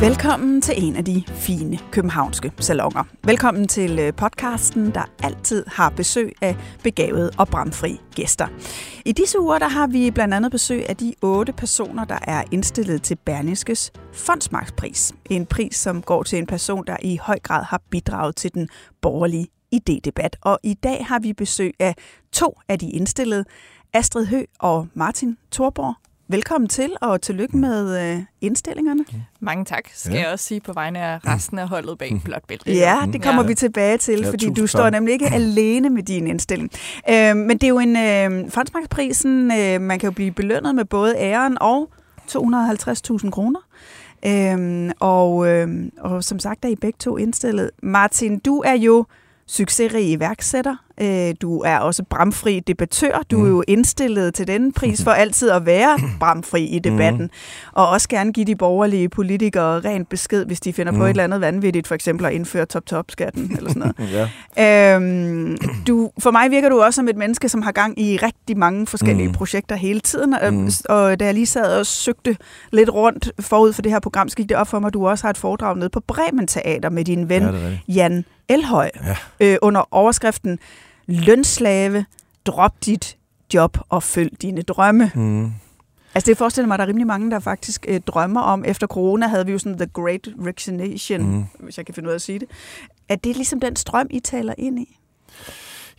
Velkommen 0.00 0.60
til 0.60 0.74
en 0.84 0.96
af 0.96 1.04
de 1.04 1.24
fine 1.26 1.78
københavnske 1.92 2.52
salonger. 2.60 3.04
Velkommen 3.24 3.68
til 3.68 3.98
øh, 3.98 4.14
podcasten, 4.14 4.94
der 4.94 5.02
altid 5.22 5.64
har 5.66 5.90
besøg 5.90 6.32
af 6.40 6.56
begavede 6.82 7.30
og 7.38 7.48
bramfri 7.48 8.00
gæster. 8.14 8.48
I 9.06 9.12
disse 9.12 9.40
uger 9.40 9.58
der 9.58 9.68
har 9.68 9.86
vi 9.86 10.10
blandt 10.10 10.34
andet 10.34 10.50
besøg 10.50 10.88
af 10.88 10.96
de 10.96 11.14
otte 11.22 11.52
personer, 11.52 12.04
der 12.04 12.18
er 12.22 12.44
indstillet 12.50 13.02
til 13.02 13.16
Berniskes 13.16 13.92
Fondsmarkspris. 14.12 15.12
En 15.30 15.46
pris, 15.46 15.76
som 15.76 16.02
går 16.02 16.22
til 16.22 16.38
en 16.38 16.46
person, 16.46 16.84
der 16.86 16.96
i 17.02 17.16
høj 17.16 17.38
grad 17.42 17.64
har 17.64 17.82
bidraget 17.90 18.36
til 18.36 18.54
den 18.54 18.68
borgerlige 19.02 19.46
idédebat. 19.74 20.30
Og 20.40 20.58
i 20.62 20.74
dag 20.74 21.06
har 21.06 21.18
vi 21.18 21.32
besøg 21.32 21.74
af 21.78 21.94
to 22.32 22.58
af 22.68 22.78
de 22.78 22.90
indstillede, 22.90 23.44
Astrid 23.92 24.26
Hø 24.26 24.44
og 24.58 24.88
Martin 24.94 25.36
Thorborg. 25.52 26.09
Velkommen 26.30 26.68
til, 26.68 26.90
og 27.00 27.20
tillykke 27.22 27.56
med 27.56 28.12
øh, 28.16 28.22
indstillingerne. 28.40 29.04
Mange 29.40 29.64
tak, 29.64 29.82
skal 29.94 30.14
ja. 30.14 30.20
jeg 30.20 30.28
også 30.32 30.44
sige 30.44 30.60
på 30.60 30.72
vegne 30.72 30.98
af 30.98 31.18
resten 31.26 31.58
af 31.58 31.68
holdet 31.68 31.98
bag 31.98 32.20
Blot 32.24 32.42
Bælte. 32.48 32.72
Ja, 32.72 32.96
det 33.12 33.22
kommer 33.22 33.42
Ja. 33.42 33.48
vi 33.48 33.54
tilbage 33.54 33.98
til, 33.98 34.20
Ja, 34.20 34.30
fordi 34.30 34.50
du 34.54 34.66
står 34.66 34.82
tak. 34.82 34.92
nemlig 34.92 35.12
ikke 35.12 35.26
alene 35.26 35.90
med 35.90 36.02
din 36.02 36.26
indstilling. 36.26 36.70
Øh, 37.10 37.36
men 37.36 37.50
det 37.50 37.62
er 37.64 37.68
jo 37.68 37.78
en 37.78 37.96
øh, 37.96 38.50
fondsmarkedsprisen, 38.50 39.52
øh, 39.52 39.80
man 39.80 39.98
kan 39.98 40.06
jo 40.06 40.12
blive 40.12 40.30
belønnet 40.32 40.74
med 40.74 40.84
både 40.84 41.14
æren 41.18 41.58
og 41.60 41.90
250.000 42.32 43.30
kroner. 43.30 43.60
Øh, 44.26 44.90
og, 45.00 45.48
øh, 45.48 45.68
og 46.00 46.24
som 46.24 46.38
sagt 46.38 46.64
er 46.64 46.68
I 46.68 46.76
begge 46.76 46.96
to 46.98 47.16
indstillet. 47.16 47.70
Martin, 47.82 48.38
du 48.38 48.58
er 48.66 48.74
jo 48.76 49.04
succesrig 49.50 50.10
iværksætter. 50.10 50.76
Øh, 51.00 51.34
Du 51.42 51.60
er 51.60 51.78
også 51.78 52.02
bramfri 52.10 52.60
debattør. 52.60 53.22
Du 53.30 53.44
er 53.44 53.48
jo 53.48 53.62
indstillet 53.68 54.34
til 54.34 54.46
denne 54.46 54.72
pris 54.72 55.04
for 55.04 55.10
altid 55.22 55.50
at 55.50 55.66
være 55.66 55.98
bramfri 56.20 56.64
i 56.64 56.78
debatten. 56.78 57.30
Og 57.72 57.88
også 57.88 58.08
gerne 58.08 58.32
give 58.32 58.46
de 58.46 58.56
borgerlige 58.56 59.08
politikere 59.08 59.80
rent 59.80 60.08
besked, 60.08 60.44
hvis 60.46 60.60
de 60.60 60.72
finder 60.72 60.92
på 60.92 61.04
et 61.04 61.10
eller 61.10 61.24
andet 61.24 61.40
vanvittigt, 61.40 61.86
for 61.86 61.94
eksempel 61.94 62.26
at 62.26 62.32
indføre 62.32 62.66
top-top-skatten 62.66 63.52
eller 63.56 63.70
sådan 63.72 63.92
noget. 63.98 64.10
Ja. 64.56 64.94
Øhm, 64.96 65.56
du, 65.86 66.10
for 66.18 66.30
mig 66.30 66.50
virker 66.50 66.68
du 66.68 66.82
også 66.82 66.96
som 66.96 67.08
et 67.08 67.16
menneske, 67.16 67.48
som 67.48 67.62
har 67.62 67.72
gang 67.72 68.00
i 68.00 68.16
rigtig 68.16 68.58
mange 68.58 68.86
forskellige 68.86 69.26
mm. 69.28 69.34
projekter 69.34 69.76
hele 69.76 70.00
tiden. 70.00 70.34
Og, 70.34 70.54
Mm. 70.54 70.70
og 70.88 71.20
da 71.20 71.24
jeg 71.24 71.34
lige 71.34 71.46
sad 71.46 71.78
og 71.78 71.86
søgte 71.86 72.36
lidt 72.72 72.90
rundt 72.94 73.30
forud 73.40 73.72
for 73.72 73.82
det 73.82 73.92
her 73.92 74.00
program, 74.00 74.28
så 74.28 74.36
gik 74.36 74.48
det 74.48 74.56
op 74.56 74.68
for 74.68 74.78
mig, 74.78 74.86
at 74.88 74.94
du 74.94 75.08
også 75.08 75.24
har 75.24 75.30
et 75.30 75.38
foredrag 75.38 75.76
nede 75.76 75.88
på 75.88 76.00
Bremen 76.00 76.46
Teater 76.46 76.90
med 76.90 77.04
din 77.04 77.28
ven 77.28 77.42
Ja. 77.42 77.78
Jan 77.88 78.24
Elhøj 78.50 78.90
Ja. 79.04 79.16
øh, 79.40 79.56
under 79.62 79.82
overskriften 79.90 80.58
Lønslave, 81.06 82.04
drop 82.46 82.84
dit 82.86 83.16
job 83.54 83.78
og 83.88 84.02
følg 84.02 84.42
dine 84.42 84.62
drømme. 84.62 85.10
Mm. 85.14 85.52
Altså 86.14 86.26
det 86.30 86.38
forestiller 86.38 86.66
mig, 86.68 86.74
at 86.74 86.78
der 86.78 86.84
er 86.84 86.88
rimelig 86.88 87.06
mange, 87.06 87.30
der 87.30 87.38
faktisk 87.40 87.84
øh, 87.88 88.00
drømmer 88.00 88.40
om, 88.40 88.64
efter 88.64 88.86
corona 88.86 89.26
havde 89.26 89.46
vi 89.46 89.52
jo 89.52 89.58
sådan 89.58 89.78
The 89.78 89.86
Great 89.86 90.28
Mm. 91.22 91.26
mm. 91.32 91.44
hvis 91.60 91.76
jeg 91.76 91.86
kan 91.86 91.94
finde 91.94 92.06
ud 92.08 92.10
af 92.10 92.14
at 92.14 92.22
sige 92.22 92.38
det. 92.38 92.48
Er 93.08 93.16
det 93.16 93.36
ligesom 93.36 93.60
den 93.60 93.76
strøm, 93.76 94.06
I 94.10 94.20
taler 94.20 94.54
ind 94.58 94.78
i? 94.78 94.99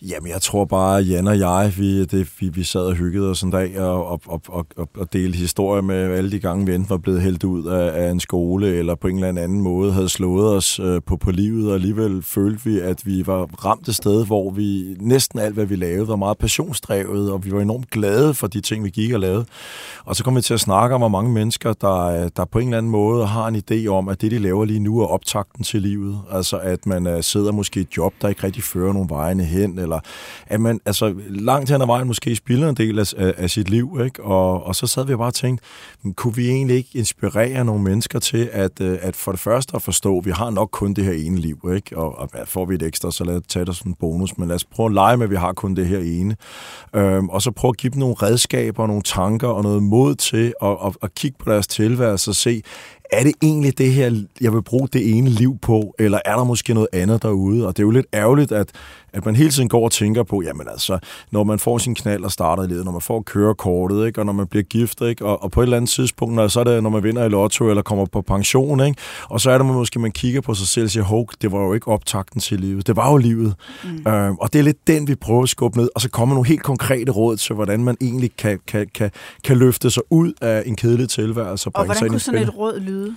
Jamen, 0.09 0.31
jeg 0.31 0.41
tror 0.41 0.65
bare, 0.65 0.99
at 0.99 1.09
Jan 1.09 1.27
og 1.27 1.39
jeg, 1.39 1.73
vi, 1.77 2.05
det, 2.05 2.29
vi, 2.39 2.49
vi 2.49 2.63
sad 2.63 2.81
og 2.81 2.93
hyggede 2.93 3.29
os 3.29 3.41
en 3.41 3.51
dag 3.51 3.79
og, 3.79 4.07
og, 4.07 4.21
og, 4.27 4.41
og, 4.47 4.87
og, 4.97 5.13
delte 5.13 5.37
historier 5.37 5.81
med 5.81 5.95
alle 5.95 6.31
de 6.31 6.39
gange, 6.39 6.65
vi 6.65 6.75
enten 6.75 6.89
var 6.89 6.97
blevet 6.97 7.21
hældt 7.21 7.43
ud 7.43 7.65
af, 7.65 8.05
af 8.05 8.11
en 8.11 8.19
skole, 8.19 8.67
eller 8.67 8.95
på 8.95 9.07
en 9.07 9.15
eller 9.15 9.41
anden 9.41 9.61
måde 9.61 9.93
havde 9.93 10.09
slået 10.09 10.55
os 10.55 10.79
øh, 10.79 11.01
på, 11.05 11.17
på 11.17 11.31
livet, 11.31 11.69
og 11.69 11.75
alligevel 11.75 12.21
følte 12.21 12.63
vi, 12.63 12.79
at 12.79 13.05
vi 13.05 13.27
var 13.27 13.65
ramt 13.65 13.87
et 13.87 13.95
sted, 13.95 14.25
hvor 14.25 14.51
vi 14.51 14.95
næsten 14.99 15.39
alt, 15.39 15.53
hvad 15.53 15.65
vi 15.65 15.75
lavede, 15.75 16.07
var 16.07 16.15
meget 16.15 16.37
passionsdrevet, 16.37 17.31
og 17.31 17.45
vi 17.45 17.51
var 17.51 17.61
enormt 17.61 17.89
glade 17.89 18.33
for 18.33 18.47
de 18.47 18.61
ting, 18.61 18.83
vi 18.83 18.89
gik 18.89 19.13
og 19.13 19.19
lavede. 19.19 19.45
Og 20.05 20.15
så 20.15 20.23
kom 20.23 20.35
vi 20.35 20.41
til 20.41 20.53
at 20.53 20.59
snakke 20.59 20.95
om, 20.95 21.01
hvor 21.01 21.07
mange 21.07 21.31
mennesker, 21.31 21.73
der, 21.73 21.97
øh, 21.97 22.29
der 22.35 22.45
på 22.45 22.59
en 22.59 22.67
eller 22.67 22.77
anden 22.77 22.91
måde 22.91 23.25
har 23.25 23.47
en 23.47 23.55
idé 23.55 23.87
om, 23.87 24.09
at 24.09 24.21
det, 24.21 24.31
de 24.31 24.39
laver 24.39 24.65
lige 24.65 24.79
nu, 24.79 24.99
er 24.99 25.07
optakten 25.07 25.63
til 25.63 25.81
livet. 25.81 26.19
Altså, 26.31 26.57
at 26.57 26.85
man 26.85 27.07
uh, 27.07 27.21
sidder 27.21 27.51
måske 27.51 27.79
i 27.79 27.83
et 27.83 27.97
job, 27.97 28.13
der 28.21 28.27
ikke 28.27 28.43
rigtig 28.43 28.63
fører 28.63 28.93
nogen 28.93 29.09
vejene 29.09 29.43
hen, 29.43 29.79
eller 29.91 29.99
at 30.47 30.61
man 30.61 30.79
altså, 30.85 31.13
langt 31.29 31.69
hen 31.69 31.81
ad 31.81 31.85
vejen 31.85 32.07
måske 32.07 32.35
spilder 32.35 32.69
en 32.69 32.75
del 32.75 32.99
af, 32.99 33.13
af, 33.17 33.49
sit 33.49 33.69
liv. 33.69 33.99
Ikke? 34.05 34.23
Og, 34.23 34.63
og 34.63 34.75
så 34.75 34.87
sad 34.87 35.05
vi 35.05 35.15
bare 35.15 35.27
og 35.27 35.33
tænkte, 35.33 35.65
kunne 36.15 36.35
vi 36.35 36.49
egentlig 36.49 36.75
ikke 36.75 36.89
inspirere 36.93 37.65
nogle 37.65 37.83
mennesker 37.83 38.19
til, 38.19 38.49
at, 38.51 38.81
øh, 38.81 38.97
at 39.01 39.15
for 39.15 39.31
det 39.31 39.39
første 39.39 39.75
at 39.75 39.81
forstå, 39.81 40.17
at 40.17 40.25
vi 40.25 40.31
har 40.31 40.49
nok 40.49 40.69
kun 40.71 40.93
det 40.93 41.05
her 41.05 41.13
ene 41.13 41.37
liv, 41.37 41.71
ikke? 41.75 41.97
og, 41.97 42.19
og 42.19 42.29
får 42.45 42.65
vi 42.65 42.75
et 42.75 42.81
ekstra, 42.81 43.11
så 43.11 43.23
lad 43.23 43.35
os 43.35 43.41
tage 43.47 43.65
det 43.65 43.75
som 43.75 43.91
en 43.91 43.95
bonus, 43.99 44.37
men 44.37 44.47
lad 44.47 44.55
os 44.55 44.65
prøve 44.65 44.87
at 44.87 44.93
lege 44.93 45.17
med, 45.17 45.23
at 45.23 45.31
vi 45.31 45.35
har 45.35 45.53
kun 45.53 45.75
det 45.75 45.87
her 45.87 45.99
ene. 45.99 46.35
Øhm, 46.95 47.29
og 47.29 47.41
så 47.41 47.51
prøve 47.51 47.69
at 47.69 47.77
give 47.77 47.91
dem 47.91 47.99
nogle 47.99 48.15
redskaber, 48.15 48.87
nogle 48.87 49.01
tanker 49.01 49.47
og 49.47 49.63
noget 49.63 49.83
mod 49.83 50.15
til 50.15 50.53
at, 50.61 50.77
at, 50.85 50.95
at 51.03 51.15
kigge 51.15 51.37
på 51.39 51.51
deres 51.51 51.67
tilværelse 51.67 52.31
og 52.31 52.35
se, 52.35 52.63
er 53.11 53.23
det 53.23 53.33
egentlig 53.41 53.77
det 53.77 53.93
her, 53.93 54.23
jeg 54.41 54.53
vil 54.53 54.61
bruge 54.61 54.87
det 54.93 55.17
ene 55.17 55.29
liv 55.29 55.57
på, 55.61 55.95
eller 55.99 56.19
er 56.25 56.35
der 56.35 56.43
måske 56.43 56.73
noget 56.73 56.87
andet 56.93 57.23
derude? 57.23 57.67
Og 57.67 57.77
det 57.77 57.83
er 57.83 57.87
jo 57.87 57.91
lidt 57.91 58.05
ærgerligt, 58.13 58.51
at, 58.51 58.69
at 59.13 59.25
man 59.25 59.35
hele 59.35 59.49
tiden 59.49 59.69
går 59.69 59.83
og 59.83 59.91
tænker 59.91 60.23
på, 60.23 60.41
jamen 60.41 60.67
altså, 60.71 60.99
når 61.31 61.43
man 61.43 61.59
får 61.59 61.77
sin 61.77 61.95
knald 61.95 62.23
og 62.23 62.31
starter 62.31 62.63
i 62.63 62.67
livet, 62.67 62.85
når 62.85 62.91
man 62.91 63.01
får 63.01 63.21
kørekortet, 63.21 64.07
ikke? 64.07 64.21
og 64.21 64.25
når 64.25 64.33
man 64.33 64.47
bliver 64.47 64.63
gift, 64.63 65.01
ikke? 65.01 65.25
Og, 65.25 65.43
og 65.43 65.51
på 65.51 65.61
et 65.61 65.63
eller 65.63 65.77
andet 65.77 65.89
tidspunkt, 65.89 66.35
når, 66.35 66.47
så 66.47 66.59
er 66.59 66.63
det, 66.63 66.83
når 66.83 66.89
man 66.89 67.03
vinder 67.03 67.25
i 67.25 67.29
lotto 67.29 67.69
eller 67.69 67.81
kommer 67.81 68.05
på 68.05 68.21
pension, 68.21 68.85
ikke? 68.85 69.01
og 69.29 69.41
så 69.41 69.51
er 69.51 69.57
det 69.57 69.65
man 69.65 69.75
måske, 69.75 69.99
man 69.99 70.11
kigger 70.11 70.41
på 70.41 70.53
sig 70.53 70.67
selv 70.67 70.83
og 70.83 70.89
siger, 70.89 71.03
hov, 71.03 71.29
det 71.41 71.51
var 71.51 71.59
jo 71.59 71.73
ikke 71.73 71.87
optakten 71.87 72.41
til 72.41 72.59
livet, 72.59 72.87
det 72.87 72.95
var 72.95 73.11
jo 73.11 73.17
livet. 73.17 73.55
Mm. 73.83 74.11
Øhm, 74.11 74.35
og 74.35 74.53
det 74.53 74.59
er 74.59 74.63
lidt 74.63 74.87
den, 74.87 75.07
vi 75.07 75.15
prøver 75.15 75.43
at 75.43 75.49
skubbe 75.49 75.77
ned, 75.77 75.89
og 75.95 76.01
så 76.01 76.09
kommer 76.09 76.35
nogle 76.35 76.47
helt 76.47 76.63
konkrete 76.63 77.11
råd 77.11 77.37
til, 77.37 77.55
hvordan 77.55 77.83
man 77.83 77.97
egentlig 78.01 78.31
kan, 78.37 78.59
kan, 78.67 78.87
kan, 78.95 79.11
kan 79.43 79.57
løfte 79.57 79.91
sig 79.91 80.03
ud 80.09 80.33
af 80.41 80.63
en 80.65 80.75
kedelig 80.75 81.09
tilværelse. 81.09 81.69
Og 81.69 81.85
sig 81.85 81.85
hvordan 81.85 82.05
i 82.05 82.09
kunne 82.09 82.19
sådan 82.19 82.41
et 82.41 82.57
råd 82.57 82.79
lyde? 82.79 83.15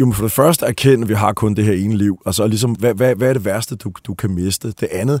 Jo, 0.00 0.06
men 0.06 0.14
for 0.14 0.22
det 0.22 0.32
første 0.32 0.66
erkende, 0.66 1.02
at 1.02 1.08
vi 1.08 1.14
har 1.14 1.32
kun 1.32 1.54
det 1.54 1.64
her 1.64 1.72
ene 1.72 1.96
liv. 1.96 2.18
Altså 2.26 2.46
ligesom, 2.46 2.72
hvad, 2.72 2.94
hvad, 2.94 3.14
hvad 3.14 3.28
er 3.28 3.32
det 3.32 3.44
værste, 3.44 3.76
du, 3.76 3.92
du 4.06 4.14
kan 4.14 4.30
miste? 4.30 4.72
Det 4.80 4.88
andet, 4.92 5.20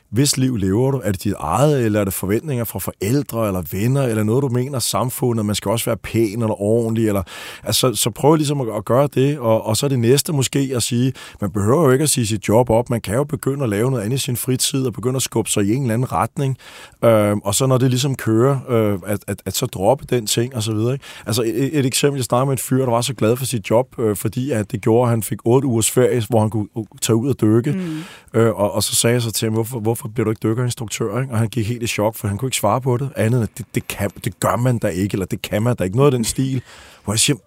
hvis 0.11 0.37
liv 0.37 0.55
lever 0.55 0.91
du? 0.91 1.01
Er 1.03 1.11
det 1.11 1.23
dit 1.23 1.33
eget, 1.39 1.85
eller 1.85 1.99
er 1.99 2.03
det 2.03 2.13
forventninger 2.13 2.63
fra 2.63 2.79
forældre 2.79 3.47
eller 3.47 3.63
venner, 3.71 4.03
eller 4.03 4.23
noget, 4.23 4.43
du 4.43 4.49
mener 4.49 4.79
samfundet? 4.79 5.45
Man 5.45 5.55
skal 5.55 5.71
også 5.71 5.85
være 5.85 5.97
pæn 5.97 6.41
eller 6.41 6.61
ordentlig. 6.61 7.07
Eller, 7.07 7.23
altså, 7.63 7.95
så 7.95 8.09
prøv 8.09 8.35
ligesom 8.35 8.61
at, 8.61 8.67
at 8.75 8.85
gøre 8.85 9.09
det, 9.15 9.39
og, 9.39 9.65
og 9.65 9.77
så 9.77 9.85
er 9.85 9.87
det 9.87 9.99
næste 9.99 10.33
måske 10.33 10.71
at 10.75 10.83
sige, 10.83 11.13
man 11.41 11.51
behøver 11.51 11.83
jo 11.83 11.91
ikke 11.91 12.03
at 12.03 12.09
sige 12.09 12.27
sit 12.27 12.47
job 12.47 12.69
op. 12.69 12.89
Man 12.89 13.01
kan 13.01 13.15
jo 13.15 13.23
begynde 13.23 13.63
at 13.63 13.69
lave 13.69 13.91
noget 13.91 14.03
andet 14.03 14.17
i 14.17 14.21
sin 14.21 14.35
fritid, 14.35 14.85
og 14.85 14.93
begynde 14.93 15.15
at 15.15 15.21
skubbe 15.21 15.49
sig 15.49 15.65
i 15.65 15.73
en 15.73 15.81
eller 15.81 15.93
anden 15.93 16.11
retning. 16.11 16.57
Øhm, 17.05 17.39
og 17.39 17.55
så 17.55 17.65
når 17.65 17.77
det 17.77 17.89
ligesom 17.89 18.15
kører, 18.15 18.59
øh, 18.69 18.99
at, 19.05 19.19
at, 19.27 19.41
at 19.45 19.55
så 19.55 19.65
droppe 19.65 20.05
den 20.09 20.27
ting, 20.27 20.55
og 20.55 20.63
så 20.63 20.73
videre. 20.73 20.93
Ikke? 20.93 21.05
Altså 21.25 21.43
et, 21.43 21.79
et 21.79 21.85
eksempel, 21.85 22.17
jeg 22.17 22.25
snakkede 22.25 22.45
med 22.45 22.53
en 22.53 22.57
fyr, 22.57 22.85
der 22.85 22.91
var 22.91 23.01
så 23.01 23.13
glad 23.13 23.35
for 23.35 23.45
sit 23.45 23.69
job, 23.69 23.99
øh, 23.99 24.15
fordi 24.15 24.51
at 24.51 24.71
det 24.71 24.81
gjorde, 24.81 25.07
at 25.07 25.09
han 25.09 25.23
fik 25.23 25.39
otte 25.45 25.67
ugers 25.67 25.91
ferie, 25.91 26.23
hvor 26.29 26.39
han 26.39 26.49
kunne 26.49 26.67
uh, 26.75 26.85
tage 27.01 27.15
ud 27.15 27.29
og 27.29 27.41
dykke. 27.41 27.71
Mm. 27.71 28.39
Øh, 28.39 28.55
og, 28.55 28.71
og 28.71 28.83
så 28.83 28.95
sagde 28.95 29.13
jeg 29.13 29.21
så 29.21 29.31
til 29.31 29.45
ham, 29.45 29.53
hvorfor, 29.53 29.79
hvorfor 29.79 30.00
bliver 30.07 30.23
du 30.25 30.31
ikke 30.31 30.39
dykkerinstruktør? 30.49 31.21
Ikke? 31.21 31.33
Og 31.33 31.39
han 31.39 31.47
gik 31.49 31.67
helt 31.67 31.83
i 31.83 31.87
chok, 31.87 32.15
for 32.15 32.27
han 32.27 32.37
kunne 32.37 32.47
ikke 32.47 32.57
svare 32.57 32.81
på 32.81 32.97
det. 32.97 33.09
Andet 33.15 33.37
end, 33.37 33.43
at 33.51 33.57
det, 33.57 33.65
det, 33.75 33.87
kan, 33.87 34.09
det 34.23 34.39
gør 34.39 34.55
man 34.55 34.77
da 34.77 34.87
ikke, 34.87 35.13
eller 35.15 35.25
det 35.25 35.41
kan 35.41 35.63
man 35.63 35.75
da 35.75 35.83
ikke. 35.83 35.95
Noget 35.97 36.13
af 36.13 36.17
den 36.17 36.23
stil. 36.25 36.61
Hvor 37.03 37.13
jeg 37.13 37.19
siger, 37.19 37.37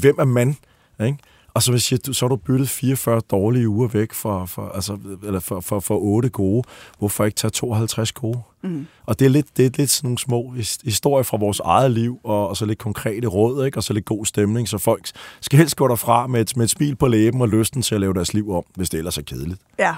hvem 0.00 0.16
er 0.18 0.24
man? 0.24 0.56
Ikke? 1.04 1.18
Og 1.54 1.62
så 1.62 1.70
vil 1.70 1.76
jeg 1.76 1.82
sige, 1.82 1.98
du, 1.98 2.12
så 2.12 2.24
har 2.24 2.28
du 2.28 2.36
byttet 2.36 2.68
44 2.68 3.20
dårlige 3.30 3.68
uger 3.68 3.88
væk 3.88 4.12
for, 4.12 4.46
for, 4.46 4.68
altså, 4.68 4.98
eller 5.26 5.40
for, 5.40 5.60
for, 5.60 5.80
for 5.80 5.98
8 5.98 6.28
gode. 6.28 6.62
Hvorfor 6.98 7.24
ikke 7.24 7.34
tage 7.36 7.50
52 7.50 8.12
gode? 8.12 8.38
Mm. 8.62 8.86
Og 9.06 9.18
det 9.18 9.24
er, 9.24 9.28
lidt, 9.28 9.46
det 9.56 9.66
er 9.66 9.70
lidt 9.76 9.90
sådan 9.90 10.06
nogle 10.08 10.18
små 10.18 10.54
his- 10.56 10.78
historier 10.84 11.22
fra 11.22 11.36
vores 11.36 11.60
eget 11.60 11.90
liv, 11.90 12.18
og, 12.24 12.48
og 12.48 12.56
så 12.56 12.64
lidt 12.66 12.78
konkrete 12.78 13.26
råd, 13.28 13.64
ikke? 13.66 13.78
og 13.78 13.82
så 13.82 13.92
lidt 13.92 14.04
god 14.04 14.26
stemning, 14.26 14.68
så 14.68 14.78
folk 14.78 15.10
skal 15.40 15.58
helst 15.58 15.76
gå 15.76 15.88
derfra 15.88 16.26
med 16.26 16.40
et, 16.40 16.56
med 16.56 16.64
et 16.64 16.70
smil 16.70 16.96
på 16.96 17.06
læben 17.06 17.40
og 17.40 17.48
lysten 17.48 17.82
til 17.82 17.94
at 17.94 18.00
lave 18.00 18.14
deres 18.14 18.34
liv 18.34 18.50
om, 18.54 18.62
hvis 18.74 18.90
det 18.90 18.98
ellers 18.98 19.18
er 19.18 19.22
kedeligt. 19.22 19.60
Ja, 19.78 19.94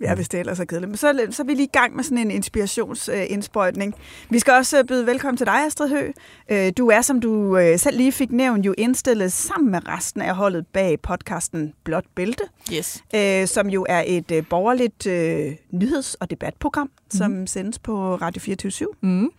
Ja, 0.00 0.14
hvis 0.14 0.28
det 0.28 0.40
ellers 0.40 0.60
er 0.60 0.64
kedeligt. 0.64 0.88
Men 0.90 0.96
så, 0.96 1.26
så 1.30 1.42
er 1.42 1.46
vi 1.46 1.54
lige 1.54 1.66
i 1.66 1.70
gang 1.72 1.96
med 1.96 2.04
sådan 2.04 2.18
en 2.18 2.30
inspirationsindsprøjtning. 2.30 3.94
Vi 4.30 4.38
skal 4.38 4.52
også 4.54 4.78
øh, 4.78 4.84
byde 4.84 5.06
velkommen 5.06 5.36
til 5.36 5.46
dig, 5.46 5.66
Astrid 5.66 5.88
Hø. 5.88 6.10
Øh, 6.48 6.72
Du 6.78 6.88
er, 6.88 7.00
som 7.02 7.20
du 7.20 7.56
øh, 7.58 7.78
selv 7.78 7.96
lige 7.96 8.12
fik 8.12 8.30
nævnt, 8.32 8.66
jo 8.66 8.74
indstillet 8.78 9.32
sammen 9.32 9.70
med 9.70 9.88
resten 9.88 10.22
af 10.22 10.34
holdet 10.36 10.66
bag 10.66 11.00
podcasten 11.00 11.72
Blåt 11.84 12.04
Bælte, 12.14 12.44
Yes. 12.72 13.04
øh, 13.14 13.46
som 13.46 13.68
jo 13.68 13.86
er 13.88 14.04
et 14.06 14.30
øh, 14.30 14.44
borgerligt 14.50 15.06
øh, 15.06 15.52
nyheds- 15.70 16.14
og 16.14 16.30
debatprogram, 16.30 16.90
som 17.10 17.46
sendes 17.46 17.78
på 17.78 18.14
Radio 18.14 18.40
24 18.40 18.88
Mm. 19.00 19.30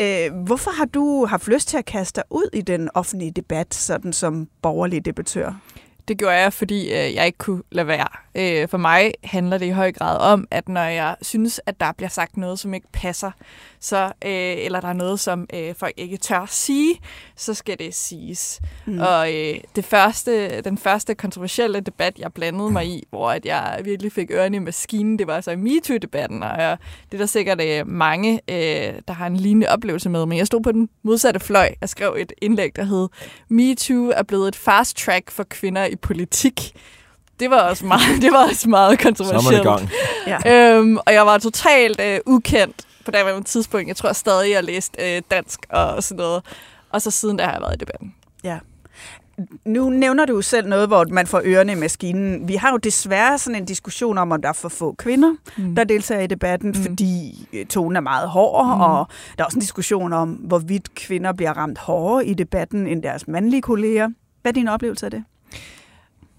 Øh, 0.00 0.34
hvorfor 0.46 0.70
har 0.70 0.84
du 0.84 1.26
haft 1.26 1.48
lyst 1.48 1.68
til 1.68 1.76
at 1.78 1.84
kaste 1.84 2.16
dig 2.16 2.24
ud 2.30 2.48
i 2.52 2.60
den 2.60 2.88
offentlige 2.94 3.30
debat, 3.30 3.74
sådan 3.74 4.12
som 4.12 4.48
borgerlig 4.62 5.04
debattør? 5.04 5.60
Det 6.10 6.18
gjorde 6.18 6.36
jeg, 6.36 6.52
fordi 6.52 6.82
øh, 6.84 7.14
jeg 7.14 7.26
ikke 7.26 7.38
kunne 7.38 7.62
lade 7.72 7.86
være. 7.86 8.06
Øh, 8.34 8.68
for 8.68 8.78
mig 8.78 9.12
handler 9.24 9.58
det 9.58 9.66
i 9.66 9.70
høj 9.70 9.92
grad 9.92 10.18
om, 10.18 10.48
at 10.50 10.68
når 10.68 10.80
jeg 10.80 11.16
synes, 11.22 11.60
at 11.66 11.80
der 11.80 11.92
bliver 11.92 12.08
sagt 12.08 12.36
noget, 12.36 12.58
som 12.58 12.74
ikke 12.74 12.86
passer, 12.92 13.30
så, 13.80 14.04
øh, 14.04 14.10
eller 14.64 14.80
der 14.80 14.88
er 14.88 14.92
noget, 14.92 15.20
som 15.20 15.46
øh, 15.54 15.74
folk 15.74 15.94
ikke 15.96 16.16
tør 16.16 16.46
sige, 16.48 16.94
så 17.36 17.54
skal 17.54 17.78
det 17.78 17.94
siges. 17.94 18.60
Mm. 18.86 19.00
Og 19.00 19.34
øh, 19.34 19.54
det 19.76 19.84
første, 19.84 20.60
den 20.60 20.78
første 20.78 21.14
kontroversielle 21.14 21.80
debat, 21.80 22.18
jeg 22.18 22.32
blandede 22.32 22.70
mig 22.70 22.86
i, 22.86 23.06
hvor 23.10 23.30
at 23.30 23.46
jeg 23.46 23.80
virkelig 23.84 24.12
fik 24.12 24.30
ørerne 24.30 24.56
i 24.56 24.60
maskinen, 24.60 25.18
det 25.18 25.26
var 25.26 25.34
altså 25.34 25.50
i 25.50 25.56
MeToo-debatten. 25.56 26.42
Og 26.42 26.60
jeg, 26.62 26.76
det 27.06 27.14
er 27.14 27.18
der 27.18 27.26
sikkert 27.26 27.60
øh, 27.62 27.86
mange, 27.86 28.40
øh, 28.48 28.94
der 29.08 29.12
har 29.12 29.26
en 29.26 29.36
lignende 29.36 29.68
oplevelse 29.68 30.08
med. 30.08 30.26
Men 30.26 30.38
jeg 30.38 30.46
stod 30.46 30.60
på 30.62 30.72
den 30.72 30.88
modsatte 31.02 31.40
fløj 31.40 31.74
og 31.82 31.88
skrev 31.88 32.16
et 32.18 32.32
indlæg, 32.42 32.76
der 32.76 32.84
hed 32.84 33.08
MeToo 33.48 34.10
er 34.16 34.22
blevet 34.22 34.48
et 34.48 34.56
fast 34.56 34.96
track 34.96 35.30
for 35.30 35.44
kvinder 35.44 35.84
i 35.84 35.96
politik. 35.96 36.72
Det 37.40 37.50
var 37.50 37.60
også 37.60 37.86
meget, 37.86 38.02
det 38.22 38.32
var 38.32 38.48
også 38.48 38.68
meget 38.68 39.00
Så 39.00 39.06
er 39.08 39.12
man 39.12 39.14
kontroversielt. 39.14 39.64
i 39.64 39.68
gang. 39.68 39.90
Ja. 40.46 40.76
Øhm, 40.76 40.96
og 40.96 41.12
jeg 41.12 41.26
var 41.26 41.38
totalt 41.38 42.00
øh, 42.00 42.20
ukendt 42.26 42.86
på 43.12 43.38
det 43.38 43.46
tidspunkt. 43.46 43.88
Jeg 43.88 43.96
tror 43.96 44.12
stadig, 44.12 44.50
jeg 44.50 44.64
læste 44.64 45.16
øh, 45.16 45.22
dansk 45.30 45.60
og 45.70 46.02
sådan 46.02 46.16
noget. 46.16 46.42
Og 46.90 47.02
så 47.02 47.10
siden 47.10 47.38
der 47.38 47.44
har 47.44 47.52
jeg 47.52 47.60
været 47.60 47.74
i 47.74 47.78
debatten. 47.78 48.14
Ja. 48.44 48.58
Nu 49.64 49.90
nævner 49.90 50.24
du 50.24 50.42
selv 50.42 50.68
noget, 50.68 50.88
hvor 50.88 51.04
man 51.10 51.26
får 51.26 51.42
ørerne 51.44 51.72
i 51.72 51.74
maskinen. 51.74 52.48
Vi 52.48 52.54
har 52.54 52.70
jo 52.70 52.76
desværre 52.76 53.38
sådan 53.38 53.60
en 53.60 53.64
diskussion 53.64 54.18
om, 54.18 54.32
om 54.32 54.42
der 54.42 54.48
er 54.48 54.52
for 54.52 54.68
få 54.68 54.94
kvinder, 54.98 55.34
mm. 55.58 55.74
der 55.74 55.84
deltager 55.84 56.20
i 56.20 56.26
debatten, 56.26 56.68
mm. 56.68 56.82
fordi 56.82 57.48
øh, 57.52 57.66
tonen 57.66 57.96
er 57.96 58.00
meget 58.00 58.28
hård, 58.28 58.64
mm. 58.66 58.80
og 58.80 59.06
der 59.38 59.44
er 59.44 59.46
også 59.46 59.56
en 59.56 59.60
diskussion 59.60 60.12
om, 60.12 60.30
hvorvidt 60.30 60.94
kvinder 60.94 61.32
bliver 61.32 61.52
ramt 61.52 61.78
hårdere 61.78 62.26
i 62.26 62.34
debatten 62.34 62.86
end 62.86 63.02
deres 63.02 63.28
mandlige 63.28 63.62
kolleger. 63.62 64.08
Hvad 64.42 64.52
er 64.52 64.54
din 64.54 64.68
oplevelse 64.68 65.06
af 65.06 65.10
det? 65.10 65.24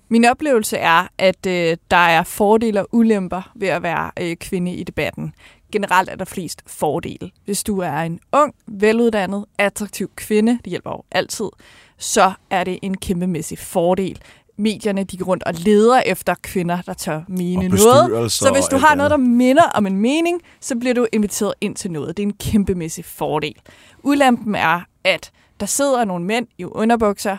Min 0.10 0.26
oplevelse 0.26 0.78
er, 0.78 1.08
at 1.18 1.46
øh, 1.48 1.78
der 1.92 1.98
er 1.98 2.24
fordele 2.24 2.82
og 2.82 2.88
ulemper 2.92 3.52
ved 3.56 3.68
at 3.68 3.84
være 3.84 4.12
øh, 4.22 4.36
kvinde 4.36 4.74
i 4.74 4.84
debatten. 4.84 5.34
Generelt 5.72 6.10
er 6.10 6.16
der 6.16 6.26
flest 6.26 6.62
fordele. 6.68 7.32
Hvis 7.46 7.64
du 7.64 7.80
er 7.80 7.98
en 7.98 8.20
ung, 8.32 8.54
veluddannet, 8.68 9.46
attraktiv 9.58 10.12
kvinde, 10.16 10.52
det 10.52 10.68
hjælper 10.68 10.92
jo 10.92 11.04
altid, 11.12 11.50
så 11.98 12.32
er 12.50 12.64
det 12.64 12.80
en 12.82 12.98
kæmpemæssig 12.98 13.58
fordel. 13.58 14.22
Medierne 14.58 15.04
de 15.04 15.18
går 15.18 15.26
rundt 15.26 15.44
og 15.44 15.54
leder 15.54 16.02
efter 16.06 16.36
kvinder, 16.44 16.82
der 16.82 16.94
tør 16.94 17.22
mene 17.28 17.66
Og 17.66 17.70
noget. 17.70 18.32
Så 18.32 18.52
hvis 18.54 18.66
du 18.66 18.78
har 18.78 18.96
noget, 18.96 19.12
der 19.12 19.18
minder 19.18 19.64
om 19.64 19.86
en 19.88 19.98
mening, 19.98 20.42
så 20.60 20.76
bliver 20.76 20.94
du 20.94 21.08
inviteret 21.12 21.54
ind 21.62 21.76
til 21.76 21.92
noget. 21.92 22.18
Det 22.18 22.24
er 22.24 22.28
en 22.28 22.34
kæmpemæssig 22.34 23.06
fordel. 23.06 23.56
Ulempen 24.04 24.56
er, 24.56 24.82
at 25.04 25.32
der 25.60 25.66
sidder 25.66 26.06
nogle 26.06 26.26
mænd 26.26 26.48
i 26.58 26.66
underbukser, 26.66 27.38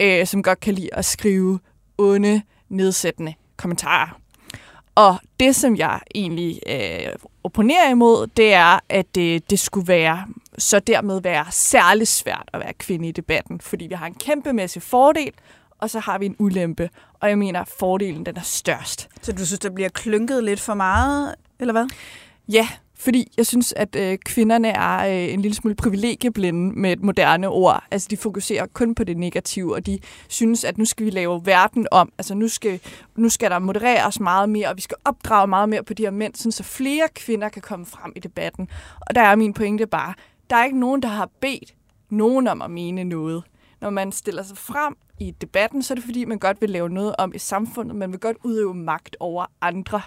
øh, 0.00 0.26
som 0.26 0.42
godt 0.42 0.60
kan 0.60 0.74
lide 0.74 0.88
at 0.92 1.04
skrive 1.04 1.58
onde, 1.98 2.42
nedsættende 2.68 3.34
kommentarer. 3.56 4.18
Og 4.94 5.16
det, 5.40 5.56
som 5.56 5.76
jeg 5.76 6.00
egentlig 6.14 6.60
øh, 6.66 7.12
opponerer 7.44 7.90
imod, 7.90 8.26
det 8.26 8.52
er, 8.52 8.80
at 8.88 9.14
det, 9.14 9.50
det 9.50 9.58
skulle 9.58 9.88
være 9.88 10.26
så 10.58 10.78
dermed 10.78 11.20
være 11.20 11.46
særlig 11.50 12.08
svært 12.08 12.50
at 12.52 12.60
være 12.60 12.72
kvinde 12.72 13.08
i 13.08 13.12
debatten, 13.12 13.60
fordi 13.60 13.86
vi 13.86 13.94
har 13.94 14.06
en 14.06 14.14
kæmpemæssig 14.14 14.82
fordel, 14.82 15.32
og 15.78 15.90
så 15.90 16.00
har 16.00 16.18
vi 16.18 16.26
en 16.26 16.36
ulempe. 16.38 16.90
Og 17.20 17.28
jeg 17.28 17.38
mener, 17.38 17.60
at 17.60 17.68
fordelen 17.78 18.26
den 18.26 18.36
er 18.36 18.42
størst. 18.42 19.08
Så 19.22 19.32
du 19.32 19.46
synes, 19.46 19.58
der 19.58 19.70
bliver 19.70 19.88
klynket 19.88 20.44
lidt 20.44 20.60
for 20.60 20.74
meget, 20.74 21.34
eller 21.60 21.72
hvad? 21.72 21.86
Ja, 22.48 22.68
fordi 23.04 23.32
jeg 23.36 23.46
synes, 23.46 23.72
at 23.76 23.96
øh, 23.96 24.18
kvinderne 24.18 24.68
er 24.68 25.06
øh, 25.06 25.34
en 25.34 25.40
lille 25.40 25.54
smule 25.54 25.74
privilegieblinde 25.74 26.80
med 26.80 26.92
et 26.92 27.02
moderne 27.02 27.48
ord. 27.48 27.84
Altså, 27.90 28.08
de 28.10 28.16
fokuserer 28.16 28.66
kun 28.66 28.94
på 28.94 29.04
det 29.04 29.16
negative, 29.16 29.74
og 29.74 29.86
de 29.86 29.98
synes, 30.28 30.64
at 30.64 30.78
nu 30.78 30.84
skal 30.84 31.06
vi 31.06 31.10
lave 31.10 31.46
verden 31.46 31.86
om. 31.90 32.12
Altså, 32.18 32.34
nu 32.34 32.48
skal, 32.48 32.80
nu 33.16 33.28
skal 33.28 33.50
der 33.50 33.58
modereres 33.58 34.20
meget 34.20 34.48
mere, 34.48 34.68
og 34.68 34.76
vi 34.76 34.80
skal 34.80 34.96
opdrage 35.04 35.46
meget 35.46 35.68
mere 35.68 35.82
på 35.82 35.94
de 35.94 36.02
her 36.02 36.10
mænd, 36.10 36.34
sådan 36.34 36.52
så 36.52 36.62
flere 36.62 37.08
kvinder 37.14 37.48
kan 37.48 37.62
komme 37.62 37.86
frem 37.86 38.12
i 38.16 38.20
debatten. 38.20 38.68
Og 39.00 39.14
der 39.14 39.20
er 39.20 39.36
min 39.36 39.52
pointe 39.52 39.86
bare, 39.86 40.14
der 40.50 40.56
er 40.56 40.64
ikke 40.64 40.80
nogen, 40.80 41.02
der 41.02 41.08
har 41.08 41.30
bedt 41.40 41.74
nogen 42.10 42.48
om 42.48 42.62
at 42.62 42.70
mene 42.70 43.04
noget. 43.04 43.42
Når 43.80 43.90
man 43.90 44.12
stiller 44.12 44.42
sig 44.42 44.56
frem 44.56 44.96
i 45.18 45.30
debatten, 45.30 45.82
så 45.82 45.92
er 45.92 45.96
det 45.96 46.04
fordi, 46.04 46.24
man 46.24 46.38
godt 46.38 46.60
vil 46.60 46.70
lave 46.70 46.88
noget 46.88 47.14
om 47.18 47.32
i 47.34 47.38
samfundet. 47.38 47.96
Man 47.96 48.12
vil 48.12 48.20
godt 48.20 48.36
udøve 48.44 48.74
magt 48.74 49.16
over 49.20 49.46
andre. 49.60 50.00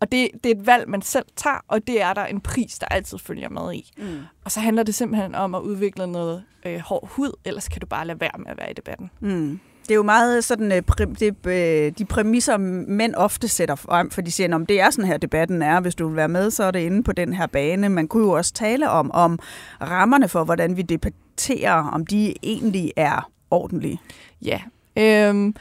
Og 0.00 0.12
det, 0.12 0.28
det 0.44 0.52
er 0.52 0.60
et 0.60 0.66
valg, 0.66 0.88
man 0.88 1.02
selv 1.02 1.24
tager, 1.36 1.64
og 1.68 1.86
det 1.86 2.02
er 2.02 2.12
der 2.14 2.24
en 2.24 2.40
pris, 2.40 2.78
der 2.78 2.86
altid 2.86 3.18
følger 3.18 3.48
med 3.48 3.74
i. 3.74 3.92
Mm. 3.98 4.18
Og 4.44 4.50
så 4.50 4.60
handler 4.60 4.82
det 4.82 4.94
simpelthen 4.94 5.34
om 5.34 5.54
at 5.54 5.60
udvikle 5.60 6.06
noget 6.06 6.42
øh, 6.66 6.78
hård 6.80 7.08
hud, 7.08 7.32
ellers 7.44 7.68
kan 7.68 7.80
du 7.80 7.86
bare 7.86 8.06
lade 8.06 8.20
være 8.20 8.30
med 8.38 8.46
at 8.50 8.58
være 8.58 8.70
i 8.70 8.74
debatten. 8.74 9.10
Mm. 9.20 9.60
Det 9.82 9.90
er 9.90 9.96
jo 9.96 10.02
meget 10.02 10.44
sådan, 10.44 10.72
øh, 10.72 10.82
præ- 10.92 11.14
det, 11.14 11.46
øh, 11.46 11.92
de 11.98 12.04
præmisser, 12.04 12.56
mænd 12.56 13.14
ofte 13.14 13.48
sætter 13.48 13.74
frem, 13.74 14.10
for 14.10 14.20
de 14.20 14.30
siger, 14.32 14.54
om 14.54 14.66
det 14.66 14.80
er 14.80 14.90
sådan 14.90 15.04
her, 15.04 15.16
debatten 15.16 15.62
er. 15.62 15.80
Hvis 15.80 15.94
du 15.94 16.06
vil 16.08 16.16
være 16.16 16.28
med, 16.28 16.50
så 16.50 16.64
er 16.64 16.70
det 16.70 16.80
inde 16.80 17.02
på 17.02 17.12
den 17.12 17.32
her 17.32 17.46
bane. 17.46 17.88
Man 17.88 18.08
kunne 18.08 18.24
jo 18.26 18.30
også 18.30 18.52
tale 18.52 18.90
om, 18.90 19.10
om 19.10 19.38
rammerne 19.80 20.28
for, 20.28 20.44
hvordan 20.44 20.76
vi 20.76 20.82
debatterer, 20.82 21.72
om 21.74 22.06
de 22.06 22.34
egentlig 22.42 22.92
er 22.96 23.30
ordentlige. 23.50 24.00
Ja. 24.42 24.60
Øhm, 24.96 25.54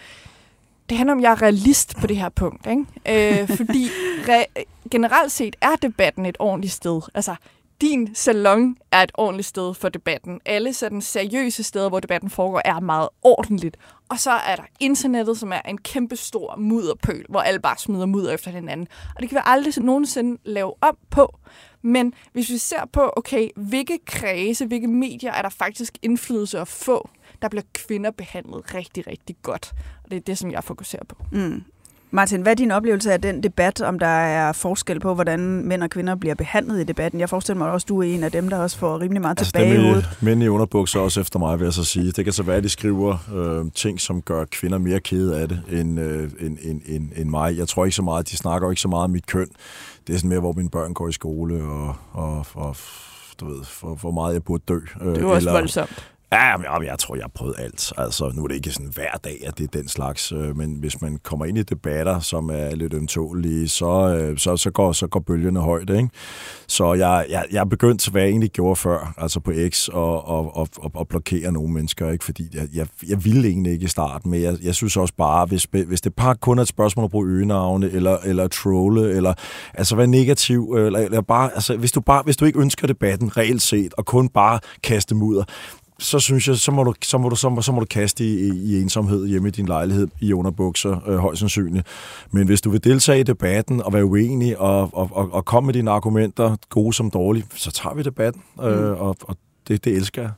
det 0.89 0.97
handler 0.97 1.13
om, 1.13 1.19
at 1.19 1.23
jeg 1.23 1.31
er 1.31 1.41
realist 1.41 1.95
på 1.95 2.07
det 2.07 2.17
her 2.17 2.29
punkt. 2.29 2.67
Ikke? 2.67 3.41
Øh, 3.41 3.47
fordi 3.57 3.87
re- 4.21 4.63
generelt 4.91 5.31
set 5.31 5.55
er 5.61 5.75
debatten 5.75 6.25
et 6.25 6.37
ordentligt 6.39 6.73
sted. 6.73 7.01
Altså, 7.15 7.35
din 7.81 8.15
salon 8.15 8.77
er 8.91 9.03
et 9.03 9.11
ordentligt 9.13 9.47
sted 9.47 9.73
for 9.73 9.89
debatten. 9.89 10.41
Alle 10.45 10.73
sådan 10.73 11.01
seriøse 11.01 11.63
steder, 11.63 11.89
hvor 11.89 11.99
debatten 11.99 12.29
foregår, 12.29 12.61
er 12.65 12.79
meget 12.79 13.09
ordentligt. 13.23 13.77
Og 14.09 14.19
så 14.19 14.31
er 14.31 14.55
der 14.55 14.63
internettet, 14.79 15.37
som 15.37 15.51
er 15.51 15.61
en 15.61 15.77
kæmpe 15.77 16.15
stor 16.15 16.55
mudderpøl, 16.57 17.25
hvor 17.29 17.39
alle 17.39 17.59
bare 17.59 17.77
smider 17.77 18.05
mudder 18.05 18.33
efter 18.33 18.51
hinanden. 18.51 18.87
Og 19.15 19.21
det 19.21 19.29
kan 19.29 19.35
vi 19.35 19.41
aldrig 19.45 19.83
nogensinde 19.83 20.41
lave 20.45 20.73
om 20.81 20.97
på. 21.09 21.37
Men 21.81 22.13
hvis 22.33 22.49
vi 22.49 22.57
ser 22.57 22.85
på, 22.93 23.13
okay, 23.17 23.49
hvilke 23.55 23.99
kredse, 24.05 24.65
hvilke 24.65 24.87
medier 24.87 25.31
er 25.31 25.41
der 25.41 25.49
faktisk 25.49 25.97
indflydelse 26.01 26.59
at 26.59 26.67
få, 26.67 27.09
der 27.41 27.49
bliver 27.49 27.63
kvinder 27.73 28.11
behandlet 28.11 28.75
rigtig, 28.75 29.07
rigtig 29.07 29.35
godt. 29.43 29.71
Og 30.03 30.11
det 30.11 30.17
er 30.17 30.21
det, 30.21 30.37
som 30.37 30.51
jeg 30.51 30.63
fokuserer 30.63 31.03
på. 31.09 31.15
Mm. 31.31 31.63
Martin, 32.11 32.41
hvad 32.41 32.51
er 32.51 32.55
din 32.55 32.71
oplevelse 32.71 33.13
af 33.13 33.21
den 33.21 33.43
debat, 33.43 33.81
om 33.81 33.99
der 33.99 34.07
er 34.07 34.51
forskel 34.51 34.99
på, 34.99 35.13
hvordan 35.13 35.39
mænd 35.39 35.83
og 35.83 35.89
kvinder 35.89 36.15
bliver 36.15 36.35
behandlet 36.35 36.81
i 36.81 36.83
debatten? 36.83 37.19
Jeg 37.19 37.29
forestiller 37.29 37.57
mig 37.57 37.71
også, 37.71 37.85
at 37.85 37.89
du 37.89 37.99
er 37.99 38.03
en 38.03 38.23
af 38.23 38.31
dem, 38.31 38.49
der 38.49 38.57
også 38.57 38.77
får 38.77 38.99
rimelig 39.01 39.21
meget 39.21 39.39
Altså, 39.39 39.51
tilbage 39.51 39.73
i 39.73 39.83
hovedet. 39.85 40.09
mænd 40.21 40.43
i 40.43 40.47
underbukser 40.47 40.99
også 40.99 41.21
efter 41.21 41.39
mig, 41.39 41.59
vil 41.59 41.65
jeg 41.65 41.73
så 41.73 41.83
sige. 41.83 42.11
Det 42.11 42.23
kan 42.23 42.33
så 42.33 42.43
være, 42.43 42.55
at 42.57 42.63
de 42.63 42.69
skriver 42.69 43.17
øh, 43.35 43.71
ting, 43.75 44.01
som 44.01 44.21
gør 44.21 44.45
kvinder 44.45 44.77
mere 44.77 44.99
kede 44.99 45.39
af 45.41 45.47
det, 45.49 45.61
end, 45.71 45.99
øh, 45.99 46.31
end, 46.39 46.57
end, 46.61 46.81
end, 46.85 47.09
end 47.15 47.29
mig. 47.29 47.57
Jeg 47.57 47.67
tror 47.67 47.85
ikke 47.85 47.95
så 47.95 48.01
meget, 48.01 48.29
de 48.29 48.37
snakker 48.37 48.69
ikke 48.69 48.81
så 48.81 48.87
meget 48.87 49.03
om 49.03 49.09
mit 49.11 49.25
køn. 49.27 49.47
Det 50.07 50.13
er 50.13 50.17
sådan 50.17 50.29
mere, 50.29 50.39
hvor 50.39 50.53
mine 50.53 50.69
børn 50.69 50.93
går 50.93 51.07
i 51.07 51.11
skole, 51.13 51.63
og, 51.63 51.95
og, 52.13 52.45
og 52.53 52.75
du 53.39 53.45
ved, 53.45 53.63
for, 53.65 53.95
hvor 53.95 54.11
meget 54.11 54.33
jeg 54.33 54.43
burde 54.43 54.63
dø. 54.67 54.79
Øh, 55.01 55.07
Det 55.07 55.17
er 55.17 55.21
jo 55.21 55.31
også 55.31 55.51
voldsomt. 55.51 56.09
Ja, 56.31 56.57
men 56.57 56.87
jeg 56.87 56.99
tror, 56.99 57.15
jeg 57.15 57.23
har 57.23 57.31
prøvet 57.35 57.55
alt. 57.57 57.93
Altså, 57.97 58.31
nu 58.35 58.43
er 58.43 58.47
det 58.47 58.55
ikke 58.55 58.71
sådan 58.71 58.91
hver 58.95 59.11
dag, 59.23 59.41
at 59.45 59.57
det 59.57 59.63
er 59.63 59.79
den 59.79 59.87
slags. 59.87 60.31
Øh, 60.31 60.57
men 60.57 60.75
hvis 60.79 61.01
man 61.01 61.19
kommer 61.23 61.45
ind 61.45 61.57
i 61.57 61.63
debatter, 61.63 62.19
som 62.19 62.49
er 62.49 62.75
lidt 62.75 62.93
ømtålige, 62.93 63.69
så, 63.69 64.15
øh, 64.15 64.37
så, 64.37 64.57
så, 64.57 64.71
går, 64.71 64.91
så 64.91 65.07
går 65.07 65.19
bølgerne 65.19 65.59
højt. 65.59 65.89
Ikke? 65.89 66.09
Så 66.67 66.93
jeg, 66.93 67.25
jeg, 67.29 67.45
jeg 67.51 67.59
er 67.59 67.65
begyndt 67.65 68.09
hvad 68.09 68.21
jeg 68.21 68.29
egentlig 68.29 68.51
gjorde 68.51 68.75
før, 68.75 69.13
altså 69.17 69.39
på 69.39 69.53
X, 69.69 69.87
og, 69.87 70.27
og, 70.27 70.57
og, 70.57 70.67
og, 70.77 70.91
og 70.93 71.07
blokere 71.07 71.51
nogle 71.51 71.73
mennesker. 71.73 72.11
Ikke? 72.11 72.25
Fordi 72.25 72.47
jeg, 72.53 72.67
jeg, 72.73 72.87
jeg 73.07 73.25
ville 73.25 73.47
egentlig 73.47 73.73
ikke 73.73 73.85
i 73.85 73.87
starten, 73.87 74.31
men 74.31 74.41
jeg, 74.41 74.57
jeg 74.63 74.75
synes 74.75 74.97
også 74.97 75.13
bare, 75.17 75.45
hvis, 75.45 75.67
hvis 75.87 76.01
det 76.01 76.15
bare 76.15 76.35
kun 76.35 76.57
er 76.57 76.61
et 76.61 76.67
spørgsmål 76.67 77.05
at 77.05 77.11
bruge 77.11 77.27
øgenavne, 77.27 77.89
eller, 77.91 78.17
eller 78.17 78.47
trolle, 78.47 79.11
eller 79.11 79.33
altså 79.73 79.95
være 79.95 80.07
negativ, 80.07 80.73
eller, 80.73 80.99
eller 80.99 81.21
bare, 81.21 81.53
altså, 81.53 81.77
hvis, 81.77 81.91
du 81.91 82.01
bare, 82.01 82.21
hvis 82.23 82.37
du 82.37 82.45
ikke 82.45 82.59
ønsker 82.59 82.87
debatten 82.87 83.37
reelt 83.37 83.61
set, 83.61 83.93
og 83.97 84.05
kun 84.05 84.29
bare 84.29 84.59
kaste 84.83 85.15
mudder, 85.15 85.43
så 85.99 86.19
synes 86.19 86.47
jeg, 86.47 86.57
så 86.57 86.71
må 86.71 86.83
du, 86.83 86.93
så 87.01 87.17
må 87.17 87.29
du, 87.29 87.35
så 87.35 87.49
må, 87.49 87.61
så 87.61 87.71
må 87.71 87.79
du 87.79 87.85
kaste 87.85 88.23
i, 88.23 88.49
i, 88.49 88.81
ensomhed 88.81 89.27
hjemme 89.27 89.47
i 89.47 89.51
din 89.51 89.65
lejlighed 89.65 90.07
i 90.21 90.33
underbukser, 90.33 91.09
øh, 91.09 91.17
højst 91.17 91.39
sandsynligt. 91.39 91.87
Men 92.31 92.47
hvis 92.47 92.61
du 92.61 92.69
vil 92.69 92.83
deltage 92.83 93.19
i 93.19 93.23
debatten 93.23 93.81
og 93.83 93.93
være 93.93 94.05
uenig 94.05 94.57
og, 94.57 94.89
og, 94.93 95.09
og, 95.11 95.29
og 95.33 95.45
komme 95.45 95.65
med 95.65 95.73
dine 95.73 95.91
argumenter, 95.91 96.55
gode 96.69 96.93
som 96.93 97.11
dårlige, 97.11 97.45
så 97.55 97.71
tager 97.71 97.95
vi 97.95 98.03
debatten, 98.03 98.41
øh, 98.63 99.01
og, 99.01 99.15
og 99.21 99.37
det, 99.67 99.85
det 99.85 99.95
elsker 99.95 100.21
jeg. 100.21 100.31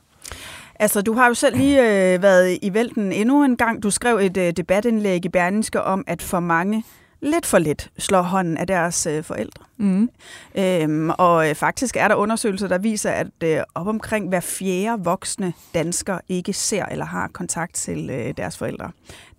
Altså, 0.74 1.02
du 1.02 1.12
har 1.12 1.28
jo 1.28 1.34
selv 1.34 1.56
lige 1.56 2.14
øh, 2.14 2.22
været 2.22 2.58
i 2.62 2.74
vælten 2.74 3.12
endnu 3.12 3.44
en 3.44 3.56
gang. 3.56 3.82
Du 3.82 3.90
skrev 3.90 4.16
et 4.16 4.36
øh, 4.36 4.52
debatindlæg 4.56 5.24
i 5.24 5.28
Berlingske 5.28 5.82
om, 5.82 6.04
at 6.06 6.22
for 6.22 6.40
mange 6.40 6.84
lidt 7.22 7.46
for 7.46 7.58
lidt 7.58 7.90
slår 7.98 8.22
hånden 8.22 8.56
af 8.56 8.66
deres 8.66 9.06
øh, 9.06 9.24
forældre. 9.24 9.64
Mm. 9.76 10.10
Øhm, 10.54 11.10
og 11.10 11.48
øh, 11.48 11.54
faktisk 11.54 11.96
er 11.96 12.08
der 12.08 12.14
undersøgelser, 12.14 12.68
der 12.68 12.78
viser, 12.78 13.10
at 13.10 13.26
øh, 13.44 13.60
op 13.74 13.86
omkring 13.86 14.28
hver 14.28 14.40
fjerde 14.40 15.04
voksne 15.04 15.52
dansker 15.74 16.18
ikke 16.28 16.52
ser 16.52 16.84
eller 16.84 17.04
har 17.04 17.28
kontakt 17.28 17.74
til 17.74 18.10
øh, 18.10 18.34
deres 18.36 18.58
forældre. 18.58 18.90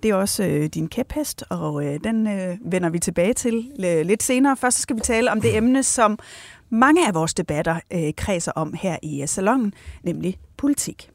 Det 0.04 0.12
er 0.12 0.16
også 0.16 0.44
øh, 0.44 0.66
din 0.66 0.88
kæphest, 0.88 1.44
og 1.50 1.86
øh, 1.86 2.00
den 2.04 2.28
øh, 2.28 2.58
vender 2.62 2.90
vi 2.90 3.00
tilbage 3.00 3.34
til 3.34 3.72
øh, 3.86 4.06
lidt 4.06 4.24
senere. 4.24 4.58
Først 4.58 4.80
skal 4.80 4.96
vi 4.96 5.02
tale 5.02 5.32
om 5.32 5.42
det 5.42 5.58
emne, 5.58 5.84
som 5.84 6.20
mange 6.70 7.08
af 7.08 7.14
vores 7.14 7.34
debatter 7.34 7.80
øh, 7.94 8.14
kredser 8.18 8.52
om 8.56 8.74
her 8.74 8.98
i 9.04 9.22
øh, 9.22 9.28
salongen, 9.28 9.74
nemlig 10.04 10.38
politik. 10.58 11.13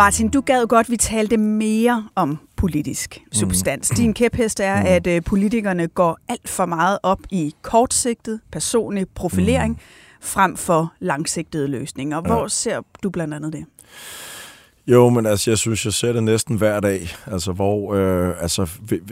Martin, 0.00 0.28
du 0.28 0.40
gad 0.40 0.66
godt, 0.66 0.90
vi 0.90 0.96
talte 0.96 1.36
mere 1.36 2.08
om 2.14 2.38
politisk 2.56 3.20
substans. 3.32 3.90
Mm. 3.90 3.96
Din 3.96 4.14
kæphest 4.14 4.60
er, 4.60 4.80
mm. 4.80 4.86
at 4.86 5.06
øh, 5.06 5.22
politikerne 5.24 5.88
går 5.88 6.18
alt 6.28 6.48
for 6.48 6.66
meget 6.66 6.98
op 7.02 7.18
i 7.30 7.54
kortsigtet, 7.62 8.40
personlig 8.52 9.06
profilering, 9.14 9.72
mm. 9.72 9.80
frem 10.20 10.56
for 10.56 10.92
langsigtede 11.00 11.68
løsninger. 11.68 12.20
Hvor 12.20 12.42
ja. 12.42 12.48
ser 12.48 12.80
du 13.02 13.10
blandt 13.10 13.34
andet 13.34 13.52
det? 13.52 13.64
Jo, 14.90 15.08
men 15.08 15.26
altså, 15.26 15.50
jeg 15.50 15.58
synes, 15.58 15.84
jeg 15.84 15.92
ser 15.92 16.12
det 16.12 16.24
næsten 16.24 16.56
hver 16.56 16.80
dag, 16.80 17.08
altså, 17.26 17.52
hvor, 17.52 17.94
øh, 17.94 18.42
altså, 18.42 18.66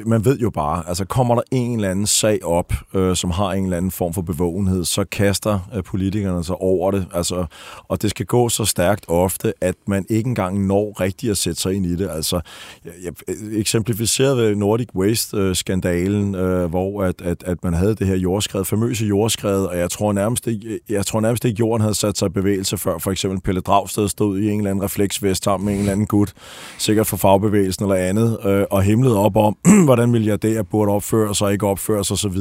man 0.07 0.25
ved 0.25 0.39
jo 0.39 0.51
bare, 0.51 0.89
altså, 0.89 1.05
kommer 1.05 1.35
der 1.35 1.43
en 1.51 1.75
eller 1.75 1.91
anden 1.91 2.07
sag 2.07 2.45
op, 2.45 2.73
øh, 2.95 3.17
som 3.17 3.31
har 3.31 3.53
en 3.53 3.65
eller 3.65 3.77
anden 3.77 3.91
form 3.91 4.15
for 4.15 4.23
bevågenhed, 4.23 4.85
så 4.85 5.05
kaster 5.05 5.69
øh, 5.75 5.83
politikerne 5.83 6.45
sig 6.45 6.57
over 6.57 6.91
det, 6.91 7.07
altså, 7.15 7.47
og 7.89 8.03
det 8.03 8.11
skal 8.11 8.27
gå 8.27 8.49
så 8.49 8.65
stærkt 8.65 9.05
ofte, 9.09 9.53
at 9.61 9.75
man 9.87 10.07
ikke 10.09 10.29
engang 10.29 10.67
når 10.67 11.01
rigtigt 11.01 11.31
at 11.31 11.37
sætte 11.37 11.61
sig 11.61 11.75
ind 11.75 11.87
i 11.87 11.97
det, 11.97 12.09
altså, 12.11 12.41
jeg, 12.85 12.93
jeg 13.05 13.13
eksemplificerede 13.53 14.37
ved 14.37 14.55
Nordic 14.55 14.89
Waste-skandalen, 14.95 16.35
øh, 16.35 16.71
hvor 16.71 17.03
at, 17.03 17.21
at, 17.21 17.43
at 17.47 17.65
man 17.65 17.75
havde 17.75 17.95
det 17.95 18.07
her 18.07 18.17
jordskred, 18.17 18.65
famøse 18.65 19.07
jordskred, 19.07 19.65
og 19.65 19.79
jeg 19.79 19.91
tror 19.91 20.13
nærmest 20.13 20.47
ikke, 20.47 20.81
jeg 20.89 21.07
tror 21.07 21.21
nærmest 21.21 21.45
ikke, 21.45 21.57
jorden 21.61 21.81
havde 21.81 21.95
sat 21.95 22.19
sig 22.19 22.27
i 22.27 22.31
bevægelse 22.31 22.79
før, 22.79 22.99
for 22.99 23.11
eksempel 23.11 23.41
Pelle 23.41 23.61
Dragsted 23.61 24.09
stod 24.09 24.39
i 24.39 24.51
en 24.51 24.59
eller 24.59 24.71
anden 24.71 24.85
refleksvest 24.85 25.45
sammen 25.45 25.68
med 25.69 25.75
en 25.75 25.81
eller 25.81 25.93
anden 25.93 26.07
gut, 26.07 26.33
sikkert 26.79 27.07
for 27.07 27.17
fagbevægelsen 27.17 27.85
eller 27.85 27.97
andet, 27.97 28.39
øh, 28.45 28.65
og 28.71 28.83
himlede 28.83 29.19
op 29.19 29.37
om, 29.37 29.57
hvordan 29.85 30.11
milliardærer 30.11 30.63
burde 30.63 30.93
opføre 30.93 31.35
sig 31.35 31.47
og 31.47 31.53
ikke 31.53 31.67
opføre 31.67 32.05
sig 32.05 32.15
osv. 32.15 32.39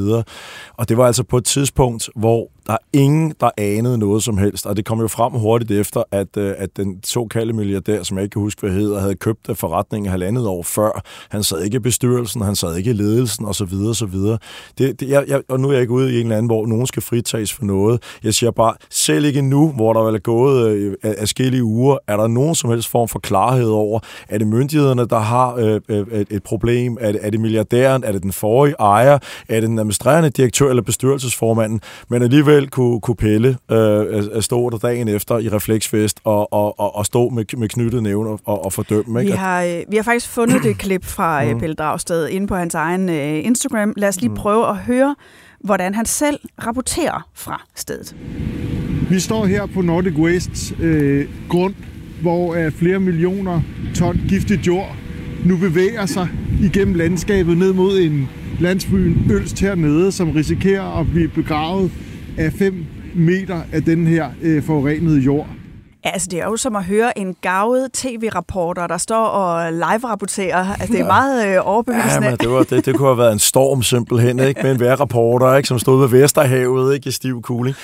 Og 0.78 0.90
det 0.90 0.98
var 0.98 1.08
altså 1.08 1.24
på 1.24 1.38
et 1.38 1.46
tidspunkt, 1.46 2.10
hvor 2.16 2.48
der 2.68 2.74
er 2.74 2.78
ingen, 2.94 3.34
der 3.40 3.50
anede 3.58 3.98
noget 3.98 4.24
som 4.24 4.38
helst, 4.38 4.66
og 4.66 4.78
det 4.78 4.86
kom 4.86 5.00
jo 5.02 5.08
frem 5.08 5.34
hurtigt 5.34 5.72
efter, 5.72 6.04
at, 6.12 6.38
øh, 6.38 6.54
at 6.58 6.78
den 6.78 7.00
såkaldte 7.04 7.54
milliardær, 7.54 8.04
som 8.04 8.18
jeg 8.18 8.24
ikke 8.24 8.34
kan 8.34 8.42
huske, 8.42 8.62
hvad 8.62 8.72
hedder, 8.72 9.00
havde 9.00 9.16
købt 9.16 9.50
forretningen 9.54 10.12
halvandet 10.12 10.48
år 10.48 10.64
før. 10.64 11.04
Han 11.30 11.44
sad 11.44 11.64
ikke 11.64 11.76
i 11.76 11.80
bestyrelsen, 11.80 12.42
han 12.42 12.56
sad 12.56 12.76
ikke 12.76 12.90
i 12.90 12.94
ledelsen 12.94 13.46
osv. 13.46 13.74
osv. 13.90 14.16
Det, 14.78 15.00
det, 15.00 15.10
jeg, 15.10 15.24
jeg, 15.28 15.42
og 15.50 15.60
nu 15.60 15.68
er 15.68 15.72
jeg 15.72 15.82
ikke 15.82 15.94
ude 15.94 16.14
i 16.14 16.16
en 16.16 16.26
eller 16.26 16.38
anden, 16.38 16.48
hvor 16.48 16.66
nogen 16.66 16.88
skal 16.88 17.04
fritages 17.04 17.54
for 17.54 17.66
noget. 17.66 18.04
Jeg 18.24 18.34
siger 18.34 18.52
bare, 18.52 18.74
selv 18.90 19.26
ikke 19.26 19.42
nu, 19.42 19.72
hvor 19.72 19.94
der 19.94 20.14
er 20.14 20.18
gået 20.18 20.70
øh, 20.70 20.96
afskillige 21.04 21.64
uger, 21.64 21.98
er 22.08 22.18
der 22.18 22.28
nogen 22.28 22.56
som 22.56 22.70
helst 22.70 22.88
form 22.88 23.08
for 23.08 23.20
klarhed 23.20 23.70
over, 23.70 24.00
er 24.30 24.38
det 24.38 24.48
myndighederne, 24.48 25.08
der 25.08 25.20
har 25.20 25.56
øh, 25.56 25.82
øh, 25.90 26.26
et 26.30 26.44
problem? 26.44 26.98
Er 27.02 27.12
det, 27.12 27.22
er 27.24 27.30
det 27.30 27.40
milliardæren? 27.40 28.04
Er 28.04 28.12
det 28.12 28.24
den 28.24 28.32
forrige 28.32 28.76
ejer? 28.80 29.20
Er 29.50 29.60
det 29.60 29.70
den 29.70 29.80
administrerende 29.80 30.30
direktør 30.30 30.70
eller 30.70 30.84
bestyrelsesformanden? 30.84 31.82
Men 32.10 32.22
alligevel 32.22 32.57
selv 32.58 32.70
kunne, 32.70 33.02
kunne 33.02 33.16
pille 33.16 33.58
øh, 33.72 34.24
at 34.34 34.44
stå 34.44 34.70
der 34.70 34.78
dagen 34.78 35.08
efter 35.08 35.38
i 35.38 35.50
refleksfest 35.50 36.20
og, 36.24 36.54
og, 36.54 36.80
og, 36.80 36.96
og 36.96 37.06
stå 37.06 37.30
med, 37.30 37.58
med 37.58 37.70
knyttet 37.70 38.04
nævn 38.04 38.28
og, 38.28 38.66
og 38.66 38.74
fordømme. 38.74 39.20
Ikke? 39.20 39.32
Vi, 39.32 39.38
har, 39.38 39.64
øh, 39.64 39.82
vi 39.90 39.96
har 39.96 40.04
faktisk 40.04 40.30
fundet 40.30 40.64
det 40.64 40.78
klip 40.78 41.06
fra 41.06 41.46
øh, 41.46 41.52
mm. 41.52 41.60
Pelle 41.60 41.76
Dragsted 41.76 42.28
inde 42.28 42.48
på 42.48 42.56
hans 42.56 42.76
egen 42.76 43.10
øh, 43.10 43.46
Instagram. 43.46 43.94
Lad 43.98 44.10
os 44.10 44.22
lige 44.22 44.30
mm. 44.30 44.36
prøve 44.36 44.70
at 44.70 44.78
høre, 44.78 45.16
hvordan 45.64 45.94
han 45.94 46.06
selv 46.06 46.40
rapporterer 46.66 47.28
fra 47.34 47.64
stedet. 47.76 48.16
Vi 49.10 49.20
står 49.20 49.46
her 49.46 49.66
på 49.66 49.82
Nordic 49.82 50.18
Waste 50.18 50.76
øh, 50.80 51.28
grund, 51.50 51.74
hvor 52.22 52.56
øh, 52.56 52.72
flere 52.72 53.00
millioner 53.00 53.62
ton 53.96 54.20
giftigt 54.30 54.68
jord 54.68 54.96
nu 55.46 55.58
bevæger 55.58 56.06
sig 56.06 56.28
igennem 56.64 56.96
landskabet 56.96 57.58
ned 57.58 57.74
mod 57.74 58.00
en 58.00 58.30
landsbyen 58.60 59.32
Ølst 59.32 59.60
hernede, 59.60 60.12
som 60.12 60.32
risikerer 60.32 61.00
at 61.00 61.08
blive 61.12 61.28
begravet 61.28 61.92
af 62.38 62.54
5 62.54 62.86
meter 63.16 63.62
af 63.72 63.84
den 63.84 64.08
her 64.08 64.30
øh, 64.42 64.64
forurenede 64.64 65.20
jord. 65.20 65.57
Ja, 66.08 66.12
altså 66.12 66.28
det 66.32 66.40
er 66.40 66.46
jo 66.46 66.58
som 66.58 66.76
at 66.76 66.84
høre 66.84 67.18
en 67.18 67.36
gavet 67.42 67.92
tv-rapporter, 67.94 68.88
der 68.88 68.98
står 68.98 69.26
og 69.26 69.74
live-rapporterer. 69.74 70.74
Altså 70.74 70.94
det 70.94 71.00
er 71.00 71.06
meget 71.06 71.48
øh, 71.48 71.62
overbevisende. 71.64 72.26
Ja, 72.26 72.30
men 72.30 72.40
det, 72.40 72.50
var, 72.50 72.64
det, 72.64 72.86
det 72.86 72.96
kunne 72.96 73.08
have 73.08 73.18
været 73.18 73.34
en 73.34 73.40
storm 73.40 73.84
simpelthen, 73.84 74.40
ikke? 74.40 74.64
med 74.64 74.72
en 74.72 74.80
vejrrapporter, 74.80 75.56
ikke? 75.56 75.68
som 75.68 75.80
stod 75.80 76.00
ved 76.00 76.20
Vesterhavet 76.20 76.94
ikke? 76.94 77.10
i 77.10 77.12
stiv 77.12 77.42
kuling. 77.42 77.76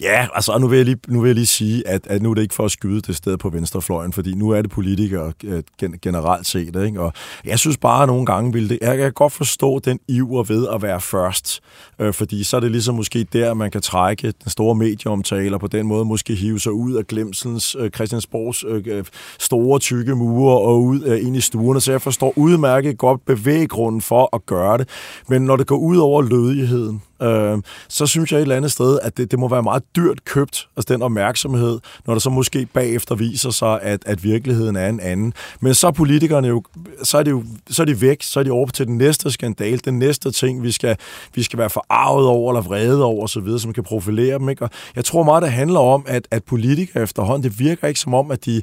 Ja, 0.00 0.26
altså 0.34 0.58
nu 0.58 0.66
vil, 0.66 0.76
jeg 0.76 0.84
lige, 0.84 0.98
nu 1.08 1.20
vil 1.20 1.28
jeg 1.28 1.34
lige 1.34 1.46
sige, 1.46 1.88
at, 1.88 2.06
at 2.06 2.22
nu 2.22 2.30
er 2.30 2.34
det 2.34 2.42
ikke 2.42 2.54
for 2.54 2.64
at 2.64 2.70
skyde 2.70 3.00
det 3.00 3.16
sted 3.16 3.36
på 3.36 3.48
venstrefløjen, 3.48 4.12
fordi 4.12 4.34
nu 4.34 4.50
er 4.50 4.62
det 4.62 4.70
politikere 4.70 5.32
øh, 5.44 5.62
generelt 6.02 6.46
set. 6.46 6.76
Ikke? 6.84 7.00
Og 7.00 7.12
jeg 7.44 7.58
synes 7.58 7.76
bare, 7.76 8.02
at 8.02 8.08
nogle 8.08 8.26
gange 8.26 8.52
vil 8.52 8.70
det... 8.70 8.78
Jeg 8.82 8.98
kan 8.98 9.12
godt 9.12 9.32
forstå 9.32 9.78
den 9.78 9.98
iver 10.08 10.42
ved 10.42 10.68
at 10.74 10.82
være 10.82 11.00
først, 11.00 11.60
øh, 11.98 12.12
fordi 12.12 12.44
så 12.44 12.56
er 12.56 12.60
det 12.60 12.70
ligesom 12.70 12.94
måske 12.94 13.26
der, 13.32 13.54
man 13.54 13.70
kan 13.70 13.82
trække 13.82 14.32
den 14.42 14.50
store 14.50 14.74
medieomtaler 14.74 15.58
på 15.58 15.66
den 15.66 15.86
måde, 15.86 16.04
måske 16.04 16.34
hive 16.34 16.60
sig 16.60 16.72
ud 16.72 16.92
af 16.92 17.06
glemselens 17.06 17.71
øh, 17.78 17.90
Christiansborgs 17.90 18.64
øh, 18.68 18.82
øh, 18.86 19.04
store, 19.38 19.78
tykke 19.78 20.14
mure 20.14 20.58
og 20.58 20.82
ud 20.82 21.02
øh, 21.04 21.26
ind 21.26 21.36
i 21.36 21.40
stuerne, 21.40 21.80
så 21.80 21.90
jeg 21.90 22.02
forstår 22.02 22.32
udmærket 22.36 22.98
godt 22.98 23.24
bevæggrunden 23.24 24.00
for 24.00 24.36
at 24.36 24.46
gøre 24.46 24.78
det. 24.78 24.88
Men 25.28 25.42
når 25.42 25.56
det 25.56 25.66
går 25.66 25.76
ud 25.76 25.96
over 25.96 26.22
lødigheden, 26.22 27.02
øh, 27.22 27.58
så 27.88 28.06
synes 28.06 28.32
jeg 28.32 28.38
et 28.38 28.42
eller 28.42 28.56
andet 28.56 28.72
sted, 28.72 28.98
at 29.02 29.16
det, 29.16 29.30
det 29.30 29.38
må 29.38 29.48
være 29.48 29.62
meget 29.62 29.82
dyrt 29.96 30.24
købt, 30.24 30.68
altså 30.76 30.94
den 30.94 31.02
opmærksomhed, 31.02 31.80
når 32.06 32.14
det 32.14 32.22
så 32.22 32.30
måske 32.30 32.66
bagefter 32.66 33.14
viser 33.14 33.50
sig, 33.50 33.82
at, 33.82 34.02
at 34.06 34.24
virkeligheden 34.24 34.76
er 34.76 34.88
en 34.88 35.00
anden. 35.00 35.32
Men 35.60 35.74
så 35.74 35.86
er 35.86 35.90
politikerne 35.90 36.48
jo, 36.48 36.62
så 37.02 37.18
er, 37.18 37.22
det 37.22 37.30
jo, 37.30 37.44
så 37.70 37.82
er 37.82 37.86
de 37.86 38.00
væk, 38.00 38.22
så 38.22 38.40
er 38.40 38.44
de 38.44 38.50
over 38.50 38.66
til 38.66 38.86
den 38.86 38.98
næste 38.98 39.30
skandal, 39.30 39.80
den 39.84 39.98
næste 39.98 40.30
ting, 40.30 40.62
vi 40.62 40.70
skal, 40.70 40.96
vi 41.34 41.42
skal 41.42 41.58
være 41.58 41.70
forarvet 41.70 42.26
over, 42.26 42.52
eller 42.52 42.62
vrede 42.62 43.04
over 43.04 43.24
osv., 43.24 43.58
som 43.58 43.72
kan 43.72 43.84
profilere 43.84 44.38
dem. 44.38 44.48
Ikke? 44.48 44.64
Og 44.64 44.70
jeg 44.96 45.04
tror 45.04 45.22
meget, 45.22 45.42
det 45.42 45.52
handler 45.52 45.80
om, 45.80 46.04
at, 46.08 46.28
at 46.30 46.44
politikere 46.44 47.02
efterhånden, 47.02 47.50
det 47.50 47.58
virker 47.58 47.88
ikke 47.88 48.00
som 48.00 48.14
om, 48.14 48.30
at 48.30 48.44
de 48.44 48.62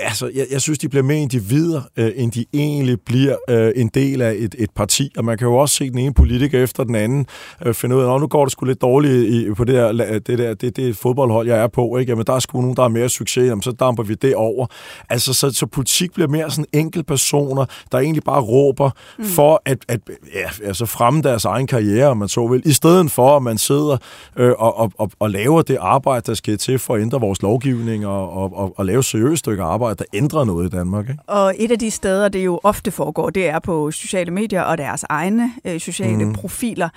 altså, 0.00 0.30
jeg, 0.34 0.46
jeg 0.50 0.60
synes, 0.60 0.78
de 0.78 0.88
bliver 0.88 1.02
mere 1.02 1.18
individer, 1.18 1.82
øh, 1.96 2.12
end 2.16 2.32
de 2.32 2.44
egentlig 2.54 3.00
bliver 3.00 3.36
øh, 3.48 3.72
en 3.76 3.88
del 3.88 4.22
af 4.22 4.34
et, 4.38 4.54
et 4.58 4.70
parti. 4.76 5.12
Og 5.16 5.24
man 5.24 5.38
kan 5.38 5.46
jo 5.46 5.56
også 5.56 5.74
se 5.74 5.90
den 5.90 5.98
ene 5.98 6.14
politiker 6.14 6.62
efter 6.62 6.84
den 6.84 6.94
anden 6.94 7.26
øh, 7.66 7.74
finde 7.74 7.96
ud 7.96 8.02
af, 8.02 8.14
at 8.14 8.20
nu 8.20 8.26
går 8.26 8.44
det 8.44 8.52
sgu 8.52 8.66
lidt 8.66 8.80
dårligt 8.80 9.28
i, 9.28 9.52
på 9.54 9.64
det 9.64 9.74
der, 9.74 10.18
det, 10.18 10.38
der 10.38 10.54
det, 10.54 10.76
det 10.76 10.96
fodboldhold, 10.96 11.48
jeg 11.48 11.58
er 11.58 11.66
på. 11.68 11.96
Ikke? 11.96 12.12
Jamen, 12.12 12.26
der 12.26 12.32
er 12.32 12.38
sgu 12.38 12.60
nogen, 12.60 12.76
der 12.76 12.82
har 12.82 12.88
mere 12.88 13.08
succes, 13.08 13.48
jamen, 13.48 13.62
så 13.62 13.72
damper 13.72 14.02
vi 14.02 14.14
det 14.14 14.34
over. 14.34 14.66
Altså, 15.08 15.34
så, 15.34 15.50
så 15.50 15.66
politik 15.66 16.12
bliver 16.12 16.28
mere 16.28 16.50
sådan 16.50 16.64
enkel 16.72 17.04
personer, 17.04 17.64
der 17.92 17.98
egentlig 17.98 18.22
bare 18.22 18.40
råber 18.40 18.90
mm. 19.18 19.24
for 19.24 19.62
at, 19.64 19.78
at 19.88 20.00
ja, 20.34 20.66
altså 20.66 20.86
fremme 20.86 21.22
deres 21.22 21.44
egen 21.44 21.66
karriere, 21.66 22.06
om 22.06 22.16
man 22.16 22.28
så 22.28 22.46
vil, 22.46 22.62
i 22.64 22.72
stedet 22.72 23.10
for, 23.10 23.36
at 23.36 23.42
man 23.42 23.58
sidder 23.58 23.96
øh, 24.36 24.52
og, 24.58 24.78
og, 24.78 24.92
og, 24.98 25.10
og 25.18 25.30
laver 25.30 25.62
det 25.62 25.76
arbejde, 25.80 26.22
der 26.26 26.34
skal 26.34 26.58
til 26.58 26.78
for 26.78 26.94
at 26.94 27.00
ændre 27.02 27.20
vores 27.20 27.42
lovgivning 27.42 28.06
og, 28.06 28.32
og, 28.32 28.56
og, 28.56 28.74
og 28.76 28.84
lave 28.84 29.02
seriøst 29.02 29.38
stykke 29.38 29.62
arbejde 29.62 29.89
at 29.90 29.98
der 29.98 30.04
ændrer 30.12 30.44
noget 30.44 30.66
i 30.66 30.76
Danmark. 30.76 31.08
Ikke? 31.08 31.22
Og 31.26 31.54
et 31.58 31.70
af 31.70 31.78
de 31.78 31.90
steder, 31.90 32.28
det 32.28 32.44
jo 32.44 32.60
ofte 32.62 32.90
foregår, 32.90 33.30
det 33.30 33.48
er 33.48 33.58
på 33.58 33.90
sociale 33.90 34.30
medier 34.30 34.62
og 34.62 34.78
deres 34.78 35.04
egne 35.08 35.52
øh, 35.64 35.80
sociale 35.80 36.24
mm. 36.24 36.32
profiler. 36.32 36.88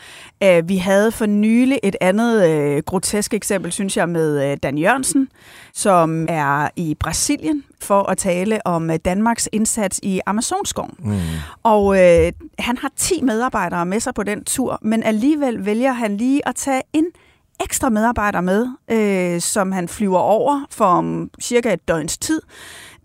Æh, 0.41 0.69
vi 0.69 0.77
havde 0.77 1.11
for 1.11 1.25
nylig 1.25 1.79
et 1.83 1.95
andet 2.01 2.49
øh, 2.49 2.83
grotesk 2.85 3.33
eksempel, 3.33 3.71
synes 3.71 3.97
jeg, 3.97 4.09
med 4.09 4.51
øh, 4.51 4.57
Dan 4.63 4.77
Jørgensen, 4.77 5.29
som 5.73 6.25
er 6.29 6.69
i 6.75 6.95
Brasilien 6.99 7.63
for 7.81 8.03
at 8.03 8.17
tale 8.17 8.67
om 8.67 8.89
øh, 8.89 8.99
Danmarks 9.05 9.49
indsats 9.51 9.99
i 10.03 10.21
Amazonskoven. 10.25 10.95
Mm. 10.99 11.19
Og 11.63 11.95
øh, 11.99 12.31
han 12.59 12.77
har 12.77 12.91
10 12.97 13.21
medarbejdere 13.21 13.85
med 13.85 13.99
sig 13.99 14.13
på 14.13 14.23
den 14.23 14.43
tur, 14.43 14.79
men 14.81 15.03
alligevel 15.03 15.65
vælger 15.65 15.91
han 15.91 16.17
lige 16.17 16.47
at 16.47 16.55
tage 16.55 16.81
en 16.93 17.05
ekstra 17.63 17.89
medarbejder 17.89 18.41
med, 18.41 18.67
øh, 18.91 19.41
som 19.41 19.71
han 19.71 19.87
flyver 19.87 20.19
over 20.19 20.65
for 20.71 20.85
om 20.85 21.29
cirka 21.41 21.73
et 21.73 21.87
døgns 21.87 22.17
tid. 22.17 22.41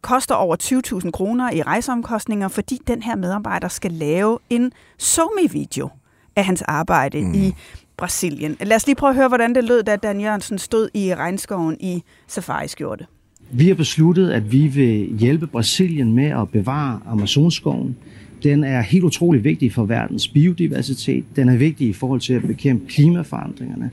Koster 0.01 0.35
over 0.35 0.57
20.000 1.03 1.11
kroner 1.11 1.53
i 1.53 1.63
rejseomkostninger, 1.63 2.49
fordi 2.49 2.81
den 2.87 3.03
her 3.03 3.17
medarbejder 3.17 3.69
skal 3.69 3.93
lave 3.93 4.39
en 4.51 4.73
somi-video 4.99 5.91
af 6.37 6.45
hans 6.45 6.63
arbejde 6.63 7.21
mm. 7.21 7.35
i 7.35 7.55
Brasilien. 7.97 8.57
Lad 8.61 8.77
os 8.77 8.87
lige 8.87 8.97
prøve 8.97 9.11
at 9.11 9.17
høre, 9.17 9.29
hvordan 9.29 9.55
det 9.55 9.65
lød, 9.65 9.83
da 9.83 9.97
Dan 9.97 10.21
Jørgensen 10.21 10.59
stod 10.59 10.89
i 10.95 11.15
regnskoven 11.15 11.77
i 11.81 12.03
safari-skjorte. 12.27 13.07
Vi 13.51 13.69
har 13.69 13.75
besluttet, 13.75 14.31
at 14.31 14.53
vi 14.53 14.67
vil 14.67 15.17
hjælpe 15.19 15.47
Brasilien 15.47 16.13
med 16.13 16.27
at 16.27 16.49
bevare 16.49 17.01
Amazonskoven. 17.07 17.97
Den 18.43 18.65
er 18.65 18.81
helt 18.81 19.05
utrolig 19.05 19.45
vigtig 19.45 19.73
for 19.73 19.85
verdens 19.85 20.29
biodiversitet. 20.29 21.25
Den 21.37 21.49
er 21.49 21.57
vigtig 21.57 21.89
i 21.89 21.93
forhold 21.93 22.21
til 22.21 22.33
at 22.33 22.43
bekæmpe 22.43 22.87
klimaforandringerne. 22.89 23.91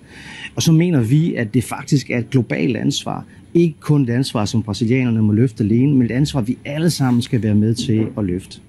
Og 0.55 0.63
så 0.63 0.71
mener 0.71 1.01
vi, 1.01 1.35
at 1.35 1.53
det 1.53 1.63
faktisk 1.63 2.09
er 2.09 2.17
et 2.17 2.29
globalt 2.29 2.77
ansvar 2.77 3.25
ikke 3.55 3.75
kun 3.79 4.03
et 4.03 4.09
ansvar, 4.09 4.45
som 4.45 4.63
brasilianerne 4.63 5.21
må 5.21 5.31
løfte 5.31 5.63
alene, 5.63 5.95
men 5.95 6.05
et 6.05 6.12
ansvar, 6.12 6.41
vi 6.41 6.57
alle 6.65 6.89
sammen 6.89 7.21
skal 7.21 7.43
være 7.43 7.55
med 7.55 7.75
til 7.75 8.07
at 8.17 8.24
løfte. 8.25 8.59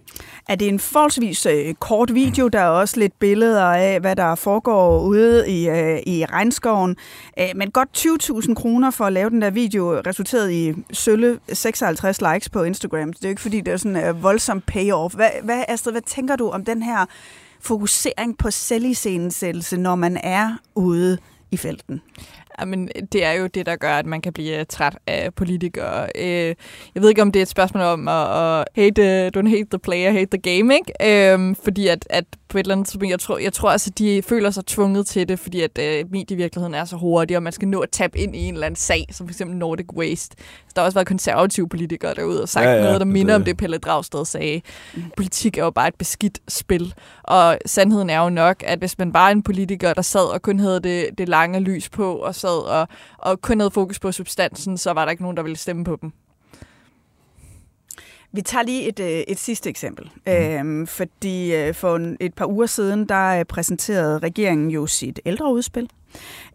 Er 0.48 0.54
det 0.54 0.68
en 0.68 0.78
forholdsvis 0.78 1.46
øh, 1.46 1.74
kort 1.74 2.14
video? 2.14 2.48
Der 2.48 2.58
er 2.58 2.68
også 2.68 3.00
lidt 3.00 3.18
billeder 3.18 3.64
af, 3.64 4.00
hvad 4.00 4.16
der 4.16 4.34
foregår 4.34 5.02
ude 5.02 5.50
i, 5.50 5.68
øh, 5.68 5.98
i 6.06 6.24
regnskoven. 6.24 6.96
Øh, 7.38 7.46
men 7.56 7.70
godt 7.70 8.06
20.000 8.46 8.54
kroner 8.54 8.90
for 8.90 9.04
at 9.04 9.12
lave 9.12 9.30
den 9.30 9.42
der 9.42 9.50
video 9.50 10.00
resulterede 10.06 10.68
i 10.68 10.74
sølle 10.92 11.38
56 11.52 12.20
likes 12.20 12.48
på 12.48 12.62
Instagram. 12.62 13.12
Det 13.12 13.24
er 13.24 13.28
jo 13.28 13.30
ikke, 13.30 13.42
fordi 13.42 13.60
det 13.60 13.72
er 13.72 13.76
sådan 13.76 13.96
en 13.96 14.04
øh, 14.04 14.22
voldsom 14.22 14.60
payoff. 14.60 15.14
Hvad, 15.14 15.30
hvad, 15.42 15.64
Astrid, 15.68 15.92
hvad 15.92 16.02
tænker 16.06 16.36
du 16.36 16.48
om 16.48 16.64
den 16.64 16.82
her 16.82 17.06
fokusering 17.60 18.38
på 18.38 18.50
selviscenesættelse, 18.50 19.76
når 19.76 19.94
man 19.94 20.16
er 20.16 20.56
ude 20.74 21.18
i 21.50 21.56
felten? 21.56 22.00
Jamen, 22.60 22.88
det 23.12 23.24
er 23.24 23.32
jo 23.32 23.46
det, 23.46 23.66
der 23.66 23.76
gør, 23.76 23.92
at 23.92 24.06
man 24.06 24.20
kan 24.20 24.32
blive 24.32 24.58
øh, 24.58 24.66
træt 24.68 24.98
af 25.06 25.34
politikere. 25.34 26.08
Øh, 26.14 26.54
jeg 26.94 27.02
ved 27.02 27.08
ikke, 27.08 27.22
om 27.22 27.32
det 27.32 27.40
er 27.40 27.42
et 27.42 27.48
spørgsmål 27.48 27.82
om 27.82 28.08
at, 28.08 28.58
at 28.60 28.64
hate, 28.76 29.02
øh, 29.02 29.30
don't 29.36 29.48
hate 29.48 29.66
the 29.70 29.78
player, 29.78 30.12
hate 30.12 30.38
the 30.38 30.56
game, 30.56 30.74
ikke? 30.74 31.32
Øhm, 31.32 31.54
fordi 31.54 31.88
at, 31.88 32.06
at 32.10 32.24
på 32.48 32.58
et 32.58 32.62
eller 32.62 32.74
andet 32.74 32.86
tidspunkt, 32.86 33.10
jeg 33.10 33.20
tror, 33.20 33.38
jeg 33.38 33.52
tror 33.52 33.70
altså, 33.70 33.90
de 33.90 34.22
føler 34.22 34.50
sig 34.50 34.66
tvunget 34.66 35.06
til 35.06 35.28
det, 35.28 35.38
fordi 35.38 35.60
at 35.60 35.78
øh, 35.78 36.04
medievirkeligheden 36.10 36.74
er 36.74 36.84
så 36.84 36.96
hurtig, 36.96 37.36
og 37.36 37.42
man 37.42 37.52
skal 37.52 37.68
nå 37.68 37.80
at 37.80 37.90
tabe 37.90 38.18
ind 38.18 38.36
i 38.36 38.38
en 38.38 38.54
eller 38.54 38.66
anden 38.66 38.76
sag, 38.76 39.06
som 39.10 39.28
f.eks. 39.28 39.40
Nordic 39.46 39.86
Waste. 39.96 40.36
Så 40.38 40.72
der 40.76 40.82
har 40.82 40.86
også 40.86 40.96
været 40.96 41.06
konservative 41.06 41.68
politikere 41.68 42.14
derude 42.14 42.42
og 42.42 42.48
sagt 42.48 42.66
ja, 42.66 42.72
ja, 42.72 42.82
noget, 42.82 43.00
der 43.00 43.06
minder 43.06 43.34
det. 43.34 43.40
om 43.40 43.44
det, 43.44 43.56
Pelle 43.56 43.78
Dragsted 43.78 44.24
sagde. 44.24 44.60
Mm. 44.94 45.02
Politik 45.16 45.58
er 45.58 45.64
jo 45.64 45.70
bare 45.70 45.88
et 45.88 45.94
beskidt 45.94 46.38
spil, 46.48 46.94
og 47.22 47.58
sandheden 47.66 48.10
er 48.10 48.22
jo 48.22 48.28
nok, 48.28 48.62
at 48.66 48.78
hvis 48.78 48.98
man 48.98 49.14
var 49.14 49.28
en 49.28 49.42
politiker, 49.42 49.94
der 49.94 50.02
sad 50.02 50.32
og 50.32 50.42
kun 50.42 50.60
havde 50.60 50.80
det, 50.80 51.08
det 51.18 51.28
lange 51.28 51.60
lys 51.60 51.88
på, 51.88 52.16
og 52.16 52.34
sad 52.34 52.66
og, 52.68 52.88
og 53.18 53.40
kun 53.40 53.60
havde 53.60 53.70
fokus 53.70 53.98
på 53.98 54.12
substansen, 54.12 54.78
så 54.78 54.92
var 54.92 55.04
der 55.04 55.10
ikke 55.10 55.22
nogen, 55.22 55.36
der 55.36 55.42
ville 55.42 55.56
stemme 55.56 55.84
på 55.84 55.98
dem. 56.02 56.12
Vi 58.36 58.42
tager 58.42 58.62
lige 58.62 58.88
et, 58.88 59.00
øh, 59.00 59.06
et 59.28 59.38
sidste 59.38 59.70
eksempel. 59.70 60.10
Mm. 60.26 60.32
Øhm, 60.32 60.86
fordi 60.86 61.54
øh, 61.54 61.74
for 61.74 62.14
et 62.20 62.34
par 62.34 62.46
uger 62.46 62.66
siden, 62.66 63.08
der 63.08 63.44
præsenterede 63.44 64.18
regeringen 64.18 64.70
jo 64.70 64.86
sit 64.86 65.20
ældreudspil. 65.26 65.90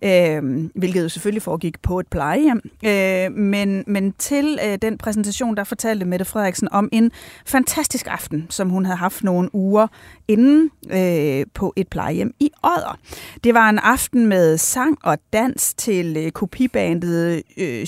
Øh, 0.04 0.70
hvilket 0.76 1.04
jo 1.04 1.10
selvfølgelig 1.10 1.42
foregik 1.42 1.82
på 1.82 2.00
et 2.00 2.08
plejehjem. 2.08 2.62
Øh, 2.86 3.32
men, 3.32 3.84
men 3.88 4.14
til 4.14 4.60
øh, 4.66 4.78
den 4.82 4.98
præsentation, 4.98 5.58
der 5.58 5.64
fortalte 5.64 6.06
Mette 6.06 6.26
Frederiksen 6.26 6.68
om 6.72 6.90
en 6.92 7.12
fantastisk 7.46 8.08
aften, 8.08 8.48
som 8.50 8.70
hun 8.70 8.86
havde 8.86 8.98
haft 8.98 9.24
nogle 9.24 9.56
uger 9.56 9.88
inden 10.28 10.72
øh, 10.92 11.46
på 11.54 11.74
et 11.76 11.88
plejehjem 11.88 12.34
i 12.40 12.52
Odder. 12.64 13.00
Det 13.44 13.54
var 13.54 13.70
en 13.70 13.80
aften 13.80 14.28
med 14.28 14.58
sang 14.58 14.98
og 15.04 15.18
dans 15.34 15.74
til 15.74 16.18
øh, 16.18 16.32
kopibandet 16.32 17.44
øh, 17.58 17.86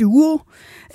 Duo, 0.00 0.40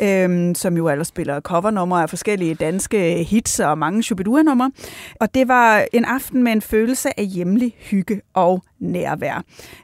øhm, 0.02 0.56
som 0.56 0.78
jo 0.78 0.90
ellers 0.90 1.08
spiller 1.08 1.40
covernumre 1.40 2.02
af 2.02 2.10
forskellige 2.10 2.56
danske 2.56 3.24
hits 3.24 3.60
og 3.60 3.78
mange 3.78 4.04
Shubidua-numre. 4.04 4.72
Og 5.20 5.34
det 5.34 5.48
var 5.48 5.86
en 5.94 6.06
aften 6.06 6.44
med 6.44 6.52
en 6.52 6.62
følelse 6.62 7.20
af 7.20 7.26
hjemlig 7.26 7.76
hygge 7.78 8.22
og 8.34 8.64
nærvær. 8.80 9.44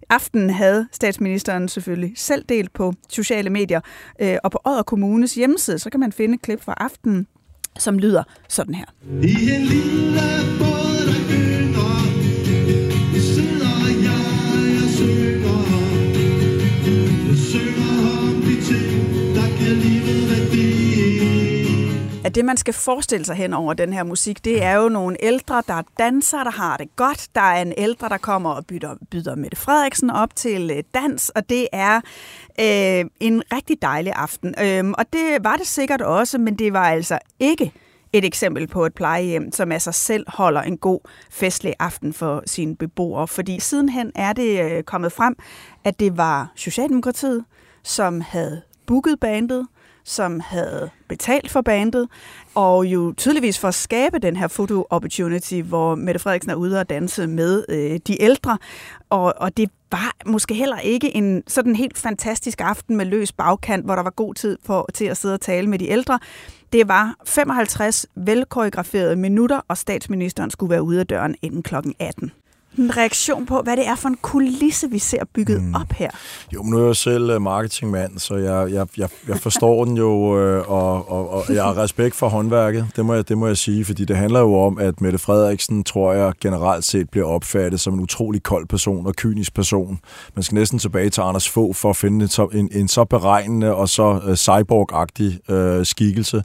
Aftenen 0.09 0.49
havde 0.49 0.87
statsministeren 0.91 1.67
selvfølgelig 1.67 2.13
selv 2.15 2.45
delt 2.49 2.73
på 2.73 2.93
sociale 3.09 3.49
medier, 3.49 3.81
øh, 4.21 4.37
og 4.43 4.51
på 4.51 4.59
Odder 4.65 4.83
Kommunes 4.83 5.35
hjemmeside, 5.35 5.79
så 5.79 5.89
kan 5.89 5.99
man 5.99 6.11
finde 6.11 6.33
et 6.33 6.41
klip 6.41 6.61
fra 6.61 6.73
aftenen, 6.77 7.27
som 7.79 7.99
lyder 7.99 8.23
sådan 8.49 8.73
her. 8.73 8.85
I 9.23 9.51
en 9.55 9.61
lille 9.61 10.58
at 22.29 22.35
det, 22.35 22.45
man 22.45 22.57
skal 22.57 22.73
forestille 22.73 23.25
sig 23.25 23.35
hen 23.35 23.53
over 23.53 23.73
den 23.73 23.93
her 23.93 24.03
musik, 24.03 24.45
det 24.45 24.63
er 24.63 24.73
jo 24.73 24.89
nogle 24.89 25.17
ældre, 25.19 25.63
der 25.67 25.81
danser, 25.99 26.43
der 26.43 26.51
har 26.51 26.77
det 26.77 26.95
godt. 26.95 27.27
Der 27.35 27.41
er 27.41 27.61
en 27.61 27.73
ældre, 27.77 28.09
der 28.09 28.17
kommer 28.17 28.49
og 28.49 28.65
byder, 28.65 28.95
byder 29.11 29.35
Mette 29.35 29.57
Frederiksen 29.57 30.09
op 30.09 30.35
til 30.35 30.71
øh, 30.71 30.83
dans, 30.93 31.29
og 31.29 31.49
det 31.49 31.67
er 31.73 31.95
øh, 32.59 33.05
en 33.19 33.43
rigtig 33.53 33.81
dejlig 33.81 34.13
aften. 34.15 34.55
Øh, 34.61 34.93
og 34.97 35.05
det 35.13 35.37
var 35.43 35.55
det 35.55 35.67
sikkert 35.67 36.01
også, 36.01 36.37
men 36.37 36.55
det 36.55 36.73
var 36.73 36.89
altså 36.89 37.19
ikke 37.39 37.73
et 38.13 38.25
eksempel 38.25 38.67
på 38.67 38.85
et 38.85 38.93
plejehjem, 38.93 39.51
som 39.51 39.71
af 39.71 39.81
sig 39.81 39.93
selv 39.93 40.25
holder 40.27 40.61
en 40.61 40.77
god 40.77 40.99
festlig 41.31 41.73
aften 41.79 42.13
for 42.13 42.43
sine 42.45 42.75
beboere. 42.75 43.27
Fordi 43.27 43.59
sidenhen 43.59 44.11
er 44.15 44.33
det 44.33 44.71
øh, 44.71 44.83
kommet 44.83 45.11
frem, 45.11 45.35
at 45.83 45.99
det 45.99 46.17
var 46.17 46.51
Socialdemokratiet, 46.55 47.45
som 47.83 48.21
havde 48.21 48.61
booket 48.87 49.19
bandet, 49.19 49.67
som 50.03 50.39
havde 50.39 50.89
betalt 51.07 51.51
for 51.51 51.61
bandet, 51.61 52.07
og 52.55 52.85
jo 52.85 53.13
tydeligvis 53.17 53.59
for 53.59 53.67
at 53.67 53.75
skabe 53.75 54.19
den 54.19 54.35
her 54.35 54.47
photo 54.47 54.85
opportunity, 54.89 55.61
hvor 55.61 55.95
Mette 55.95 56.19
Frederiksen 56.19 56.51
er 56.51 56.55
ude 56.55 56.79
og 56.79 56.89
danse 56.89 57.27
med 57.27 57.65
øh, 57.69 57.99
de 58.07 58.21
ældre. 58.21 58.57
Og, 59.09 59.33
og 59.37 59.57
det 59.57 59.69
var 59.91 60.15
måske 60.25 60.53
heller 60.53 60.79
ikke 60.79 61.15
en 61.15 61.43
sådan 61.47 61.75
helt 61.75 61.97
fantastisk 61.97 62.61
aften 62.61 62.95
med 62.95 63.05
løs 63.05 63.31
bagkant, 63.31 63.85
hvor 63.85 63.95
der 63.95 64.03
var 64.03 64.09
god 64.09 64.33
tid 64.33 64.57
for, 64.65 64.89
til 64.93 65.05
at 65.05 65.17
sidde 65.17 65.33
og 65.33 65.41
tale 65.41 65.67
med 65.67 65.79
de 65.79 65.89
ældre. 65.89 66.19
Det 66.73 66.87
var 66.87 67.15
55 67.25 68.05
velkoreograferede 68.15 69.15
minutter, 69.15 69.61
og 69.67 69.77
statsministeren 69.77 70.51
skulle 70.51 70.69
være 70.69 70.83
ude 70.83 70.99
af 70.99 71.07
døren 71.07 71.35
inden 71.41 71.63
klokken 71.63 71.93
18 71.99 72.31
en 72.79 72.97
reaktion 72.97 73.45
på, 73.45 73.61
hvad 73.61 73.77
det 73.77 73.87
er 73.87 73.95
for 73.95 74.09
en 74.09 74.17
kulisse, 74.21 74.89
vi 74.89 74.99
ser 74.99 75.23
bygget 75.33 75.63
mm. 75.63 75.75
op 75.75 75.91
her? 75.91 76.09
Jo, 76.53 76.63
men 76.63 76.71
nu 76.71 76.79
er 76.79 76.85
jeg 76.85 76.95
selv 76.95 77.29
øh, 77.29 77.41
marketingmand, 77.41 78.19
så 78.19 78.35
jeg, 78.35 78.73
jeg, 78.73 78.87
jeg, 78.97 79.09
jeg 79.27 79.37
forstår 79.37 79.85
den 79.85 79.97
jo, 79.97 80.39
øh, 80.39 80.71
og, 80.71 81.11
og, 81.11 81.29
og 81.29 81.43
jeg 81.53 81.63
har 81.63 81.77
respekt 81.77 82.15
for 82.15 82.29
håndværket, 82.29 82.87
det 82.95 83.05
må, 83.05 83.13
jeg, 83.13 83.29
det 83.29 83.37
må 83.37 83.47
jeg 83.47 83.57
sige, 83.57 83.85
fordi 83.85 84.05
det 84.05 84.17
handler 84.17 84.39
jo 84.39 84.59
om, 84.59 84.77
at 84.77 85.01
Mette 85.01 85.19
Frederiksen, 85.19 85.83
tror 85.83 86.13
jeg, 86.13 86.33
generelt 86.41 86.85
set 86.85 87.09
bliver 87.09 87.27
opfattet 87.27 87.79
som 87.79 87.93
en 87.93 87.99
utrolig 87.99 88.43
kold 88.43 88.67
person 88.67 89.07
og 89.07 89.15
kynisk 89.15 89.53
person. 89.53 89.99
Man 90.35 90.43
skal 90.43 90.55
næsten 90.55 90.79
tilbage 90.79 91.09
til 91.09 91.21
Anders 91.21 91.49
få 91.49 91.73
for 91.73 91.89
at 91.89 91.95
finde 91.95 92.25
en, 92.25 92.59
en, 92.59 92.69
en 92.71 92.87
så 92.87 93.05
beregnende 93.05 93.75
og 93.75 93.89
så 93.89 94.09
uh, 94.09 94.33
cyborg-agtig 94.33 95.53
uh, 95.53 95.85
skikkelse. 95.85 96.37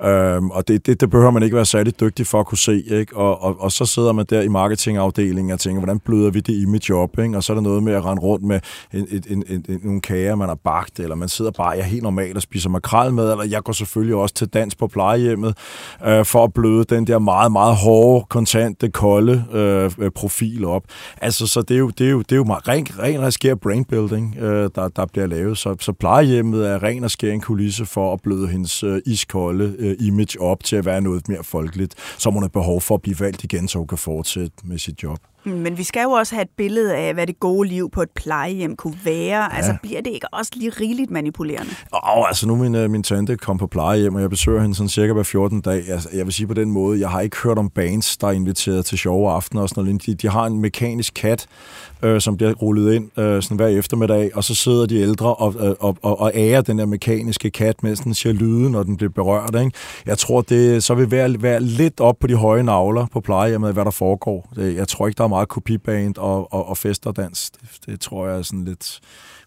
Uh, 0.00 0.56
og 0.56 0.68
det, 0.68 0.86
det, 0.86 1.00
det 1.00 1.10
behøver 1.10 1.30
man 1.30 1.42
ikke 1.42 1.56
være 1.56 1.66
særlig 1.66 2.00
dygtig 2.00 2.26
for 2.26 2.40
at 2.40 2.46
kunne 2.46 2.58
se, 2.58 2.82
ikke? 2.86 3.16
Og, 3.16 3.42
og, 3.42 3.60
og 3.60 3.72
så 3.72 3.86
sidder 3.86 4.12
man 4.12 4.26
der 4.30 4.40
i 4.40 4.48
marketingafdelingen 4.48 5.52
og 5.52 5.60
tænker, 5.60 5.69
hvordan 5.78 5.98
bløder 5.98 6.30
vi 6.30 6.40
det 6.40 6.62
image 6.62 6.94
op? 6.94 7.18
Ikke? 7.18 7.36
Og 7.36 7.44
så 7.44 7.52
er 7.52 7.54
der 7.54 7.62
noget 7.62 7.82
med 7.82 7.92
at 7.92 8.04
rende 8.04 8.22
rundt 8.22 8.44
med 8.44 8.60
en, 8.92 9.06
en, 9.10 9.22
en, 9.28 9.44
en, 9.48 9.64
en, 9.68 9.80
nogle 9.84 10.00
kager, 10.00 10.34
man 10.34 10.48
har 10.48 10.58
bagt, 10.64 11.00
eller 11.00 11.16
man 11.16 11.28
sidder 11.28 11.50
bare, 11.50 11.68
jeg 11.68 11.78
er 11.78 11.84
helt 11.84 12.02
normalt 12.02 12.36
og 12.36 12.42
spiser 12.42 12.70
makrel 12.70 13.12
med, 13.12 13.30
eller 13.30 13.44
jeg 13.44 13.62
går 13.62 13.72
selvfølgelig 13.72 14.16
også 14.16 14.34
til 14.34 14.48
dans 14.48 14.74
på 14.74 14.86
plejehjemmet, 14.86 15.56
øh, 16.06 16.24
for 16.24 16.44
at 16.44 16.52
bløde 16.52 16.84
den 16.84 17.06
der 17.06 17.18
meget, 17.18 17.52
meget 17.52 17.76
hårde, 17.76 18.26
kontante, 18.28 18.88
kolde 18.88 19.44
øh, 19.52 19.90
øh 19.98 20.10
profil 20.10 20.64
op. 20.64 20.82
Altså, 21.20 21.46
så 21.46 21.62
det 21.62 21.74
er 21.74 21.78
jo, 21.78 21.90
det 21.90 22.06
er 22.06 22.10
jo, 22.10 22.18
det 22.18 22.32
er 22.32 22.36
jo 22.36 22.44
meget, 22.44 22.68
ren, 22.68 22.86
ren 22.98 23.16
og 23.16 23.32
skær 23.32 23.54
brainbuilding, 23.54 24.36
øh, 24.38 24.70
der, 24.74 24.88
der 24.88 25.06
bliver 25.06 25.26
lavet. 25.26 25.58
Så, 25.58 25.76
så 25.80 25.92
plejehjemmet 25.92 26.68
er 26.68 26.82
ren 26.82 27.04
og 27.04 27.10
skær 27.10 27.32
en 27.32 27.40
kulisse 27.40 27.86
for 27.86 28.12
at 28.12 28.20
bløde 28.22 28.48
hendes 28.48 28.82
øh, 28.82 29.00
iskolde 29.06 29.74
øh, 29.78 29.96
image 30.00 30.40
op 30.40 30.64
til 30.64 30.76
at 30.76 30.84
være 30.84 31.00
noget 31.00 31.28
mere 31.28 31.44
folkeligt, 31.44 31.94
som 32.18 32.32
hun 32.32 32.42
har 32.42 32.48
behov 32.48 32.80
for 32.80 32.94
at 32.94 33.02
blive 33.02 33.20
valgt 33.20 33.44
igen, 33.44 33.68
så 33.68 33.78
hun 33.78 33.86
kan 33.86 33.98
fortsætte 33.98 34.56
med 34.64 34.78
sit 34.78 35.02
job. 35.02 35.29
Men 35.44 35.78
vi 35.78 35.82
skal 35.82 36.02
jo 36.02 36.10
også 36.10 36.34
have 36.34 36.42
et 36.42 36.50
billede 36.56 36.96
af, 36.96 37.14
hvad 37.14 37.26
det 37.26 37.40
gode 37.40 37.68
liv 37.68 37.90
på 37.90 38.02
et 38.02 38.10
plejehjem 38.10 38.76
kunne 38.76 38.98
være. 39.04 39.42
Ja. 39.42 39.56
Altså, 39.56 39.76
bliver 39.82 40.00
det 40.00 40.10
ikke 40.10 40.34
også 40.34 40.50
lige 40.56 40.70
rigeligt 40.70 41.10
manipulerende? 41.10 41.70
Åh, 41.94 42.18
oh, 42.18 42.28
altså 42.28 42.46
nu 42.46 42.56
min, 42.56 42.74
øh, 42.74 42.90
min 42.90 43.02
tante 43.02 43.36
kom 43.36 43.58
på 43.58 43.66
plejehjem, 43.66 44.14
og 44.14 44.20
jeg 44.20 44.30
besøger 44.30 44.60
hende 44.60 44.74
sådan 44.74 44.88
cirka 44.88 45.12
hver 45.12 45.22
14 45.22 45.60
dag. 45.60 45.88
Altså, 45.88 46.08
jeg 46.14 46.24
vil 46.24 46.34
sige 46.34 46.46
på 46.46 46.54
den 46.54 46.70
måde, 46.70 47.00
jeg 47.00 47.10
har 47.10 47.20
ikke 47.20 47.36
hørt 47.36 47.58
om 47.58 47.70
bands, 47.70 48.16
der 48.16 48.26
er 48.26 48.32
inviteret 48.32 48.84
til 48.84 48.98
sjove 48.98 49.30
aftener 49.30 49.62
og 49.62 49.68
sådan 49.68 49.84
noget. 49.84 50.06
De, 50.06 50.14
de 50.14 50.28
har 50.28 50.46
en 50.46 50.60
mekanisk 50.60 51.12
kat, 51.14 51.46
øh, 52.02 52.20
som 52.20 52.36
bliver 52.36 52.52
rullet 52.52 52.94
ind 52.94 53.18
øh, 53.18 53.42
sådan 53.42 53.56
hver 53.56 53.66
eftermiddag, 53.66 54.36
og 54.36 54.44
så 54.44 54.54
sidder 54.54 54.86
de 54.86 54.96
ældre 54.96 55.34
og, 55.34 55.54
øh, 55.66 55.74
og, 55.80 55.96
og, 56.02 56.20
og 56.20 56.32
ærer 56.34 56.60
den 56.60 56.78
der 56.78 56.86
mekaniske 56.86 57.50
kat, 57.50 57.82
mens 57.82 58.00
den 58.00 58.14
siger 58.14 58.32
lyde, 58.32 58.70
når 58.70 58.82
den 58.82 58.96
bliver 58.96 59.10
berørt. 59.12 59.54
Ikke? 59.54 59.70
Jeg 60.06 60.18
tror, 60.18 60.40
det 60.40 60.84
så 60.84 60.94
vil 60.94 61.10
være, 61.10 61.42
være 61.42 61.60
lidt 61.60 62.00
op 62.00 62.18
på 62.20 62.26
de 62.26 62.34
høje 62.34 62.62
navler 62.62 63.06
på 63.12 63.20
plejehjemmet, 63.20 63.72
hvad 63.72 63.84
der 63.84 63.90
foregår. 63.90 64.52
Det, 64.56 64.76
jeg 64.76 64.88
tror 64.88 65.06
ikke, 65.06 65.18
der 65.18 65.24
er 65.24 65.28
meget 65.28 65.48
kopiband 65.48 66.18
og, 66.18 66.52
og, 66.52 66.68
og 66.68 66.76
festerdans. 66.76 67.50
Det, 67.50 67.70
det 67.86 68.00
tror 68.00 68.28
jeg 68.28 68.38
er 68.38 68.42
sådan 68.42 68.64
lidt 68.64 69.00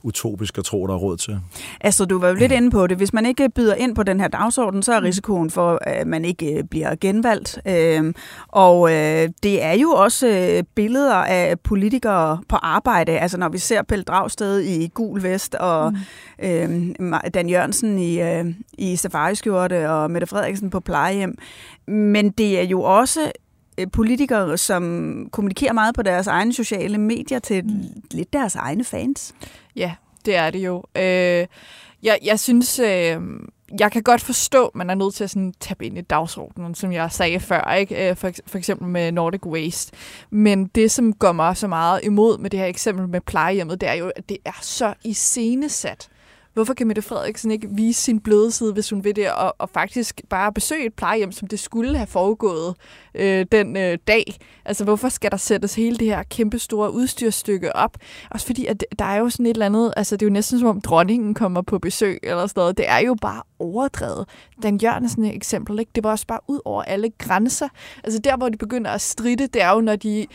utopisk 0.04 0.58
at 0.58 0.66
tro, 0.66 0.88
der 0.88 0.94
er 0.94 0.98
råd 0.98 1.18
til. 1.18 1.40
Altså, 1.82 2.06
du 2.06 2.20
var 2.20 2.28
jo 2.28 2.34
lidt 2.34 2.52
inde 2.52 2.72
på 2.72 2.88
det. 2.88 2.98
Hvis 2.98 3.14
man 3.14 3.26
ikke 3.26 3.50
byder 3.50 3.76
ind 3.76 3.96
på 3.96 4.04
den 4.04 4.20
her 4.20 4.28
dagsorden, 4.28 4.84
så 4.84 4.94
er 4.94 5.00
mm. 5.00 5.04
risikoen 5.04 5.50
for, 5.50 5.80
at 5.82 6.08
man 6.08 6.26
ikke 6.26 6.58
øh, 6.58 6.64
bliver 6.64 6.96
genvalgt. 7.02 7.60
Øhm, 7.68 8.16
og 8.48 8.92
øh, 8.92 9.30
det 9.44 9.64
er 9.64 9.74
jo 9.74 9.90
også 9.90 10.28
øh, 10.28 10.64
billeder 10.76 11.16
af 11.16 11.60
politikere 11.60 12.40
på 12.50 12.56
arbejde. 12.56 13.12
Altså, 13.20 13.38
når 13.38 13.50
vi 13.50 13.58
ser 13.58 13.82
Pelle 13.82 14.04
Dragsted 14.04 14.60
i 14.60 14.88
gul 14.94 15.24
vest, 15.24 15.56
og 15.56 15.94
mm. 16.40 16.46
øhm, 16.46 17.14
Dan 17.34 17.50
Jørgensen 17.50 18.00
i, 18.00 18.22
i 18.78 18.96
safariskjorte, 18.96 19.90
og 19.90 20.12
Mette 20.12 20.28
Frederiksen 20.28 20.70
på 20.70 20.80
plejehjem. 20.80 21.38
Men 21.88 22.30
det 22.30 22.60
er 22.60 22.64
jo 22.64 22.82
også 22.82 23.32
politikere, 23.92 24.58
som 24.58 25.28
kommunikerer 25.32 25.74
meget 25.74 25.96
på 25.96 26.02
deres 26.02 26.28
egne 26.28 26.54
sociale 26.54 26.98
medier 26.98 27.40
til 27.40 27.66
mm. 27.66 27.72
lidt 28.12 28.34
deres 28.34 28.56
egne 28.56 28.84
fans. 28.84 29.36
Ja, 29.76 29.94
det 30.26 30.36
er 30.36 30.50
det 30.50 30.60
jo. 30.60 30.84
Øh, 30.98 31.48
Jeg, 32.04 32.20
jeg 32.24 32.40
synes, 32.40 32.80
øh, 32.80 33.18
jeg 33.80 33.92
kan 33.92 34.04
godt 34.04 34.22
forstå, 34.22 34.66
at 34.66 34.76
man 34.76 34.90
er 34.90 34.96
nødt 34.96 35.14
til 35.14 35.24
at 35.24 35.30
sådan, 35.30 35.54
tabe 35.60 35.86
ind 35.86 35.98
i 35.98 36.02
dagsordenen, 36.02 36.76
som 36.76 36.92
jeg 36.92 37.12
sagde 37.12 37.40
før, 37.40 37.74
ikke? 37.74 38.10
Øh, 38.10 38.16
for, 38.16 38.32
for 38.48 38.58
eksempel 38.58 38.88
med 38.88 39.12
Nordic 39.12 39.46
Waste. 39.46 39.92
Men 40.30 40.66
det, 40.66 40.92
som 40.92 41.14
går 41.14 41.32
mig 41.32 41.58
så 41.58 41.68
meget 41.68 42.00
imod 42.04 42.38
med 42.38 42.50
det 42.50 42.60
her 42.60 42.68
eksempel 42.68 43.08
med 43.08 43.22
plejehjemmet, 43.22 43.82
det 43.82 43.90
er 43.90 43.94
jo, 43.94 44.12
at 44.16 44.30
det 44.30 44.38
er 44.46 44.60
så 44.62 44.94
iscenesat. 45.04 46.10
Hvorfor 46.54 46.74
kan 46.74 46.88
Mette 46.88 47.02
Frederiksen 47.02 47.52
ikke 47.52 47.68
vise 47.72 48.02
sin 48.02 48.20
bløde 48.20 48.52
side, 48.52 48.74
hvis 48.74 48.90
hun 48.90 49.04
vil 49.04 49.16
det, 49.16 49.32
og, 49.32 49.56
og 49.58 49.70
faktisk 49.70 50.22
bare 50.30 50.54
besøge 50.54 50.86
et 50.86 50.94
plejehjem, 50.94 51.32
som 51.32 51.48
det 51.48 51.60
skulle 51.60 51.98
have 51.98 52.08
foregået 52.08 52.76
øh, 53.16 53.46
den 53.52 53.78
øh, 53.78 53.98
dag? 54.08 54.38
Altså, 54.66 54.84
hvorfor 54.84 55.10
skal 55.10 55.32
der 55.32 55.38
sættes 55.38 55.76
hele 55.76 55.98
det 55.98 56.08
her 56.08 56.24
kæmpe 56.24 56.60
store 56.60 56.94
udstyrstykke 56.94 57.76
op? 57.76 57.98
Også 58.30 58.46
fordi, 58.46 58.66
at 58.66 58.86
der 59.00 59.06
er 59.06 59.18
jo 59.18 59.30
sådan 59.30 59.46
et 59.46 59.50
eller 59.50 59.66
andet, 59.66 59.94
altså 59.98 60.16
det 60.16 60.26
er 60.26 60.30
jo 60.30 60.34
næsten 60.34 60.60
som 60.60 60.68
om 60.68 60.82
dronningen 60.82 61.34
kommer 61.34 61.62
på 61.62 61.80
besøg 61.80 62.20
eller 62.24 62.48
sådan 62.48 62.62
noget. 62.62 62.78
Det 62.78 62.90
er 62.90 63.00
jo 63.00 63.16
bare 63.22 63.42
overdrevet. 63.60 64.28
Dan 64.64 64.78
Jørgensen 64.78 65.26
eksempel, 65.26 65.80
ikke? 65.80 65.92
det 65.96 66.04
var 66.04 66.12
også 66.12 66.28
bare 66.28 66.40
ud 66.48 66.60
over 66.66 66.84
alle 66.84 67.10
grænser. 67.18 67.68
Altså 68.04 68.20
der, 68.20 68.38
hvor 68.38 68.50
de 68.50 68.58
begynder 68.58 68.92
at 68.92 69.02
stride, 69.02 69.48
det 69.48 69.62
er 69.62 69.74
jo, 69.74 69.82
når 69.82 69.96
de, 69.96 70.26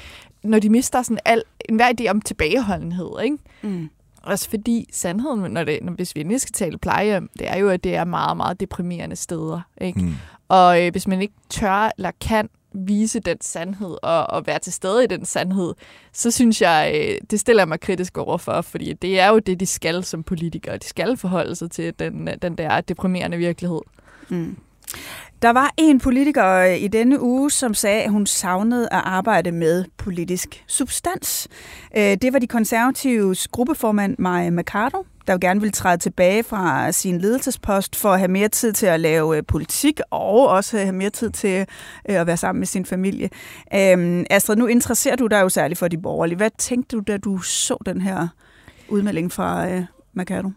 når 0.45 0.59
de 0.59 0.71
mister 0.71 1.03
sådan 1.03 1.19
al, 1.25 1.43
enhver 1.69 1.93
idé 2.01 2.11
om 2.11 2.21
tilbageholdenhed, 2.21 3.11
ikke? 3.25 3.37
Mm. 3.63 3.91
Også 4.29 4.51
fordi 4.51 4.89
sandheden, 4.93 5.53
når 5.53 5.65
det, 5.65 5.79
når, 5.83 5.93
hvis 5.93 6.15
vi 6.15 6.21
endelig 6.21 6.41
skal 6.41 6.53
tale 6.53 6.79
plejehjem, 6.79 7.29
det 7.39 7.49
er 7.51 7.57
jo, 7.57 7.69
at 7.69 7.85
det 7.85 7.95
er 7.95 8.05
meget, 8.05 8.37
meget 8.37 8.61
deprimerende 8.61 9.17
steder. 9.17 9.61
Ikke? 9.81 10.01
Mm. 10.01 10.15
Og 10.49 10.87
øh, 10.87 10.91
hvis 10.91 11.09
man 11.09 11.23
ikke 11.23 11.35
tør 11.51 11.91
eller 11.99 12.11
kan 12.21 12.49
vise 12.73 13.21
den 13.21 13.41
sandhed 13.41 13.97
og, 14.03 14.31
og 14.31 14.47
være 14.47 14.59
til 14.59 14.73
stede 14.73 15.05
i 15.05 15.07
den 15.07 15.25
sandhed, 15.25 15.75
så 16.13 16.31
synes 16.31 16.63
jeg, 16.63 16.93
øh, 16.95 17.19
det 17.31 17.41
stiller 17.41 17.61
jeg 17.61 17.69
mig 17.69 17.81
kritisk 17.81 18.19
overfor, 18.19 18.61
fordi 18.61 18.93
det 18.93 19.21
er 19.21 19.29
jo 19.29 19.39
det, 19.39 19.61
de 19.61 19.67
skal 19.67 20.05
som 20.05 20.23
politikere. 20.23 20.77
De 20.77 20.87
skal 20.87 21.17
forholde 21.17 21.55
sig 21.55 21.71
til 21.71 21.95
den, 21.99 22.29
den 22.43 22.59
der 22.59 22.81
deprimerende 22.81 23.37
virkelighed. 23.37 23.81
Mm. 24.29 24.57
Der 25.43 25.51
var 25.51 25.75
en 25.77 26.01
politiker 26.01 26.47
øh, 26.55 26.83
i 26.83 26.89
denne 26.89 27.21
uge, 27.21 27.51
som 27.51 27.75
sagde, 27.75 28.03
at 28.03 28.11
hun 28.11 28.27
savnede 28.27 28.85
at 28.85 29.03
arbejde 29.05 29.53
med 29.53 29.85
politisk 29.97 30.65
substans. 30.67 31.49
Øh, 31.97 32.17
det 32.23 32.33
var 32.33 32.39
de 32.39 32.47
konservatives 32.47 33.49
gruppeformand 33.49 34.17
Maja 34.19 34.51
Mercado, 34.51 35.07
der 35.27 35.33
jo 35.33 35.39
gerne 35.41 35.61
ville 35.61 35.73
træde 35.73 35.99
tilbage 35.99 36.43
fra 36.43 36.93
sin 36.93 37.19
ledelsespost 37.19 37.97
for 37.97 38.13
at 38.13 38.19
have 38.19 38.31
mere 38.31 38.49
tid 38.49 38.73
til 38.73 38.87
at 38.87 39.01
lave 39.01 39.37
øh, 39.37 39.43
politik 39.49 40.01
og 40.11 40.49
også 40.49 40.79
have 40.79 40.93
mere 40.93 41.11
tid 41.11 41.31
til 41.31 41.67
at 42.05 42.27
være 42.27 42.37
sammen 42.37 42.61
med 42.61 42.67
sin 42.67 42.87
familie. 42.87 43.31
Øhm, 43.75 44.25
Astrid, 44.31 44.57
nu 44.57 44.67
interesserer 44.67 45.17
du 45.17 45.27
dig 45.27 45.41
jo 45.41 45.49
særligt 45.49 45.79
for 45.79 45.89
de 45.89 45.99
borgerlige. 45.99 46.37
Hvad 46.37 46.51
tænkte 46.59 46.97
du, 46.97 47.03
da 47.07 47.17
du 47.17 47.39
så 47.39 47.77
den 47.87 48.01
her 48.01 48.29
udmelding 48.89 49.33
fra 49.33 49.67
Mercado? 50.15 50.51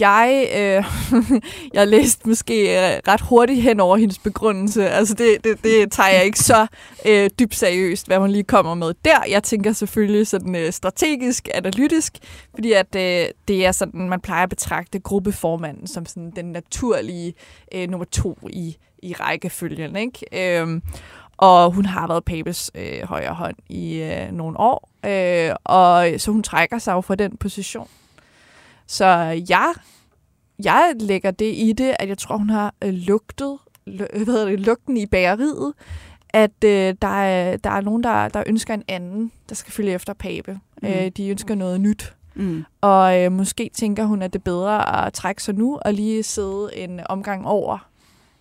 Jeg, 0.00 0.48
øh, 0.56 0.84
jeg 1.74 1.88
læste 1.88 2.28
måske 2.28 2.62
øh, 2.62 3.00
ret 3.08 3.20
hurtigt 3.20 3.62
hen 3.62 3.80
over 3.80 3.96
hendes 3.96 4.18
begrundelse. 4.18 4.88
Altså 4.88 5.14
det, 5.14 5.44
det, 5.44 5.64
det 5.64 5.92
tager 5.92 6.08
jeg 6.08 6.24
ikke 6.24 6.38
så 6.38 6.66
øh, 7.06 7.30
dybt 7.38 7.54
seriøst, 7.54 8.06
hvad 8.06 8.18
hun 8.18 8.30
lige 8.30 8.44
kommer 8.44 8.74
med 8.74 8.94
der. 9.04 9.18
Jeg 9.28 9.42
tænker 9.42 9.72
selvfølgelig 9.72 10.26
sådan 10.26 10.56
øh, 10.56 10.72
strategisk, 10.72 11.48
analytisk, 11.54 12.18
fordi 12.54 12.72
at 12.72 12.96
øh, 12.96 13.26
det 13.48 13.66
er 13.66 13.72
sådan, 13.72 14.08
man 14.08 14.20
plejer 14.20 14.42
at 14.42 14.48
betragte 14.48 14.98
gruppeformanden 14.98 15.86
som 15.86 16.06
sådan 16.06 16.32
den 16.36 16.44
naturlige 16.44 17.34
øh, 17.74 17.90
nummer 17.90 18.04
to 18.04 18.38
i, 18.50 18.76
i 19.02 19.12
rækkefølgen. 19.12 19.96
Ikke? 19.96 20.60
Øh, 20.62 20.80
og 21.36 21.72
hun 21.72 21.84
har 21.84 22.06
været 22.06 22.24
Papes 22.24 22.70
øh, 22.74 23.02
højre 23.04 23.34
hånd 23.34 23.56
i 23.68 24.02
øh, 24.02 24.32
nogle 24.32 24.60
år, 24.60 24.88
øh, 25.06 25.54
og 25.64 26.08
så 26.18 26.30
hun 26.30 26.42
trækker 26.42 26.78
sig 26.78 26.92
jo 26.92 27.00
fra 27.00 27.14
den 27.14 27.36
position. 27.36 27.88
Så 28.88 29.06
jeg, 29.48 29.72
jeg 30.64 30.92
lægger 31.00 31.30
det 31.30 31.54
i 31.56 31.72
det, 31.72 31.96
at 31.98 32.08
jeg 32.08 32.18
tror, 32.18 32.36
hun 32.36 32.50
har 32.50 32.74
øh, 32.84 32.92
lugtet, 32.92 33.58
hvad 33.84 34.26
hedder 34.26 34.44
det, 34.44 34.60
lugten 34.60 34.96
i 34.96 35.06
bageriet, 35.06 35.72
at 36.30 36.64
øh, 36.64 36.94
der, 37.02 37.22
er, 37.22 37.56
der 37.56 37.70
er 37.70 37.80
nogen, 37.80 38.02
der, 38.02 38.28
der 38.28 38.42
ønsker 38.46 38.74
en 38.74 38.82
anden, 38.88 39.32
der 39.48 39.54
skal 39.54 39.72
følge 39.72 39.92
efter 39.92 40.12
Pape. 40.12 40.60
Mm. 40.82 40.88
Øh, 40.88 41.08
de 41.08 41.28
ønsker 41.28 41.54
noget 41.54 41.80
nyt. 41.80 42.14
Mm. 42.34 42.64
Og 42.80 43.20
øh, 43.20 43.32
måske 43.32 43.70
tænker 43.74 44.04
hun, 44.04 44.22
at 44.22 44.32
det 44.32 44.38
er 44.38 44.42
bedre 44.42 45.06
at 45.06 45.12
trække 45.12 45.42
sig 45.42 45.54
nu 45.54 45.78
og 45.84 45.94
lige 45.94 46.22
sidde 46.22 46.70
en 46.76 47.00
omgang 47.06 47.46
over, 47.46 47.88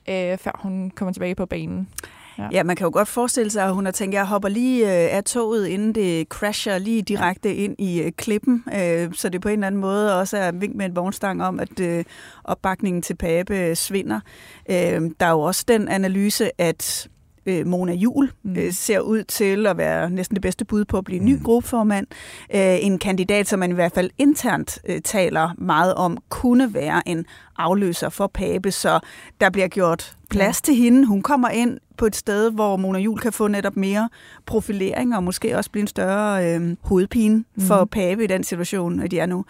øh, 0.10 0.38
før 0.38 0.60
hun 0.60 0.92
kommer 0.96 1.14
tilbage 1.14 1.36
på 1.36 1.46
banen. 1.46 1.90
Ja. 2.38 2.47
ja, 2.52 2.63
man 2.63 2.76
kan 2.76 2.86
jo 2.86 2.91
godt 2.93 3.08
forestille 3.08 3.52
sig, 3.52 3.63
at 3.63 3.73
hun 3.73 3.86
har 3.86 3.91
tænkt, 3.91 4.15
at 4.15 4.19
jeg 4.19 4.28
hopper 4.28 4.50
lige 4.50 4.86
øh, 4.86 5.15
af 5.15 5.23
toget, 5.23 5.67
inden 5.67 5.95
det 5.95 6.28
crasher 6.28 6.78
lige 6.78 7.02
direkte 7.02 7.56
ind 7.56 7.76
i 7.80 8.02
øh, 8.02 8.12
klippen, 8.12 8.63
øh, 8.76 9.13
så 9.13 9.30
det 9.30 9.41
på 9.41 9.50
en 9.50 9.54
eller 9.54 9.67
anden 9.67 9.82
måde 9.82 10.19
også 10.19 10.38
er 10.38 10.52
vink 10.52 10.76
med 10.76 10.86
en 10.86 10.95
vognstang 10.95 11.43
om, 11.43 11.60
at 11.60 12.06
opbakningen 12.43 13.02
til 13.02 13.15
Pape 13.15 13.76
svinder. 13.76 14.19
Der 14.67 15.26
er 15.26 15.32
jo 15.32 15.39
også 15.39 15.65
den 15.67 15.88
analyse, 15.88 16.62
at 16.62 17.10
øh, 17.48 17.68
Mona 17.68 17.94
Jul 17.94 18.32
mm. 18.44 18.56
øh, 18.56 18.74
ser 18.74 19.00
ud 19.00 19.24
til 19.24 19.68
at 19.68 19.78
være 19.78 20.10
næsten 20.10 20.36
det 20.36 20.42
bedste 20.42 20.66
bud 20.66 20.86
på 20.86 20.98
at 20.98 21.04
blive 21.06 21.24
ny 21.24 21.34
mm. 21.34 21.44
gruppeformand. 21.44 22.08
Øh, 22.56 22.86
en 22.86 23.00
kandidat, 23.00 23.48
som 23.48 23.60
man 23.60 23.72
i 23.72 23.74
hvert 23.74 23.92
fald 23.92 24.10
internt 24.18 24.80
øh, 24.90 25.02
taler 25.02 25.50
meget 25.58 25.96
om, 25.96 26.18
kunne 26.30 26.74
være 26.74 27.08
en 27.08 27.26
afløser 27.58 28.10
for 28.10 28.28
Pape, 28.28 28.72
så 28.72 29.00
der 29.42 29.50
bliver 29.50 29.68
gjort 29.68 30.16
plads 30.30 30.62
til 30.62 30.76
hende. 30.76 31.06
Hun 31.06 31.22
kommer 31.22 31.50
ind 31.50 31.78
på 31.98 32.06
et 32.06 32.16
sted, 32.16 32.52
hvor 32.52 32.78
Mona 32.78 33.00
Jul 33.00 33.20
kan 33.20 33.34
få 33.34 33.48
netop 33.48 33.78
mere 33.78 34.10
profilering 34.46 35.16
og 35.16 35.24
måske 35.24 35.58
også 35.58 35.72
blive 35.72 35.82
en 35.82 35.88
større 35.88 36.56
øh, 36.56 36.76
hovedpine 36.82 37.44
mm. 37.56 37.64
for 37.64 37.86
Pape 37.86 38.24
i 38.24 38.28
den 38.28 38.44
situation, 38.44 39.08
de 39.08 39.20
er 39.20 39.26
nu. 39.26 39.46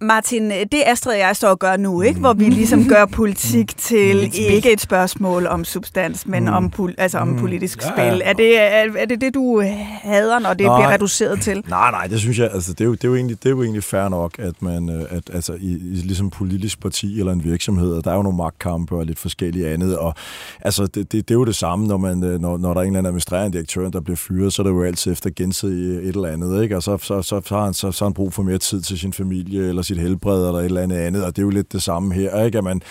Martin, 0.00 0.50
det 0.50 0.82
Astrid 0.86 1.12
og 1.12 1.18
jeg 1.18 1.36
står 1.36 1.48
og 1.48 1.58
gør 1.58 1.76
nu, 1.76 2.02
ikke? 2.02 2.20
hvor 2.20 2.32
vi 2.32 2.44
ligesom 2.44 2.88
gør 2.88 3.06
politik 3.06 3.72
mm. 3.76 3.78
til 3.78 4.30
ikke 4.34 4.72
et 4.72 4.80
spørgsmål 4.80 5.46
om 5.46 5.64
substans, 5.64 6.26
men 6.26 6.44
mm. 6.44 6.52
om, 6.52 6.72
pol- 6.78 6.94
altså 6.98 7.18
om 7.18 7.28
mm. 7.28 7.38
politisk 7.38 7.82
ja, 7.82 8.02
ja. 8.02 8.10
spil. 8.10 8.22
Er 8.24 8.32
det, 8.32 8.58
er, 8.58 8.88
er 8.96 9.04
det 9.06 9.20
det, 9.20 9.34
du 9.34 9.62
hader, 10.02 10.38
når 10.38 10.54
det 10.54 10.66
nej, 10.66 10.78
bliver 10.78 10.92
reduceret 10.92 11.40
til? 11.40 11.64
Nej, 11.68 11.90
nej, 11.90 12.06
det 12.06 12.20
synes 12.20 12.38
jeg, 12.38 12.50
altså 12.52 12.72
det 12.72 12.80
er 12.80 12.84
jo, 12.84 12.92
det 12.92 13.04
er 13.04 13.08
jo, 13.08 13.14
egentlig, 13.14 13.42
det 13.42 13.46
er 13.46 13.50
jo 13.50 13.62
egentlig 13.62 13.84
fair 13.84 14.08
nok, 14.08 14.38
at 14.38 14.62
man, 14.62 14.88
øh, 14.88 15.02
at, 15.10 15.30
altså 15.32 15.52
i, 15.52 15.72
i 15.72 16.02
ligesom 16.04 16.30
politisk 16.30 16.80
parti 16.80 17.18
eller 17.18 17.32
en 17.32 17.44
virksomhed, 17.44 18.02
der 18.02 18.10
er 18.10 18.16
jo 18.16 18.22
nogle 18.22 18.36
magtkampe 18.36 18.96
og 18.96 19.06
lidt 19.06 19.18
forskellige 19.18 19.68
andet, 19.68 19.98
og 19.98 20.14
altså 20.60 20.86
det, 20.86 21.12
det, 21.12 21.28
det 21.28 21.30
er 21.30 21.38
jo 21.38 21.44
det 21.44 21.56
samme, 21.56 21.86
når, 21.86 21.96
man, 21.96 22.24
øh, 22.24 22.40
når, 22.40 22.58
når 22.58 22.74
der 22.74 22.80
er 22.80 22.84
en 22.84 22.88
eller 22.88 22.98
anden 22.98 23.06
administrerende 23.06 23.52
direktør, 23.52 23.88
der 23.88 24.00
bliver 24.00 24.16
fyret, 24.16 24.52
så 24.52 24.62
er 24.62 24.64
det 24.64 24.70
jo 24.70 24.82
altid 24.82 25.12
efter 25.12 25.30
gensidigt 25.36 26.02
et 26.02 26.14
eller 26.14 26.28
andet, 26.28 26.62
ikke? 26.62 26.76
og 26.76 26.82
så, 26.82 26.98
så, 26.98 27.22
så, 27.22 27.40
så, 27.44 27.54
har 27.54 27.64
han, 27.64 27.74
så, 27.74 27.92
så 27.92 28.04
har 28.04 28.08
han 28.08 28.14
brug 28.14 28.32
for 28.32 28.42
mere 28.42 28.58
tid 28.58 28.80
til 28.80 28.98
sin 28.98 29.12
familie, 29.12 29.59
eller 29.68 29.82
sit 29.82 29.98
helbred 29.98 30.46
eller 30.46 30.58
et 30.58 30.64
eller 30.64 30.80
andet 30.80 30.96
andet, 30.96 31.24
og 31.24 31.36
det 31.36 31.42
er 31.42 31.46
jo 31.46 31.50
lidt 31.50 31.72
det 31.72 31.82
samme 31.82 32.14
her, 32.14 32.44
ikke? 32.44 32.58
At 32.58 32.64
man, 32.64 32.82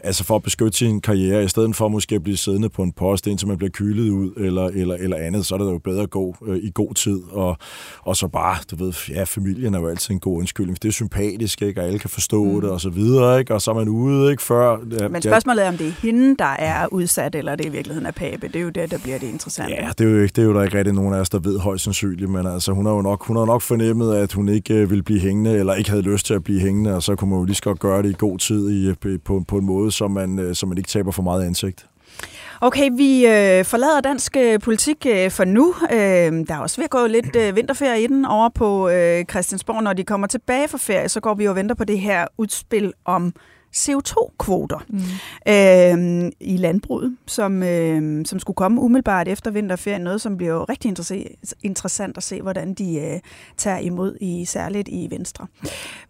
altså 0.00 0.24
for 0.24 0.36
at 0.36 0.42
beskytte 0.42 0.78
sin 0.78 1.00
karriere, 1.00 1.44
i 1.44 1.48
stedet 1.48 1.76
for 1.76 1.88
måske 1.88 2.14
at 2.14 2.22
blive 2.22 2.36
siddende 2.36 2.68
på 2.68 2.82
en 2.82 2.92
post, 2.92 3.26
indtil 3.26 3.48
man 3.48 3.58
bliver 3.58 3.70
kylet 3.70 4.10
ud 4.10 4.30
eller, 4.36 4.64
eller, 4.66 4.94
eller 4.94 5.16
andet, 5.16 5.46
så 5.46 5.54
er 5.54 5.58
det 5.58 5.64
jo 5.64 5.78
bedre 5.78 6.02
at 6.02 6.10
gå 6.10 6.36
øh, 6.46 6.56
i 6.56 6.70
god 6.74 6.94
tid, 6.94 7.20
og, 7.30 7.56
og 8.02 8.16
så 8.16 8.28
bare, 8.28 8.56
du 8.70 8.84
ved, 8.84 8.92
ja, 9.08 9.24
familien 9.24 9.74
er 9.74 9.80
jo 9.80 9.88
altid 9.88 10.10
en 10.10 10.20
god 10.20 10.38
undskyldning, 10.38 10.76
for 10.76 10.80
det 10.80 10.88
er 10.88 10.92
sympatisk, 10.92 11.62
ikke? 11.62 11.80
Og 11.80 11.86
alle 11.86 11.98
kan 11.98 12.10
forstå 12.10 12.44
mm. 12.44 12.60
det, 12.60 12.70
og 12.70 12.80
så 12.80 12.90
videre, 12.90 13.38
ikke? 13.38 13.54
Og 13.54 13.62
så 13.62 13.70
er 13.70 13.74
man 13.74 13.88
ude, 13.88 14.30
ikke? 14.30 14.42
Før... 14.42 14.78
Ja, 15.00 15.08
Men 15.08 15.22
spørgsmålet 15.22 15.64
er, 15.64 15.68
om 15.68 15.76
det 15.76 15.86
er 15.86 15.92
hende, 16.02 16.36
der 16.38 16.44
er 16.44 16.86
udsat, 16.92 17.34
eller 17.34 17.56
det 17.56 17.66
i 17.66 17.68
virkeligheden 17.68 18.06
er 18.06 18.10
Pape. 18.10 18.48
Det 18.48 18.56
er 18.56 18.60
jo 18.60 18.68
det, 18.68 18.90
der 18.90 18.98
bliver 18.98 19.18
det 19.18 19.26
interessante. 19.26 19.74
Ja, 19.74 19.88
det 19.98 20.06
er 20.06 20.10
jo, 20.10 20.22
ikke, 20.22 20.32
det 20.32 20.42
er 20.42 20.46
jo 20.46 20.54
der 20.54 20.62
ikke 20.62 20.78
rigtig 20.78 20.94
nogen 20.94 21.14
af 21.14 21.20
os, 21.20 21.30
der 21.30 21.38
ved 21.38 21.58
højst 21.58 21.84
sandsynligt, 21.84 22.30
men 22.30 22.46
altså, 22.46 22.72
hun 22.72 22.86
har 22.86 22.92
jo 22.92 23.02
nok, 23.02 23.26
hun 23.26 23.36
har 23.36 23.44
nok 23.44 23.62
fornemmet, 23.62 24.14
at 24.14 24.32
hun 24.32 24.48
ikke 24.48 24.74
øh, 24.74 24.90
ville 24.90 25.02
blive 25.02 25.20
hængende, 25.20 25.58
eller 25.58 25.74
ikke 25.74 25.90
havde 25.90 26.02
lyst 26.02 26.17
til 26.22 26.34
at 26.34 26.44
blive 26.44 26.60
hængende, 26.60 26.94
og 26.94 27.02
så 27.02 27.16
kunne 27.16 27.30
man 27.30 27.38
jo 27.38 27.44
lige 27.44 27.56
så 27.56 27.62
godt 27.62 27.80
gøre 27.80 28.02
det 28.02 28.10
i 28.10 28.14
god 28.18 28.38
tid 28.38 28.70
i, 28.70 28.94
på, 29.24 29.44
på 29.48 29.58
en 29.58 29.66
måde, 29.66 29.92
så 29.92 30.08
man, 30.08 30.38
øh, 30.38 30.54
så 30.54 30.66
man 30.66 30.78
ikke 30.78 30.88
taber 30.88 31.10
for 31.10 31.22
meget 31.22 31.44
ansigt. 31.44 31.86
Okay, 32.60 32.90
vi 32.96 33.26
øh, 33.26 33.64
forlader 33.64 34.00
dansk 34.00 34.36
øh, 34.36 34.60
politik 34.60 35.06
øh, 35.08 35.30
for 35.30 35.44
nu. 35.44 35.74
Øh, 35.92 35.98
der 36.46 36.54
er 36.54 36.58
også 36.58 36.76
ved 36.76 36.84
at 36.84 36.90
gå 36.90 37.06
lidt 37.06 37.36
øh, 37.36 37.56
vinterferie 37.56 38.04
i 38.04 38.06
den 38.06 38.24
over 38.24 38.48
på 38.48 38.88
øh, 38.88 39.24
Christiansborg. 39.24 39.82
Når 39.82 39.92
de 39.92 40.04
kommer 40.04 40.26
tilbage 40.26 40.68
fra 40.68 40.78
ferie, 40.78 41.08
så 41.08 41.20
går 41.20 41.34
vi 41.34 41.48
og 41.48 41.56
venter 41.56 41.74
på 41.74 41.84
det 41.84 42.00
her 42.00 42.26
udspil 42.38 42.92
om 43.04 43.32
CO2-kvoter 43.78 44.78
mm. 44.88 44.98
øh, 45.48 46.32
i 46.40 46.56
landbruget, 46.56 47.16
som, 47.26 47.62
øh, 47.62 48.26
som 48.26 48.38
skulle 48.38 48.54
komme 48.54 48.80
umiddelbart 48.80 49.28
efter 49.28 49.50
vinterferien. 49.50 50.02
Noget, 50.02 50.20
som 50.20 50.36
bliver 50.36 50.68
rigtig 50.68 50.88
interessant 51.62 52.16
at 52.16 52.22
se, 52.22 52.42
hvordan 52.42 52.74
de 52.74 52.94
øh, 53.00 53.20
tager 53.56 53.78
imod, 53.78 54.16
i 54.20 54.44
særligt 54.44 54.88
i 54.88 55.06
Venstre. 55.10 55.46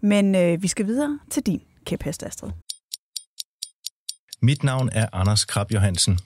Men 0.00 0.34
øh, 0.34 0.62
vi 0.62 0.68
skal 0.68 0.86
videre 0.86 1.18
til 1.30 1.42
din 1.42 1.60
kæphest, 1.86 2.22
Astrid. 2.22 2.50
Mit 4.42 4.64
navn 4.64 4.88
er 4.92 5.06
Anders 5.12 5.44
Krab 5.44 5.72
Johansen. 5.72 6.18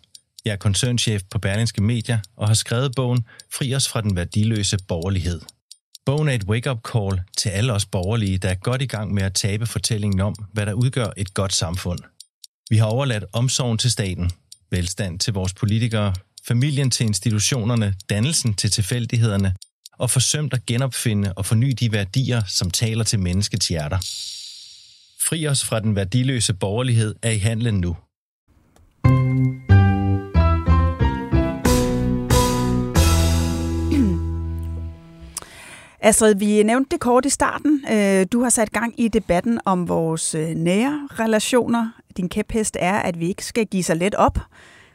Jeg 0.44 0.52
er 0.52 0.56
koncernchef 0.56 1.22
på 1.30 1.38
Berlingske 1.38 1.82
Media 1.82 2.20
og 2.36 2.46
har 2.48 2.54
skrevet 2.54 2.92
bogen 2.96 3.26
Fri 3.54 3.74
os 3.74 3.88
fra 3.88 4.00
den 4.00 4.16
værdiløse 4.16 4.78
borgerlighed. 4.88 5.40
Bogen 6.06 6.28
er 6.28 6.32
et 6.32 6.44
wake-up 6.44 6.78
call 6.92 7.20
til 7.36 7.48
alle 7.48 7.72
os 7.72 7.86
borgerlige, 7.86 8.38
der 8.38 8.48
er 8.48 8.54
godt 8.54 8.82
i 8.82 8.86
gang 8.86 9.14
med 9.14 9.22
at 9.22 9.34
tabe 9.34 9.66
fortællingen 9.66 10.20
om, 10.20 10.34
hvad 10.52 10.66
der 10.66 10.72
udgør 10.72 11.10
et 11.16 11.34
godt 11.34 11.54
samfund. 11.54 11.98
Vi 12.70 12.76
har 12.76 12.86
overladt 12.86 13.24
omsorgen 13.32 13.78
til 13.78 13.90
staten, 13.90 14.30
velstand 14.70 15.18
til 15.18 15.32
vores 15.32 15.54
politikere, 15.54 16.14
familien 16.48 16.90
til 16.90 17.06
institutionerne, 17.06 17.94
dannelsen 18.10 18.54
til 18.54 18.70
tilfældighederne, 18.70 19.54
og 19.98 20.10
forsømt 20.10 20.54
at 20.54 20.66
genopfinde 20.66 21.32
og 21.32 21.46
forny 21.46 21.74
de 21.80 21.92
værdier, 21.92 22.42
som 22.48 22.70
taler 22.70 23.04
til 23.04 23.20
menneskets 23.20 23.68
hjerter. 23.68 23.98
Fri 25.28 25.46
os 25.46 25.64
fra 25.64 25.80
den 25.80 25.96
værdiløse 25.96 26.54
borgerlighed 26.54 27.14
er 27.22 27.30
i 27.30 27.38
handlen 27.38 27.80
nu. 27.80 27.96
Astrid, 36.04 36.34
vi 36.34 36.62
nævnte 36.62 36.88
det 36.90 37.00
kort 37.00 37.26
i 37.26 37.30
starten. 37.30 37.84
Øh, 37.92 38.26
du 38.32 38.42
har 38.42 38.48
sat 38.48 38.72
gang 38.72 39.00
i 39.00 39.08
debatten 39.08 39.60
om 39.64 39.88
vores 39.88 40.34
øh, 40.34 40.48
nære 40.48 41.08
relationer. 41.10 41.88
Din 42.16 42.28
kæphest 42.28 42.76
er, 42.80 42.98
at 42.98 43.20
vi 43.20 43.28
ikke 43.28 43.44
skal 43.44 43.66
give 43.66 43.82
sig 43.82 43.96
let 43.96 44.14
op. 44.14 44.38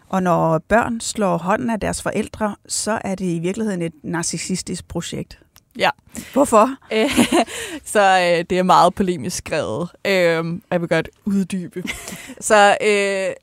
Og 0.10 0.24
når 0.24 0.58
børn 0.58 1.00
slår 1.00 1.38
hånden 1.38 1.70
af 1.70 1.80
deres 1.80 2.02
forældre, 2.02 2.56
så 2.68 3.00
er 3.04 3.16
det 3.16 3.26
i 3.26 3.40
virkeligheden 3.40 3.82
et 3.82 3.94
narcissistisk 4.04 4.88
projekt. 4.88 5.40
Ja. 5.78 5.90
Hvorfor? 6.34 6.70
så 7.94 8.00
øh, 8.00 8.46
det 8.50 8.60
er 8.60 8.64
meget 8.64 8.96
polemisk 8.96 9.38
skrevet. 9.38 9.90
Øh, 10.06 10.60
jeg 10.72 10.82
vil 10.82 10.90
godt 10.90 11.10
uddybe. 11.26 11.84
så 12.40 12.78
øh, 12.82 13.34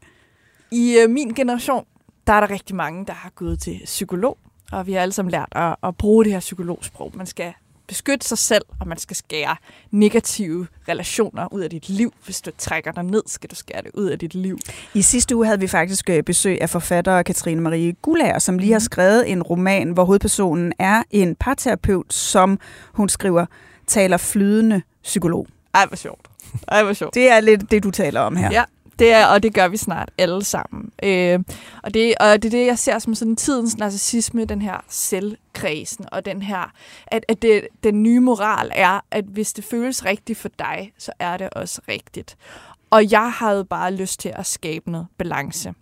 i 0.70 0.98
øh, 0.98 1.10
min 1.10 1.34
generation, 1.34 1.84
der 2.26 2.32
er 2.32 2.40
der 2.40 2.50
rigtig 2.50 2.76
mange, 2.76 3.06
der 3.06 3.12
har 3.12 3.30
gået 3.30 3.60
til 3.60 3.80
psykolog. 3.84 4.38
Og 4.74 4.86
vi 4.86 4.92
har 4.92 5.00
alle 5.00 5.12
sammen 5.12 5.30
lært 5.30 5.48
at, 5.52 5.76
at 5.82 5.96
bruge 5.96 6.24
det 6.24 6.32
her 6.32 6.40
psykologsprog. 6.40 7.12
Man 7.14 7.26
skal 7.26 7.52
beskytte 7.86 8.26
sig 8.28 8.38
selv, 8.38 8.62
og 8.80 8.88
man 8.88 8.98
skal 8.98 9.16
skære 9.16 9.56
negative 9.90 10.66
relationer 10.88 11.52
ud 11.52 11.60
af 11.60 11.70
dit 11.70 11.88
liv. 11.88 12.12
Hvis 12.24 12.40
du 12.40 12.50
trækker 12.58 12.92
dig 12.92 13.02
ned, 13.04 13.22
skal 13.26 13.50
du 13.50 13.54
skære 13.54 13.82
det 13.82 13.90
ud 13.94 14.06
af 14.06 14.18
dit 14.18 14.34
liv. 14.34 14.58
I 14.94 15.02
sidste 15.02 15.36
uge 15.36 15.46
havde 15.46 15.60
vi 15.60 15.66
faktisk 15.66 16.10
øh, 16.10 16.22
besøg 16.22 16.62
af 16.62 16.70
forfatter 16.70 17.22
Katrine 17.22 17.60
Marie 17.60 17.92
Gulager, 17.92 18.38
som 18.38 18.58
lige 18.58 18.72
har 18.72 18.78
Mhm. 18.78 18.84
skrevet 18.84 19.30
en 19.32 19.42
roman, 19.42 19.90
hvor 19.90 20.04
hovedpersonen 20.04 20.72
er 20.78 21.02
en 21.10 21.34
parterapeut, 21.34 22.12
som 22.14 22.58
hun 22.92 23.08
skriver, 23.08 23.46
taler 23.86 24.16
flydende 24.16 24.82
psykolog. 25.02 25.46
Ej, 25.74 25.86
hvor 25.86 25.96
sjovt. 25.96 26.28
Ej, 26.68 26.82
hvor 26.82 26.92
sjovt. 26.92 27.14
Det 27.14 27.30
er 27.30 27.40
lidt 27.40 27.70
det, 27.70 27.82
du 27.82 27.90
taler 27.90 28.20
om 28.20 28.36
her. 28.36 28.50
Ja, 28.52 28.64
det 28.98 29.12
er, 29.12 29.26
og 29.26 29.42
det 29.42 29.54
gør 29.54 29.68
vi 29.68 29.76
snart 29.76 30.10
alle 30.18 30.44
sammen. 30.44 30.90
Øh, 31.02 31.40
og, 31.82 31.94
det, 31.94 32.14
og 32.20 32.42
det 32.42 32.44
er 32.44 32.58
det, 32.58 32.66
jeg 32.66 32.78
ser 32.78 32.98
som 32.98 33.14
sådan 33.14 33.36
tidens 33.36 33.76
narcissisme, 33.78 34.44
den 34.44 34.62
her 34.62 34.84
selvkredsen, 34.88 36.06
og 36.12 36.24
den 36.24 36.42
her, 36.42 36.72
at, 37.06 37.24
at 37.28 37.42
det, 37.42 37.68
den 37.84 38.02
nye 38.02 38.20
moral 38.20 38.70
er, 38.74 39.00
at 39.10 39.24
hvis 39.24 39.52
det 39.52 39.64
føles 39.64 40.04
rigtigt 40.04 40.38
for 40.38 40.50
dig, 40.58 40.92
så 40.98 41.12
er 41.18 41.36
det 41.36 41.50
også 41.50 41.80
rigtigt. 41.88 42.36
Og 42.90 43.10
jeg 43.12 43.32
havde 43.32 43.64
bare 43.64 43.92
lyst 43.92 44.20
til 44.20 44.32
at 44.36 44.46
skabe 44.46 44.90
noget 44.90 45.06
balance. 45.18 45.74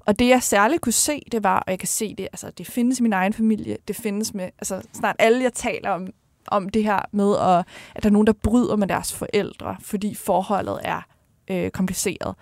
Og 0.00 0.18
det, 0.18 0.28
jeg 0.28 0.42
særligt 0.42 0.82
kunne 0.82 0.92
se, 0.92 1.22
det 1.32 1.44
var, 1.44 1.58
og 1.58 1.70
jeg 1.70 1.78
kan 1.78 1.88
se 1.88 2.14
det, 2.14 2.28
altså 2.32 2.50
det 2.58 2.66
findes 2.66 2.98
i 2.98 3.02
min 3.02 3.12
egen 3.12 3.32
familie, 3.32 3.76
det 3.88 3.96
findes 3.96 4.34
med, 4.34 4.44
altså 4.44 4.82
snart 4.92 5.16
alle, 5.18 5.42
jeg 5.42 5.52
taler 5.52 5.90
om, 5.90 6.06
om 6.46 6.68
det 6.68 6.84
her 6.84 6.98
med, 7.12 7.36
at, 7.36 7.64
at 7.94 8.02
der 8.02 8.08
er 8.08 8.12
nogen, 8.12 8.26
der 8.26 8.32
bryder 8.32 8.76
med 8.76 8.86
deres 8.86 9.12
forældre, 9.12 9.76
fordi 9.80 10.14
forholdet 10.14 10.80
er 10.82 11.02
øh, 11.50 11.70
kompliceret. 11.70 12.34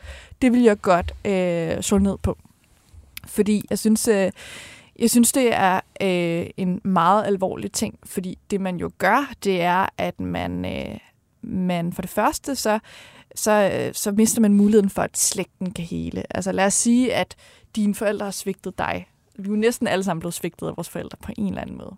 Det 0.43 0.53
vil 0.53 0.63
jeg 0.63 0.81
godt 0.81 1.15
øh, 1.25 1.83
slå 1.83 1.99
ned 1.99 2.17
på. 2.23 2.39
Fordi 3.27 3.65
jeg 3.71 3.79
synes, 3.79 4.09
øh, 4.09 4.31
jeg 4.99 5.11
synes 5.11 5.33
det 5.33 5.55
er 5.55 5.81
øh, 6.03 6.47
en 6.57 6.81
meget 6.85 7.27
alvorlig 7.27 7.73
ting, 7.73 7.99
fordi 8.05 8.39
det 8.51 8.61
man 8.61 8.77
jo 8.77 8.91
gør, 8.99 9.33
det 9.45 9.63
er, 9.63 9.87
at 9.99 10.21
man, 10.21 10.65
øh, 10.65 10.99
man 11.43 11.93
for 11.93 12.03
det 12.03 12.11
første, 12.11 12.57
så, 12.57 12.79
så, 13.35 13.71
øh, 13.73 13.95
så 13.95 14.13
mister 14.13 14.41
man 14.41 14.55
muligheden 14.55 14.91
for, 14.91 15.03
at 15.03 15.19
slægten 15.19 15.71
kan 15.73 15.85
hele. 15.85 16.37
Altså 16.37 16.53
lad 16.53 16.67
os 16.67 16.75
sige, 16.75 17.15
at 17.15 17.37
dine 17.77 17.95
forældre 17.95 18.25
har 18.25 18.31
svigtet 18.31 18.79
dig. 18.79 19.07
Vi 19.39 19.49
er 19.49 19.51
jo 19.51 19.57
næsten 19.57 19.87
alle 19.87 20.05
sammen 20.05 20.21
blevet 20.21 20.35
svigtet 20.35 20.67
af 20.67 20.77
vores 20.77 20.89
forældre 20.89 21.19
på 21.23 21.33
en 21.39 21.49
eller 21.49 21.61
anden 21.61 21.77
måde. 21.77 21.97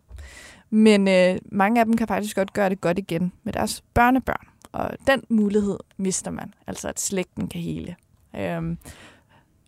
Men 0.71 1.09
øh, 1.09 1.39
mange 1.53 1.81
af 1.81 1.87
dem 1.87 1.97
kan 1.97 2.09
faktisk 2.09 2.37
godt 2.37 2.53
gøre 2.53 2.69
det 2.69 2.81
godt 2.81 2.99
igen 2.99 3.33
med 3.43 3.53
deres 3.53 3.85
børnebørn. 3.95 4.47
Og 4.73 4.91
den 5.07 5.23
mulighed 5.29 5.79
mister 5.97 6.31
man, 6.31 6.55
altså 6.67 6.89
at 6.89 7.01
slægten 7.01 7.49
kan 7.49 7.61
hele. 7.61 7.97
Øhm, 8.37 8.79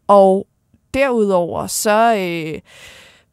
og 0.07 0.47
derudover, 0.95 1.67
så, 1.67 2.15
øh, 2.19 2.61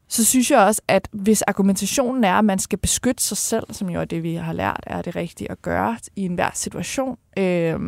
så 0.08 0.26
synes 0.26 0.52
jeg 0.52 0.60
også, 0.60 0.82
at 0.88 1.08
hvis 1.12 1.42
argumentationen 1.42 2.24
er, 2.24 2.34
at 2.34 2.46
man 2.46 2.60
skal 2.60 2.80
beskytte 2.80 3.24
sig 3.24 3.38
selv, 3.38 3.64
som 3.74 3.90
jo 3.90 4.02
er 4.02 4.06
det, 4.06 4.24
vi 4.24 4.36
har 4.36 4.54
lært, 4.54 4.84
er 4.88 5.02
det 5.02 5.16
rigtige 5.16 5.52
at 5.52 5.62
gøre 5.62 5.98
i 6.16 6.26
enhver 6.26 6.52
situation, 6.54 7.18
øh, 7.38 7.80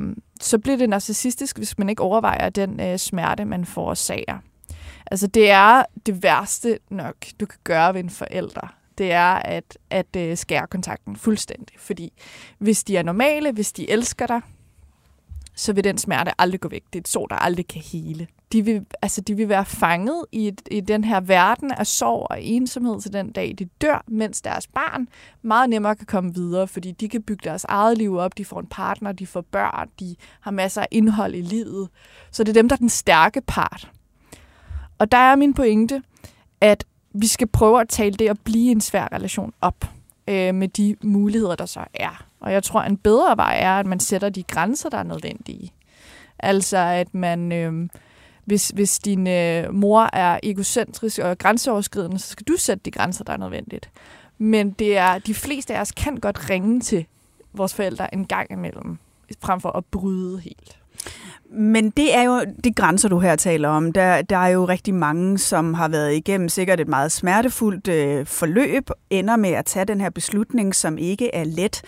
så 0.42 0.60
bliver 0.60 0.78
det 0.78 0.90
narcissistisk, 0.90 1.58
hvis 1.58 1.78
man 1.78 1.90
ikke 1.90 2.04
overvejer 2.04 2.50
den 2.50 2.80
øh, 2.80 2.98
smerte, 2.98 3.46
man 3.46 3.66
forårsager. 3.66 4.38
Altså 5.12 5.28
det 5.28 5.50
er 5.50 5.84
det 6.06 6.24
værste 6.24 6.80
nok, 6.90 7.16
du 7.40 7.46
kan 7.46 7.60
gøre 7.64 7.94
ved 7.94 8.04
en 8.04 8.10
forælder. 8.10 8.81
Det 8.98 9.12
er 9.12 9.34
at, 9.34 9.78
at 9.90 10.16
øh, 10.18 10.38
skære 10.38 10.68
kontakten 10.68 11.16
fuldstændig. 11.16 11.76
Fordi 11.78 12.14
hvis 12.58 12.84
de 12.84 12.98
er 12.98 13.04
normale, 13.04 13.52
hvis 13.52 13.72
de 13.72 13.90
elsker 13.90 14.28
dig, 14.28 14.42
så 15.56 15.74
vil 15.74 15.84
den 15.84 15.98
smerte 15.98 16.42
aldrig 16.42 16.62
gå 16.62 16.70
væk. 16.70 16.84
Det 16.94 17.00
er 17.00 17.02
et 17.02 17.08
sår, 17.08 17.28
der 17.28 17.36
aldrig 17.36 17.68
kan 17.68 17.82
hele. 17.82 18.28
De 18.52 18.66
vil, 18.66 18.86
altså, 19.02 19.22
de 19.22 19.36
vil 19.36 19.50
være 19.50 19.66
fanget 19.66 20.26
i, 20.32 20.48
et, 20.48 20.62
i 20.72 20.80
den 20.80 21.04
her 21.04 21.20
verden 21.20 21.72
af 21.72 21.88
sorg 21.88 22.28
og 22.30 22.42
ensomhed 22.42 23.02
til 23.02 23.14
den 23.14 23.32
dag, 23.32 23.56
de 23.60 23.66
dør, 23.66 24.04
mens 24.08 24.42
deres 24.42 24.68
barn 24.68 25.08
meget 25.42 25.70
nemmere 25.70 25.96
kan 25.96 26.06
komme 26.06 26.34
videre, 26.34 26.68
fordi 26.68 26.92
de 26.92 27.10
kan 27.10 27.24
bygge 27.24 27.50
deres 27.50 27.64
eget 27.64 27.98
liv 27.98 28.18
op, 28.18 28.38
de 28.38 28.46
får 28.46 28.60
en 28.60 28.68
partner, 28.68 29.12
de 29.12 29.28
får 29.28 29.42
børn, 29.42 29.90
de 30.00 30.16
har 30.42 30.52
masser 30.52 30.82
af 30.82 30.88
indhold 30.92 31.36
i 31.36 31.42
livet. 31.42 31.90
Så 32.32 32.44
det 32.44 32.50
er 32.50 32.62
dem, 32.62 32.70
der 32.70 32.76
er 32.76 32.80
den 32.80 32.90
stærke 32.90 33.42
part. 33.42 33.92
Og 35.00 35.12
der 35.12 35.18
er 35.18 35.36
min 35.36 35.54
pointe, 35.54 36.02
at 36.62 36.86
vi 37.14 37.28
skal 37.28 37.48
prøve 37.48 37.82
at 37.82 37.90
tale 37.90 38.14
det 38.14 38.30
at 38.30 38.40
blive 38.40 38.72
en 38.72 38.82
svær 38.82 39.08
relation 39.12 39.54
op 39.62 39.86
øh, 40.28 40.56
med 40.56 40.68
de 40.68 40.96
muligheder, 41.04 41.56
der 41.56 41.66
så 41.66 41.86
er. 41.94 42.26
Og 42.40 42.54
jeg 42.54 42.64
tror, 42.64 42.82
en 42.82 42.98
bedre 42.98 43.38
vej 43.38 43.58
er, 43.60 43.80
at 43.80 43.86
man 43.86 44.00
sætter 44.00 44.30
de 44.30 44.44
grænser, 44.44 44.90
der 44.90 44.98
er 44.98 45.04
nødvendige. 45.04 45.74
Altså, 46.40 46.78
at 46.78 47.14
man, 47.14 47.52
øh, 47.52 47.90
hvis, 48.46 48.70
hvis 48.70 49.00
din 49.00 49.28
øh, 49.28 49.74
mor 49.74 50.10
er 50.14 50.40
egocentrisk 50.44 51.20
og 51.20 51.38
grænseoverskridende, 51.38 52.20
så 52.20 52.28
skal 52.28 52.46
du 52.48 52.56
sætte 52.58 52.82
de 52.86 52.92
grænser, 52.92 53.24
der 53.24 53.34
er 53.34 53.38
nødvendigt. 53.38 53.90
Men 54.38 54.72
det 54.72 54.98
er, 54.98 55.20
de 55.20 55.34
fleste 55.34 55.76
af 55.76 55.82
os 55.82 55.92
kan 55.92 56.18
godt 56.18 56.50
ringe 56.50 56.80
til 56.80 57.06
vores 57.54 57.74
forældre 57.74 58.14
en 58.14 58.26
gang 58.26 58.52
imellem, 58.52 58.98
frem 59.42 59.62
for 59.62 59.70
at 59.70 59.86
bryde 59.86 60.40
helt. 60.40 60.81
Men 61.54 61.90
det 61.90 62.16
er 62.16 62.24
jo 62.24 62.46
de 62.64 62.74
grænser, 62.74 63.10
du 63.10 63.20
her 63.20 63.36
taler 63.36 63.70
om. 63.70 63.92
Der, 63.92 64.22
der 64.22 64.38
er 64.38 64.48
jo 64.48 64.66
rigtig 64.66 64.94
mange, 64.94 65.38
som 65.38 65.74
har 65.74 65.88
været 65.88 66.16
igennem 66.16 66.50
sikkert 66.50 66.80
et 66.80 66.88
meget 66.88 67.12
smertefuldt 67.12 67.88
øh, 67.88 68.26
forløb, 68.26 68.90
ender 69.10 69.36
med 69.36 69.50
at 69.50 69.66
tage 69.66 69.86
den 69.86 70.02
her 70.02 70.10
beslutning, 70.10 70.76
som 70.76 70.98
ikke 70.98 71.36
er 71.36 71.44
let. 71.44 71.82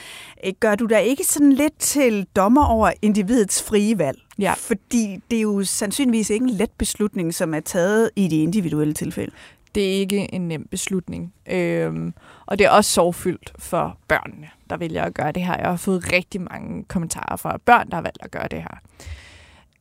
Øh, 0.46 0.54
Gør 0.60 0.76
du 0.76 0.86
da 0.86 0.98
ikke 0.98 1.24
sådan 1.24 1.54
lidt 1.54 1.80
til 1.80 2.28
dommer 2.36 2.66
over 2.66 2.92
individets 3.02 3.64
frie 3.64 3.98
valg? 3.98 4.18
Ja. 4.40 4.54
Fordi 4.58 5.20
det 5.32 5.38
er 5.38 5.42
jo 5.42 5.64
sandsynligvis 5.64 6.30
ikke 6.30 6.44
en 6.44 6.50
let 6.50 6.72
beslutning, 6.78 7.34
som 7.34 7.54
er 7.54 7.60
taget 7.60 8.10
i 8.16 8.28
de 8.28 8.42
individuelle 8.44 8.94
tilfælde. 8.94 9.32
Det 9.76 9.84
er 9.86 10.00
ikke 10.00 10.34
en 10.34 10.48
nem 10.48 10.68
beslutning. 10.72 11.34
Øhm, 11.52 12.14
og 12.46 12.60
det 12.60 12.66
er 12.66 12.70
også 12.70 12.92
sorgfyldt 12.92 13.54
for 13.60 13.98
børnene, 14.08 14.50
der 14.70 14.78
vælger 14.78 15.04
at 15.04 15.14
gøre 15.14 15.32
det 15.32 15.44
her. 15.44 15.58
Jeg 15.58 15.68
har 15.70 15.76
fået 15.76 16.14
rigtig 16.14 16.42
mange 16.42 16.84
kommentarer 16.84 17.36
fra 17.36 17.58
børn, 17.58 17.90
der 17.90 17.96
har 17.96 18.02
valgt 18.02 18.24
at 18.24 18.32
gøre 18.32 18.48
det 18.48 18.62
her. 18.62 18.80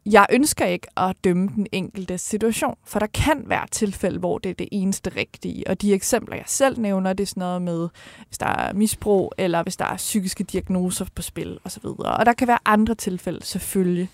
Jeg 0.06 0.26
ønsker 0.32 0.64
ikke 0.64 0.86
at 0.96 1.16
dømme 1.24 1.48
den 1.56 1.66
enkelte 1.72 2.18
situation, 2.18 2.76
for 2.84 2.98
der 2.98 3.06
kan 3.06 3.42
være 3.46 3.66
tilfælde, 3.70 4.18
hvor 4.18 4.38
det 4.38 4.50
er 4.50 4.54
det 4.54 4.68
eneste 4.72 5.10
rigtige. 5.16 5.68
Og 5.68 5.82
de 5.82 5.94
eksempler, 5.94 6.36
jeg 6.36 6.44
selv 6.46 6.80
nævner, 6.80 7.12
det 7.12 7.22
er 7.22 7.26
sådan 7.26 7.40
noget 7.40 7.62
med, 7.62 7.88
hvis 8.26 8.38
der 8.38 8.46
er 8.46 8.72
misbrug, 8.72 9.32
eller 9.38 9.62
hvis 9.62 9.76
der 9.76 9.84
er 9.84 9.96
psykiske 9.96 10.44
diagnoser 10.44 11.04
på 11.14 11.22
spil 11.22 11.58
osv. 11.64 11.86
Og 11.86 12.26
der 12.26 12.32
kan 12.32 12.48
være 12.48 12.58
andre 12.64 12.94
tilfælde, 12.94 13.44
selvfølgelig. 13.44 14.08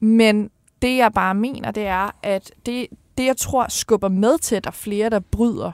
Men 0.00 0.50
det, 0.82 0.96
jeg 0.96 1.12
bare 1.12 1.34
mener, 1.34 1.70
det 1.70 1.86
er, 1.86 2.10
at 2.22 2.52
det, 2.66 2.86
det, 3.18 3.26
jeg 3.26 3.36
tror 3.36 3.66
skubber 3.68 4.08
med 4.08 4.38
til, 4.38 4.56
at 4.56 4.64
der 4.64 4.70
er 4.70 4.74
flere, 4.74 5.10
der 5.10 5.20
bryder, 5.20 5.72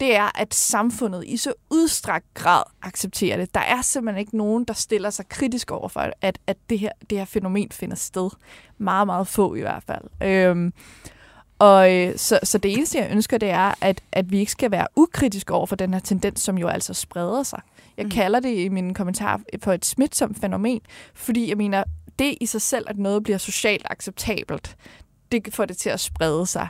det 0.00 0.16
er, 0.16 0.38
at 0.38 0.54
samfundet 0.54 1.24
i 1.26 1.36
så 1.36 1.52
udstrakt 1.70 2.26
grad 2.34 2.62
accepterer 2.82 3.36
det. 3.36 3.54
Der 3.54 3.60
er 3.60 3.82
simpelthen 3.82 4.20
ikke 4.20 4.36
nogen, 4.36 4.64
der 4.64 4.74
stiller 4.74 5.10
sig 5.10 5.28
kritisk 5.28 5.70
over 5.70 5.88
for, 5.88 6.10
at, 6.20 6.38
at 6.46 6.56
det, 6.70 6.78
her, 6.78 6.90
det 7.10 7.18
her 7.18 7.24
fænomen 7.24 7.68
finder 7.72 7.96
sted. 7.96 8.30
Meget, 8.78 9.06
meget 9.06 9.28
få 9.28 9.54
i 9.54 9.60
hvert 9.60 9.82
fald. 9.82 10.04
Øhm, 10.22 10.72
og 11.58 11.94
øh, 11.94 12.18
så, 12.18 12.38
så 12.42 12.58
det 12.58 12.72
eneste, 12.72 12.98
jeg 12.98 13.10
ønsker, 13.10 13.38
det 13.38 13.50
er, 13.50 13.74
at, 13.80 14.00
at 14.12 14.30
vi 14.30 14.38
ikke 14.38 14.52
skal 14.52 14.70
være 14.70 14.86
ukritiske 14.96 15.54
over 15.54 15.66
for 15.66 15.76
den 15.76 15.94
her 15.94 16.00
tendens, 16.00 16.40
som 16.40 16.58
jo 16.58 16.68
altså 16.68 16.94
spreder 16.94 17.42
sig. 17.42 17.60
Jeg 17.96 18.04
mm. 18.04 18.10
kalder 18.10 18.40
det 18.40 18.58
i 18.58 18.68
mine 18.68 18.94
kommentarer 18.94 19.38
for 19.62 19.72
et 19.72 19.84
smitsomt 19.84 20.40
fænomen, 20.40 20.80
fordi 21.14 21.48
jeg 21.48 21.56
mener, 21.56 21.84
det 22.18 22.38
i 22.40 22.46
sig 22.46 22.62
selv, 22.62 22.84
at 22.88 22.98
noget 22.98 23.22
bliver 23.22 23.38
socialt 23.38 23.86
acceptabelt, 23.90 24.76
det 25.32 25.54
får 25.54 25.64
det 25.64 25.76
til 25.76 25.90
at 25.90 26.00
sprede 26.00 26.46
sig. 26.46 26.68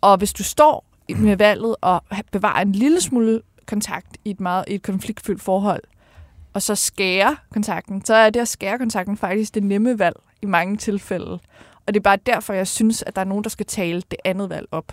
Og 0.00 0.16
hvis 0.16 0.32
du 0.32 0.44
står 0.44 0.87
med 1.16 1.36
valget 1.36 1.76
og 1.80 2.02
bevarer 2.32 2.62
en 2.62 2.72
lille 2.72 3.00
smule 3.00 3.40
kontakt 3.66 4.16
i 4.24 4.30
et 4.30 4.40
meget 4.40 4.64
i 4.68 4.74
et 4.74 4.82
konfliktfyldt 4.82 5.42
forhold, 5.42 5.82
og 6.54 6.62
så 6.62 6.74
skære 6.74 7.36
kontakten, 7.52 8.04
så 8.04 8.14
er 8.14 8.30
det 8.30 8.40
at 8.40 8.48
skære 8.48 8.78
kontakten 8.78 9.16
faktisk 9.16 9.54
det 9.54 9.62
nemme 9.62 9.98
valg 9.98 10.16
i 10.42 10.46
mange 10.46 10.76
tilfælde. 10.76 11.38
Og 11.86 11.94
det 11.94 11.96
er 11.96 12.02
bare 12.02 12.18
derfor, 12.26 12.52
jeg 12.52 12.66
synes, 12.66 13.02
at 13.06 13.14
der 13.16 13.20
er 13.22 13.26
nogen, 13.26 13.44
der 13.44 13.50
skal 13.50 13.66
tale 13.66 14.02
det 14.10 14.18
andet 14.24 14.50
valg 14.50 14.66
op. 14.72 14.92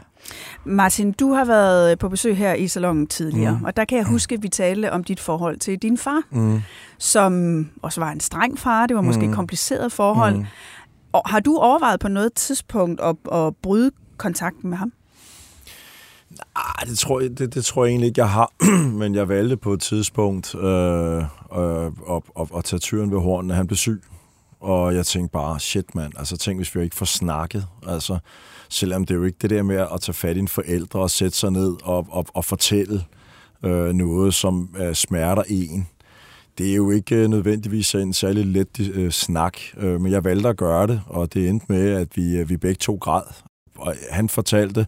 Martin, 0.65 1.11
du 1.11 1.33
har 1.33 1.45
været 1.45 1.99
på 1.99 2.09
besøg 2.09 2.37
her 2.37 2.53
i 2.53 2.67
salongen 2.67 3.07
tidligere, 3.07 3.57
Mm. 3.59 3.63
og 3.65 3.77
der 3.77 3.85
kan 3.85 3.97
jeg 3.97 4.05
huske, 4.05 4.35
at 4.35 4.43
vi 4.43 4.49
talte 4.49 4.91
om 4.91 5.03
dit 5.03 5.19
forhold 5.19 5.57
til 5.57 5.77
din 5.77 5.97
far, 5.97 6.21
Mm. 6.31 6.61
som 6.97 7.65
også 7.81 8.01
var 8.01 8.11
en 8.11 8.19
streng 8.19 8.59
far. 8.59 8.85
Det 8.87 8.95
var 8.95 9.01
måske 9.01 9.21
Mm. 9.23 9.29
et 9.29 9.35
kompliceret 9.35 9.91
forhold. 9.91 10.35
Mm. 10.35 10.45
Og 11.13 11.21
har 11.25 11.39
du 11.39 11.57
overvejet 11.57 11.99
på 11.99 12.07
noget 12.07 12.33
tidspunkt 12.33 13.01
at, 13.01 13.15
at 13.31 13.55
bryde 13.55 13.91
kontakten 14.17 14.69
med 14.69 14.77
ham? 14.77 14.93
Nej, 16.55 16.89
det 16.89 16.99
tror, 16.99 17.19
jeg, 17.19 17.37
det, 17.37 17.53
det 17.53 17.65
tror 17.65 17.85
jeg 17.85 17.91
egentlig 17.91 18.07
ikke, 18.07 18.21
jeg 18.21 18.29
har. 18.29 18.51
Men 18.99 19.15
jeg 19.15 19.29
valgte 19.29 19.57
på 19.57 19.73
et 19.73 19.81
tidspunkt 19.81 20.55
øh, 20.55 21.17
øh, 21.17 21.85
at, 21.85 22.21
at, 22.39 22.47
at 22.57 22.63
tage 22.63 22.79
tyren 22.79 23.11
ved 23.11 23.19
hornene. 23.19 23.53
Han 23.53 23.67
blev 23.67 23.77
syg. 23.77 24.01
Og 24.59 24.95
jeg 24.95 25.05
tænkte 25.05 25.31
bare, 25.31 25.59
shit 25.59 25.95
mand, 25.95 26.13
altså 26.17 26.37
tænk, 26.37 26.59
hvis 26.59 26.75
vi 26.75 26.83
ikke 26.83 26.95
får 26.95 27.05
snakket. 27.05 27.67
Altså, 27.87 28.17
selvom 28.69 29.05
det 29.05 29.13
er 29.13 29.17
jo 29.17 29.23
ikke 29.23 29.37
det 29.41 29.49
der 29.49 29.63
med 29.63 29.75
at 29.75 30.01
tage 30.01 30.13
fat 30.13 30.35
i 30.35 30.39
en 30.39 30.47
forældre 30.47 30.99
og 30.99 31.09
sætte 31.09 31.37
sig 31.37 31.51
ned 31.51 31.75
og, 31.83 32.07
og, 32.09 32.25
og 32.33 32.45
fortælle 32.45 33.03
øh, 33.63 33.93
noget, 33.93 34.33
som 34.33 34.75
øh, 34.79 34.95
smerter 34.95 35.43
en. 35.47 35.87
Det 36.57 36.71
er 36.71 36.75
jo 36.75 36.91
ikke 36.91 37.15
øh, 37.15 37.27
nødvendigvis 37.27 37.95
en 37.95 38.13
særlig 38.13 38.45
let 38.45 38.79
øh, 38.93 39.11
snak, 39.11 39.57
øh, 39.77 40.01
men 40.01 40.11
jeg 40.11 40.23
valgte 40.23 40.49
at 40.49 40.57
gøre 40.57 40.87
det, 40.87 41.01
og 41.07 41.33
det 41.33 41.49
endte 41.49 41.65
med, 41.69 41.89
at 41.89 42.07
vi, 42.15 42.37
øh, 42.37 42.49
vi 42.49 42.57
begge 42.57 42.79
to 42.79 42.95
græd. 42.95 43.23
Og 43.77 43.95
han 44.11 44.29
fortalte, 44.29 44.87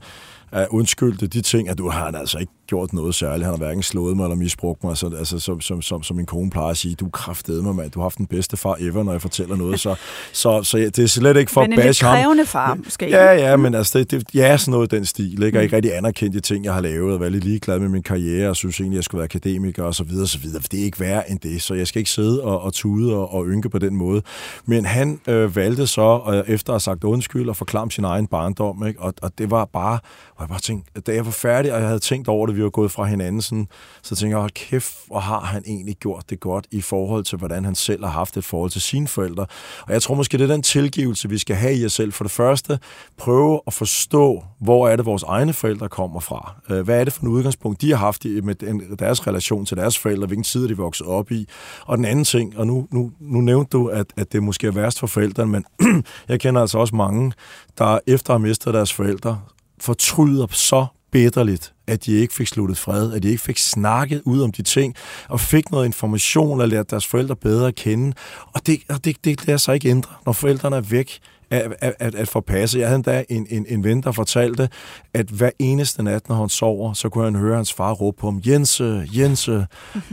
at 0.51 0.67
undskyldte 0.67 1.27
de 1.27 1.41
ting, 1.41 1.69
at 1.69 1.77
du 1.77 1.89
har 1.89 2.05
han 2.05 2.15
altså 2.15 2.37
ikke 2.37 2.51
gjort 2.67 2.93
noget 2.93 3.15
særligt. 3.15 3.43
Han 3.43 3.53
har 3.53 3.57
hverken 3.57 3.83
slået 3.83 4.17
mig 4.17 4.23
eller 4.23 4.35
misbrugt 4.35 4.83
mig. 4.83 4.97
Så, 4.97 5.11
altså, 5.19 5.39
som, 5.39 5.61
som, 5.61 5.81
som, 5.81 6.03
som 6.03 6.15
min 6.15 6.25
kone 6.25 6.49
plejer 6.49 6.69
at 6.69 6.77
sige, 6.77 6.95
du 6.95 7.09
kraftedeme 7.09 7.63
mig, 7.63 7.75
mand. 7.75 7.91
Du 7.91 7.99
har 7.99 8.03
haft 8.03 8.17
den 8.17 8.25
bedste 8.25 8.57
far 8.57 8.77
ever, 8.79 9.03
når 9.03 9.11
jeg 9.11 9.21
fortæller 9.21 9.55
noget. 9.55 9.79
Så, 9.79 9.95
så, 10.33 10.63
så 10.63 10.77
ja, 10.77 10.85
det 10.85 10.99
er 10.99 11.07
slet 11.07 11.37
ikke 11.37 11.51
for 11.51 11.61
Men 11.61 11.73
at 11.73 11.79
en 11.79 11.83
lidt 11.83 11.87
bash 11.87 12.05
ham. 12.05 12.15
krævende 12.15 12.45
far, 12.45 12.77
måske. 12.83 13.09
Ja, 13.09 13.33
ja, 13.33 13.55
men 13.55 13.75
altså, 13.75 13.99
det, 13.99 14.11
det, 14.11 14.23
ja, 14.33 14.57
sådan 14.57 14.71
noget 14.71 14.93
i 14.93 14.95
den 14.95 15.05
stil. 15.05 15.43
Ikke? 15.43 15.59
Og 15.59 15.63
ikke 15.63 15.75
rigtig 15.75 15.97
anerkendt 15.97 16.33
de 16.33 16.39
ting, 16.39 16.65
jeg 16.65 16.73
har 16.73 16.81
lavet, 16.81 17.13
og 17.13 17.19
være 17.19 17.29
lidt 17.29 17.43
ligeglad 17.43 17.79
med 17.79 17.89
min 17.89 18.03
karriere, 18.03 18.49
og 18.49 18.55
synes 18.55 18.79
egentlig, 18.79 18.95
jeg 18.95 19.03
skulle 19.03 19.19
være 19.19 19.25
akademiker, 19.25 19.83
og 19.83 19.95
så 19.95 20.03
videre, 20.03 20.23
og 20.23 20.29
så 20.29 20.39
videre. 20.39 20.61
For 20.61 20.67
det 20.67 20.79
er 20.79 20.83
ikke 20.83 20.99
værre 20.99 21.31
end 21.31 21.39
det, 21.39 21.61
så 21.61 21.73
jeg 21.73 21.87
skal 21.87 21.99
ikke 21.99 22.11
sidde 22.11 22.43
og, 22.43 22.61
og 22.61 22.73
tude 22.73 23.15
og, 23.15 23.33
og 23.33 23.45
ynke 23.47 23.69
på 23.69 23.79
den 23.79 23.95
måde. 23.95 24.21
Men 24.65 24.85
han 24.85 25.19
øh, 25.27 25.55
valgte 25.55 25.87
så, 25.87 26.21
øh, 26.27 26.53
efter 26.53 26.73
at 26.73 26.73
have 26.73 26.79
sagt 26.79 27.03
undskyld, 27.03 27.49
og 27.49 27.55
forklare 27.55 27.91
sin 27.91 28.03
egen 28.03 28.27
barndom, 28.27 28.87
ikke? 28.87 28.99
Og, 29.01 29.13
og 29.21 29.31
det 29.37 29.51
var 29.51 29.65
bare, 29.65 29.99
og 30.35 30.41
jeg 30.41 30.49
bare 30.49 30.59
tænkte, 30.59 31.01
da 31.01 31.13
jeg 31.13 31.25
var 31.25 31.31
færdig, 31.31 31.73
og 31.73 31.79
jeg 31.79 31.87
havde 31.87 31.99
tænkt 31.99 32.27
over 32.27 32.47
det, 32.47 32.56
vi 32.57 32.63
var 32.63 32.69
gået 32.69 32.91
fra 32.91 33.03
hinanden, 33.05 33.41
sådan, 33.41 33.67
så 34.03 34.15
tænkte 34.15 34.29
jeg, 34.35 34.39
hold 34.39 34.51
kæft, 34.51 34.93
hvor 35.07 35.19
har 35.19 35.39
han 35.39 35.63
egentlig 35.67 35.95
gjort 35.95 36.29
det 36.29 36.39
godt 36.39 36.67
i 36.71 36.81
forhold 36.81 37.23
til, 37.23 37.37
hvordan 37.37 37.65
han 37.65 37.75
selv 37.75 38.03
har 38.03 38.11
haft 38.11 38.37
et 38.37 38.43
forhold 38.45 38.71
til 38.71 38.81
sine 38.81 39.07
forældre. 39.07 39.45
Og 39.87 39.93
jeg 39.93 40.01
tror 40.01 40.15
måske, 40.15 40.37
det 40.37 40.43
er 40.43 40.53
den 40.53 40.63
tilgivelse, 40.63 41.29
vi 41.29 41.37
skal 41.37 41.55
have 41.55 41.75
i 41.75 41.85
os 41.85 41.93
selv. 41.93 42.13
For 42.13 42.23
det 42.23 42.31
første, 42.31 42.79
prøve 43.17 43.61
at 43.67 43.73
forstå, 43.73 44.43
hvor 44.59 44.89
er 44.89 44.95
det, 44.95 45.05
vores 45.05 45.23
egne 45.23 45.53
forældre 45.53 45.89
kommer 45.89 46.19
fra. 46.19 46.55
Øh, 46.69 46.81
hvad 46.81 46.99
er 46.99 47.03
det 47.03 47.13
for 47.13 47.21
en 47.21 47.27
udgangspunkt, 47.27 47.81
de 47.81 47.89
har 47.89 47.97
haft 47.97 48.25
i- 48.25 48.41
med 48.41 48.55
den- 48.55 48.95
deres 48.99 49.27
relation 49.27 49.65
til 49.65 49.77
deres 49.77 49.97
forældre, 49.97 50.27
hvilken 50.27 50.43
tid 50.43 50.63
er 50.63 50.67
de 50.67 50.77
vokset 50.77 51.07
op 51.07 51.31
i. 51.31 51.47
Og 51.85 51.97
den 51.97 52.05
anden 52.05 52.25
ting, 52.25 52.57
og 52.57 52.67
nu, 52.67 52.87
nu, 52.91 53.11
nu 53.19 53.41
nævnte 53.41 53.69
du, 53.69 53.87
at, 53.87 54.05
at 54.17 54.31
det 54.33 54.43
måske 54.43 54.67
er 54.67 54.71
værst 54.71 54.99
for 54.99 55.07
forældrene, 55.07 55.51
men 55.51 55.65
jeg 56.29 56.39
kender 56.39 56.61
altså 56.61 56.77
også 56.77 56.95
mange, 56.95 57.31
der 57.77 57.99
efter 58.07 58.33
at 58.33 58.39
have 58.39 58.47
mistet 58.47 58.73
deres 58.73 58.93
forældre, 58.93 59.39
fortryder 59.81 60.47
så 60.51 60.85
bitterligt, 61.11 61.73
at 61.87 62.05
de 62.05 62.13
ikke 62.13 62.33
fik 62.33 62.47
sluttet 62.47 62.77
fred, 62.77 63.13
at 63.13 63.23
de 63.23 63.29
ikke 63.29 63.43
fik 63.43 63.57
snakket 63.57 64.21
ud 64.25 64.41
om 64.41 64.51
de 64.51 64.61
ting, 64.61 64.95
og 65.29 65.39
fik 65.39 65.71
noget 65.71 65.85
information 65.85 66.61
og 66.61 66.67
lært 66.67 66.91
deres 66.91 67.07
forældre 67.07 67.35
bedre 67.35 67.67
at 67.67 67.75
kende. 67.75 68.13
Og 68.53 68.67
det, 68.67 68.79
og 68.89 69.05
det, 69.05 69.25
det 69.25 69.47
lader 69.47 69.57
sig 69.57 69.73
ikke 69.73 69.89
ændre, 69.89 70.11
når 70.25 70.33
forældrene 70.33 70.75
er 70.75 70.81
væk 70.81 71.19
at, 71.49 71.95
at, 71.99 72.15
at, 72.15 72.27
forpasse. 72.27 72.79
Jeg 72.79 72.87
havde 72.87 72.95
endda 72.95 73.23
en, 73.29 73.47
en, 73.49 73.65
en 73.69 73.83
ven, 73.83 74.03
der 74.03 74.11
fortalte, 74.11 74.69
at 75.13 75.25
hver 75.25 75.49
eneste 75.59 76.03
nat, 76.03 76.29
når 76.29 76.35
han 76.35 76.49
sover, 76.49 76.93
så 76.93 77.09
kunne 77.09 77.23
han 77.23 77.35
høre 77.35 77.55
hans 77.55 77.73
far 77.73 77.91
råbe 77.91 78.17
på 78.19 78.27
ham, 78.27 78.41
Jense, 78.45 79.07
Jense, 79.17 79.51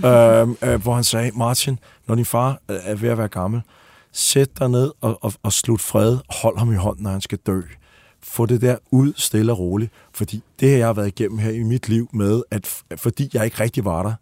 øh, 0.04 0.48
øh, 0.62 0.82
hvor 0.82 0.94
han 0.94 1.04
sagde, 1.04 1.30
Martin, 1.34 1.78
når 2.08 2.14
din 2.14 2.24
far 2.24 2.58
er 2.68 2.94
ved 2.94 3.08
at 3.08 3.18
være 3.18 3.28
gammel, 3.28 3.62
sæt 4.12 4.58
dig 4.58 4.68
ned 4.68 4.92
og, 5.00 5.18
og, 5.24 5.32
og 5.42 5.52
slut 5.52 5.80
fred, 5.80 6.18
hold 6.42 6.58
ham 6.58 6.72
i 6.72 6.76
hånden, 6.76 7.02
når 7.02 7.10
han 7.10 7.20
skal 7.20 7.38
dø 7.46 7.60
få 8.24 8.46
det 8.46 8.60
der 8.60 8.76
ud 8.90 9.12
stille 9.16 9.52
og 9.52 9.58
roligt. 9.58 9.92
Fordi 10.12 10.42
det 10.60 10.68
her, 10.68 10.76
jeg 10.76 10.86
har 10.86 10.92
været 10.92 11.06
igennem 11.06 11.38
her 11.38 11.50
i 11.50 11.62
mit 11.62 11.88
liv 11.88 12.08
med, 12.12 12.42
at 12.50 12.82
fordi 12.96 13.30
jeg 13.34 13.44
ikke 13.44 13.60
rigtig 13.60 13.84
var 13.84 14.02
der, 14.02 14.14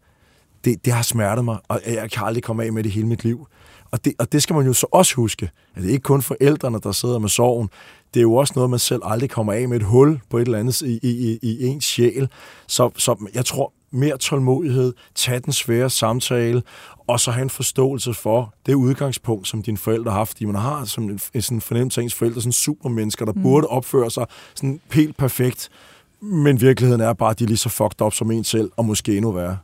det, 0.65 0.85
det 0.85 0.93
har 0.93 1.03
smertet 1.03 1.45
mig, 1.45 1.59
og 1.69 1.81
jeg 1.87 2.11
kan 2.11 2.27
aldrig 2.27 2.43
komme 2.43 2.65
af 2.65 2.73
med 2.73 2.83
det 2.83 2.93
hele 2.93 3.07
mit 3.07 3.25
liv. 3.25 3.47
Og 3.91 4.05
det, 4.05 4.15
og 4.19 4.33
det 4.33 4.43
skal 4.43 4.57
man 4.57 4.67
jo 4.67 4.73
så 4.73 4.87
også 4.93 5.15
huske, 5.15 5.51
at 5.75 5.83
det 5.83 5.89
er 5.89 5.93
ikke 5.93 6.03
kun 6.03 6.23
forældrene, 6.23 6.81
der 6.83 6.93
sidder 6.93 7.19
med 7.19 7.29
sorgen. 7.29 7.69
Det 8.15 8.21
er 8.21 8.23
jo 8.23 8.35
også 8.35 8.53
noget, 8.57 8.71
man 8.71 8.79
selv 8.79 9.03
aldrig 9.05 9.31
kommer 9.31 9.53
af 9.53 9.69
med 9.69 9.77
et 9.77 9.83
hul 9.83 10.21
på 10.31 10.39
et 10.39 10.43
eller 10.43 10.59
andet 10.59 10.83
i, 10.83 10.99
i, 11.03 11.11
i, 11.11 11.39
i 11.43 11.67
ens 11.67 11.85
sjæl. 11.85 12.29
Så, 12.67 12.91
så 12.97 13.31
jeg 13.35 13.45
tror, 13.45 13.73
mere 13.93 14.19
tålmodighed, 14.19 14.93
tage 15.15 15.41
den 15.41 15.53
svære 15.53 15.91
samtale, 15.91 16.63
og 17.07 17.21
så 17.21 17.31
have 17.31 17.43
en 17.43 17.51
forståelse 17.51 18.15
for 18.15 18.55
det 18.67 18.75
udgangspunkt, 18.75 19.49
som 19.49 19.63
dine 19.63 19.79
forældre 19.79 20.11
har 20.11 20.19
haft. 20.19 20.31
Fordi 20.31 20.45
man 20.45 20.55
har 20.55 20.85
som 20.85 21.05
en, 21.05 21.21
en 21.35 21.43
sådan 21.43 21.61
fornemmelse 21.61 22.01
af 22.01 22.05
ens 22.05 22.15
forældre, 22.15 22.41
sådan 22.41 22.53
supermennesker, 22.53 23.25
der 23.25 23.33
mm. 23.33 23.43
burde 23.43 23.67
opføre 23.67 24.11
sig 24.11 24.27
sådan 24.55 24.81
helt 24.93 25.17
perfekt. 25.17 25.69
Men 26.21 26.61
virkeligheden 26.61 27.01
er 27.01 27.13
bare, 27.13 27.31
at 27.31 27.39
de 27.39 27.45
er 27.45 27.49
lige 27.49 27.57
så 27.57 27.69
fucked 27.69 28.03
up 28.03 28.13
som 28.13 28.31
en 28.31 28.45
selv, 28.45 28.71
og 28.77 28.85
måske 28.85 29.17
endnu 29.17 29.33
værre. 29.33 29.59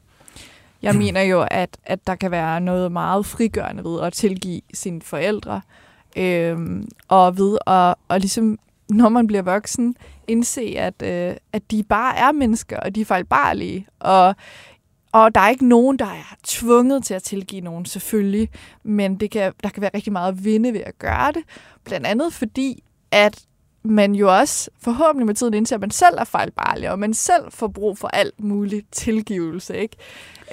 Jeg 0.82 0.94
mener 0.94 1.22
jo, 1.22 1.46
at, 1.50 1.78
at 1.84 2.06
der 2.06 2.14
kan 2.14 2.30
være 2.30 2.60
noget 2.60 2.92
meget 2.92 3.26
frigørende 3.26 3.84
ved 3.84 4.00
at 4.00 4.12
tilgive 4.12 4.60
sine 4.74 5.02
forældre, 5.02 5.60
øhm, 6.16 6.88
og 7.08 7.38
ved 7.38 7.58
at 7.66 7.94
og 8.08 8.20
ligesom, 8.20 8.58
når 8.88 9.08
man 9.08 9.26
bliver 9.26 9.42
voksen, 9.42 9.94
indse, 10.28 10.74
at, 10.78 11.02
øh, 11.02 11.36
at 11.52 11.70
de 11.70 11.82
bare 11.82 12.16
er 12.16 12.32
mennesker, 12.32 12.80
og 12.80 12.94
de 12.94 13.00
er 13.00 13.04
fejlbarlige, 13.04 13.86
og 14.00 14.34
og 15.12 15.34
der 15.34 15.40
er 15.40 15.48
ikke 15.48 15.68
nogen, 15.68 15.98
der 15.98 16.06
er 16.06 16.36
tvunget 16.44 17.04
til 17.04 17.14
at 17.14 17.22
tilgive 17.22 17.60
nogen, 17.60 17.86
selvfølgelig. 17.86 18.48
Men 18.82 19.16
det 19.16 19.30
kan, 19.30 19.52
der 19.62 19.68
kan 19.68 19.80
være 19.80 19.90
rigtig 19.94 20.12
meget 20.12 20.32
at 20.32 20.44
vinde 20.44 20.72
ved 20.72 20.80
at 20.80 20.98
gøre 20.98 21.32
det. 21.32 21.42
Blandt 21.84 22.06
andet 22.06 22.32
fordi, 22.32 22.82
at 23.10 23.44
man 23.90 24.14
jo 24.14 24.38
også 24.38 24.70
forhåbentlig 24.80 25.26
med 25.26 25.34
tiden 25.34 25.54
indser, 25.54 25.76
at 25.76 25.80
man 25.80 25.90
selv 25.90 26.14
er 26.18 26.24
fejlbarlig, 26.24 26.90
og 26.90 26.98
man 26.98 27.14
selv 27.14 27.44
får 27.50 27.68
brug 27.68 27.98
for 27.98 28.08
alt 28.08 28.40
muligt 28.40 28.92
tilgivelse. 28.92 29.76
Ikke? 29.76 29.96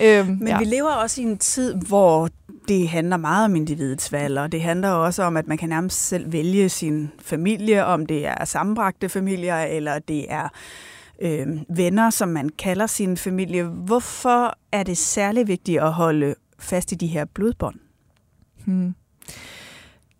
Øhm, 0.01 0.27
Men 0.27 0.47
ja. 0.47 0.59
vi 0.59 0.65
lever 0.65 0.91
også 0.91 1.21
i 1.21 1.23
en 1.23 1.37
tid, 1.37 1.75
hvor 1.87 2.29
det 2.67 2.89
handler 2.89 3.17
meget 3.17 3.45
om 3.45 3.55
individets 3.55 4.11
valg, 4.11 4.39
og 4.39 4.51
det 4.51 4.61
handler 4.61 4.89
også 4.89 5.23
om, 5.23 5.37
at 5.37 5.47
man 5.47 5.57
kan 5.57 5.69
nærmest 5.69 6.07
selv 6.07 6.31
vælge 6.31 6.69
sin 6.69 7.11
familie, 7.19 7.85
om 7.85 8.05
det 8.05 8.27
er 8.27 8.45
sammenbragte 8.45 9.09
familier, 9.09 9.57
eller 9.57 9.99
det 9.99 10.25
er 10.31 10.49
øh, 11.21 11.47
venner, 11.69 12.09
som 12.09 12.29
man 12.29 12.49
kalder 12.49 12.87
sin 12.87 13.17
familie. 13.17 13.63
Hvorfor 13.63 14.57
er 14.71 14.83
det 14.83 14.97
særlig 14.97 15.47
vigtigt 15.47 15.81
at 15.81 15.93
holde 15.93 16.35
fast 16.59 16.91
i 16.91 16.95
de 16.95 17.07
her 17.07 17.25
blodbånd? 17.25 17.75
Hmm. 18.65 18.95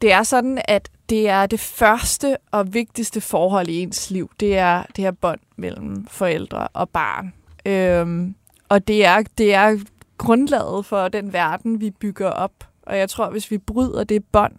Det 0.06 0.13
er 0.13 0.24
sådan, 0.24 0.62
at 0.68 0.89
det 1.10 1.30
er 1.30 1.46
det 1.46 1.60
første 1.60 2.38
og 2.52 2.74
vigtigste 2.74 3.22
forhold 3.22 3.68
i 3.68 3.82
ens 3.82 4.12
liv. 4.12 4.32
Det 4.39 4.58
er 4.58 4.84
det 4.96 5.04
her 5.04 5.12
bånd 5.12 5.39
mellem 5.56 6.08
forældre 6.08 6.68
og 6.68 6.89
barn. 6.89 7.34
Øhm, 7.65 8.36
og 8.70 8.88
det 8.88 9.06
er, 9.06 9.24
det 9.38 9.54
er 9.54 9.78
grundlaget 10.18 10.86
for 10.86 11.08
den 11.08 11.34
verden, 11.34 11.82
vi 11.82 11.91
bygger 11.91 12.30
op. 12.30 12.52
Og 12.84 12.98
jeg 12.98 13.10
tror, 13.10 13.30
hvis 13.30 13.52
vi 13.52 13.58
bryder 13.58 14.04
det 14.04 14.26
bånd, 14.26 14.54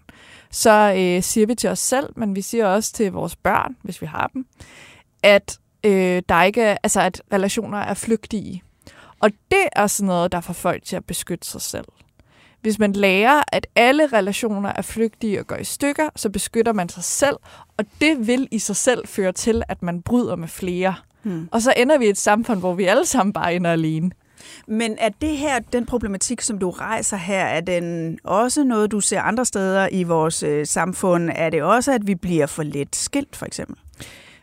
så 0.51 0.95
øh, 0.97 1.23
siger 1.23 1.47
vi 1.47 1.55
til 1.55 1.71
os 1.71 1.79
selv, 1.79 2.09
men 2.17 2.37
vi 2.37 2.43
siger 2.43 2.67
også 2.67 2.93
til 2.93 3.13
vores 3.13 3.37
børn, 3.37 3.77
hvis 3.83 4.01
vi 4.03 4.07
har 4.07 4.31
dem, 4.35 4.47
at 5.23 5.59
øh, 5.85 6.23
der 6.29 6.43
ikke 6.43 6.63
er, 6.63 6.77
altså 6.83 7.01
at 7.01 7.23
relationer 7.33 7.79
er 7.79 7.95
flygtige. 7.95 8.63
Og 9.21 9.31
det 9.51 9.69
er 9.73 9.87
sådan 9.87 10.07
noget, 10.07 10.33
der 10.33 10.41
får 10.41 10.53
folk 10.53 10.85
til 10.85 10.97
at 10.97 11.05
beskytte 11.05 11.49
sig 11.49 11.61
selv. 11.61 11.87
Hvis 12.67 12.79
man 12.79 12.93
lærer, 12.93 13.43
at 13.53 13.67
alle 13.77 14.07
relationer 14.07 14.73
er 14.77 14.83
flygtige 14.83 15.41
og 15.41 15.47
går 15.47 15.57
i 15.57 15.65
stykker, 15.65 16.09
så 16.17 16.31
beskytter 16.31 16.73
man 16.73 16.89
sig 16.89 17.05
selv, 17.05 17.37
og 17.77 17.85
det 18.01 18.27
vil 18.27 18.49
i 18.51 18.59
sig 18.59 18.77
selv 18.77 19.09
føre 19.09 19.33
til, 19.33 19.63
at 19.69 19.83
man 19.83 20.03
bryder 20.03 20.37
med 20.37 20.49
flere. 20.49 20.95
Hmm. 21.23 21.49
Og 21.53 21.63
så 21.63 21.75
ender 21.77 21.99
vi 21.99 22.07
i 22.07 22.09
et 22.09 22.19
samfund, 22.19 22.61
hvor 22.61 22.75
vi 22.75 22.85
alle 22.85 23.07
sammen 23.07 23.33
bare 23.33 23.55
ender 23.55 23.73
alene. 23.73 24.11
Men 24.67 24.97
er 24.99 25.09
det 25.09 25.37
her, 25.37 25.59
den 25.59 25.87
problematik, 25.87 26.41
som 26.41 26.59
du 26.59 26.71
rejser 26.71 27.17
her, 27.17 27.45
er 27.45 27.61
den 27.61 28.19
også 28.25 28.65
noget, 28.65 28.91
du 28.91 29.01
ser 29.01 29.21
andre 29.21 29.45
steder 29.45 29.89
i 29.93 30.03
vores 30.03 30.43
øh, 30.43 30.67
samfund? 30.67 31.31
Er 31.35 31.51
det 31.51 31.63
også, 31.63 31.93
at 31.93 32.07
vi 32.07 32.15
bliver 32.15 32.47
for 32.47 32.63
let 32.63 32.97
skilt, 32.97 33.37
for 33.37 33.47
eksempel? 33.47 33.77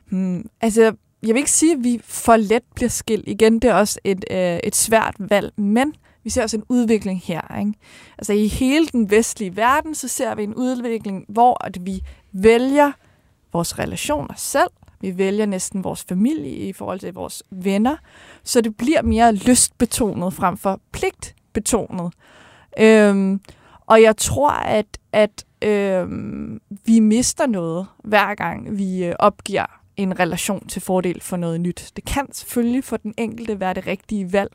Hmm, 0.09 0.45
altså, 0.62 0.81
jeg 1.23 1.33
vil 1.33 1.38
ikke 1.38 1.51
sige, 1.51 1.73
at 1.73 1.83
vi 1.83 2.01
for 2.03 2.36
let 2.36 2.63
bliver 2.75 2.89
skilt. 2.89 3.23
Igen, 3.27 3.59
det 3.59 3.69
er 3.69 3.73
også 3.73 3.99
et, 4.03 4.25
øh, 4.31 4.59
et 4.63 4.75
svært 4.75 5.15
valg, 5.19 5.53
men 5.57 5.93
vi 6.23 6.29
ser 6.29 6.43
også 6.43 6.57
en 6.57 6.63
udvikling 6.69 7.21
her. 7.25 7.57
Ikke? 7.59 7.74
Altså 8.17 8.34
i 8.34 8.47
hele 8.47 8.88
den 8.88 9.09
vestlige 9.09 9.55
verden, 9.55 9.95
så 9.95 10.07
ser 10.07 10.36
vi 10.36 10.43
en 10.43 10.55
udvikling, 10.55 11.26
hvor 11.30 11.65
at 11.65 11.78
vi 11.86 12.03
vælger 12.32 12.91
vores 13.53 13.80
relationer 13.80 14.34
selv. 14.38 14.69
Vi 15.01 15.17
vælger 15.17 15.45
næsten 15.45 15.84
vores 15.84 16.03
familie 16.03 16.51
i 16.51 16.74
forhold 16.74 16.99
til 16.99 17.13
vores 17.13 17.43
venner. 17.51 17.95
Så 18.43 18.61
det 18.61 18.78
bliver 18.78 19.01
mere 19.01 19.34
lystbetonet 19.34 20.34
frem 20.34 20.57
for 20.57 20.80
pligtbetonet. 20.91 22.13
Øhm, 22.80 23.41
og 23.86 24.01
jeg 24.01 24.17
tror, 24.17 24.49
at, 24.51 24.97
at 25.11 25.45
øhm, 25.61 26.61
vi 26.86 26.99
mister 26.99 27.45
noget, 27.47 27.88
hver 28.03 28.36
gang 28.36 28.78
vi 28.78 29.05
øh, 29.05 29.15
opgiver 29.19 29.65
en 29.97 30.19
relation 30.19 30.67
til 30.67 30.82
fordel 30.82 31.21
for 31.21 31.38
noget 31.38 31.61
nyt. 31.61 31.91
Det 31.95 32.05
kan 32.05 32.34
selvfølgelig 32.34 32.84
for 32.84 32.97
den 32.97 33.13
enkelte 33.17 33.59
være 33.59 33.74
det 33.74 33.88
rigtige 33.88 34.34
valg, 34.34 34.51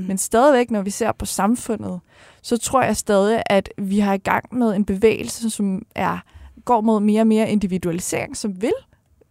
mm. 0.00 0.06
men 0.08 0.18
stadigvæk, 0.18 0.70
når 0.70 0.82
vi 0.82 0.90
ser 0.90 1.12
på 1.12 1.26
samfundet, 1.26 2.00
så 2.42 2.56
tror 2.56 2.82
jeg 2.82 2.96
stadig, 2.96 3.42
at 3.46 3.68
vi 3.78 3.98
har 3.98 4.14
i 4.14 4.18
gang 4.18 4.44
med 4.54 4.76
en 4.76 4.84
bevægelse, 4.84 5.50
som 5.50 5.82
er 5.94 6.18
går 6.64 6.80
mod 6.80 7.00
mere 7.00 7.20
og 7.20 7.26
mere 7.26 7.50
individualisering, 7.50 8.36
som 8.36 8.62
vil 8.62 8.72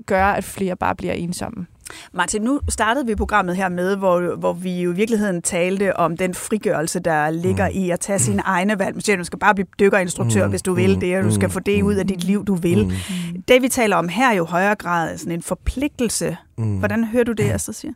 gøre, 0.06 0.38
at 0.38 0.44
flere 0.44 0.76
bare 0.76 0.96
bliver 0.96 1.14
ensomme. 1.14 1.66
Martin, 2.14 2.42
nu 2.42 2.60
startede 2.70 3.06
vi 3.06 3.16
programmet 3.16 3.56
her 3.56 3.70
med, 3.70 3.96
hvor, 3.96 4.36
hvor 4.36 4.54
vi 4.54 4.82
jo 4.82 4.92
i 4.92 4.96
virkeligheden 4.96 5.42
talte 5.42 5.98
om 5.98 6.18
den 6.18 6.34
frigørelse, 6.34 7.00
der 7.00 7.30
ligger 7.30 7.70
mm. 7.70 7.76
i 7.76 7.90
at 7.90 8.00
tage 8.00 8.20
sine 8.20 8.42
egne 8.46 8.80
valg. 8.80 8.96
Man 8.96 9.02
siger, 9.02 9.18
du 9.18 9.24
skal 9.24 9.40
bare 9.40 9.56
blive 9.56 9.68
dykkerinstruktør, 9.80 10.46
mm. 10.46 10.50
hvis 10.50 10.62
du 10.62 10.74
vil 10.74 11.02
det, 11.02 11.18
og 11.18 11.24
du 11.24 11.32
skal 11.32 11.48
mm. 11.48 11.52
få 11.52 11.60
det 11.60 11.84
ud 11.84 11.96
af 11.96 12.08
dit 12.08 12.24
liv, 12.24 12.46
du 12.46 12.56
vil. 12.56 12.86
Mm. 12.86 13.42
Det, 13.48 13.62
vi 13.62 13.70
taler 13.70 13.96
om 13.96 14.10
her, 14.10 14.30
er 14.30 14.34
jo 14.34 14.46
højere 14.46 14.76
grad 14.76 15.18
sådan 15.18 15.34
en 15.34 15.42
forpligtelse. 15.42 16.38
Mm. 16.58 16.78
Hvordan 16.78 17.04
hører 17.04 17.24
du 17.24 17.32
det, 17.32 17.52
Astrid 17.52 17.74
siger? 17.74 17.94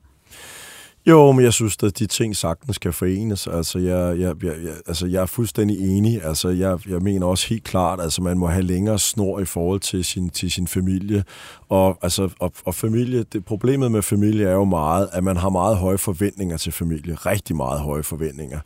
Jo, 1.05 1.31
men 1.31 1.45
jeg 1.45 1.53
synes, 1.53 1.77
at 1.83 1.99
de 1.99 2.05
ting 2.05 2.35
sagtens 2.35 2.75
skal 2.75 2.93
forenes. 2.93 3.47
Altså, 3.47 3.79
jeg, 3.79 4.19
jeg, 4.19 4.43
jeg, 4.43 4.53
jeg, 4.63 4.73
altså, 4.87 5.07
jeg 5.07 5.21
er 5.21 5.25
fuldstændig 5.25 5.97
enig. 5.97 6.23
Altså, 6.23 6.49
jeg, 6.49 6.79
jeg 6.89 7.01
mener 7.01 7.25
også 7.25 7.47
helt 7.49 7.63
klart, 7.63 7.99
at 7.99 8.03
altså, 8.03 8.21
man 8.21 8.37
må 8.37 8.47
have 8.47 8.63
længere 8.63 8.99
snor 8.99 9.39
i 9.39 9.45
forhold 9.45 9.79
til 9.79 10.05
sin, 10.05 10.29
til 10.29 10.51
sin 10.51 10.67
familie. 10.67 11.23
Og, 11.69 11.97
altså, 12.01 12.29
og, 12.39 12.53
og 12.65 12.75
familie, 12.75 13.23
det, 13.23 13.45
problemet 13.45 13.91
med 13.91 14.01
familie 14.01 14.47
er 14.47 14.53
jo 14.53 14.63
meget, 14.63 15.09
at 15.13 15.23
man 15.23 15.37
har 15.37 15.49
meget 15.49 15.77
høje 15.77 15.97
forventninger 15.97 16.57
til 16.57 16.71
familie. 16.71 17.15
Rigtig 17.15 17.55
meget 17.55 17.79
høje 17.79 18.03
forventninger 18.03 18.59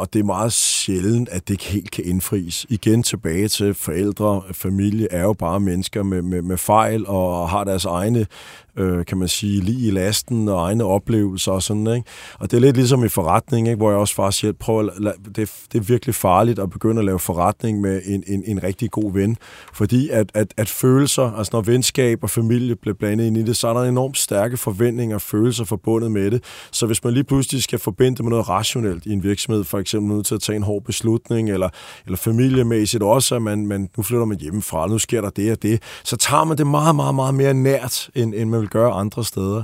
og 0.00 0.12
det 0.12 0.18
er 0.18 0.24
meget 0.24 0.52
sjældent, 0.52 1.28
at 1.28 1.48
det 1.48 1.54
ikke 1.54 1.64
helt 1.64 1.90
kan 1.90 2.04
indfries. 2.04 2.66
Igen 2.68 3.02
tilbage 3.02 3.48
til 3.48 3.74
forældre, 3.74 4.42
familie 4.52 5.12
er 5.12 5.22
jo 5.22 5.32
bare 5.32 5.60
mennesker 5.60 6.02
med, 6.02 6.22
med, 6.22 6.42
med 6.42 6.56
fejl 6.56 7.06
og 7.06 7.48
har 7.48 7.64
deres 7.64 7.84
egne 7.84 8.26
øh, 8.76 9.04
kan 9.04 9.18
man 9.18 9.28
sige, 9.28 9.60
lige 9.60 9.88
i 9.88 9.90
lasten 9.90 10.48
og 10.48 10.60
egne 10.60 10.84
oplevelser 10.84 11.52
og 11.52 11.62
sådan, 11.62 11.86
ikke? 11.86 12.08
Og 12.38 12.50
det 12.50 12.56
er 12.56 12.60
lidt 12.60 12.76
ligesom 12.76 13.04
i 13.04 13.08
forretning, 13.08 13.68
ikke? 13.68 13.76
hvor 13.76 13.90
jeg 13.90 13.98
også 13.98 14.14
faktisk 14.14 14.40
siger, 14.40 14.52
prøv 14.52 14.80
at 14.80 14.86
la- 14.86 15.22
det, 15.34 15.50
det 15.72 15.78
er 15.78 15.80
virkelig 15.80 16.14
farligt 16.14 16.58
at 16.58 16.70
begynde 16.70 16.98
at 16.98 17.04
lave 17.04 17.18
forretning 17.18 17.80
med 17.80 18.02
en, 18.04 18.24
en, 18.26 18.42
en 18.46 18.62
rigtig 18.62 18.90
god 18.90 19.12
ven, 19.12 19.36
fordi 19.72 20.08
at, 20.08 20.30
at, 20.34 20.54
at 20.56 20.68
følelser, 20.68 21.32
altså 21.32 21.50
når 21.52 21.60
venskab 21.60 22.18
og 22.22 22.30
familie 22.30 22.76
bliver 22.76 22.94
blandet 22.94 23.26
ind 23.26 23.36
i 23.36 23.42
det, 23.42 23.56
så 23.56 23.68
er 23.68 23.74
der 23.74 23.82
enormt 23.82 24.18
stærke 24.18 24.56
forventninger 24.56 25.16
og 25.16 25.22
følelser 25.22 25.64
forbundet 25.64 26.12
med 26.12 26.30
det. 26.30 26.44
Så 26.72 26.86
hvis 26.86 27.04
man 27.04 27.14
lige 27.14 27.24
pludselig 27.24 27.62
skal 27.62 27.78
forbinde 27.78 28.16
det 28.16 28.24
med 28.24 28.30
noget 28.30 28.48
rationelt 28.48 29.06
i 29.06 29.12
en 29.12 29.22
virksomhed, 29.22 29.64
for 29.64 29.78
eksempel 29.78 30.14
nødt 30.14 30.26
til 30.26 30.34
at 30.34 30.40
tage 30.40 30.56
en 30.56 30.62
hård 30.62 30.84
beslutning, 30.84 31.50
eller, 31.50 31.68
eller 32.06 32.16
familiemæssigt 32.16 33.02
også, 33.02 33.34
at 33.34 33.42
man, 33.42 33.66
man, 33.66 33.88
nu 33.96 34.02
flytter 34.02 34.24
man 34.24 34.40
hjemmefra, 34.40 34.86
nu 34.86 34.98
sker 34.98 35.20
der 35.20 35.30
det 35.30 35.52
og 35.52 35.62
det, 35.62 35.82
så 36.04 36.16
tager 36.16 36.44
man 36.44 36.58
det 36.58 36.66
meget, 36.66 36.96
meget, 36.96 37.14
meget 37.14 37.34
mere 37.34 37.54
nært, 37.54 38.10
end, 38.14 38.34
end 38.34 38.50
man 38.50 38.60
vil 38.60 38.68
gøre 38.70 38.92
andre 38.92 39.24
steder. 39.24 39.62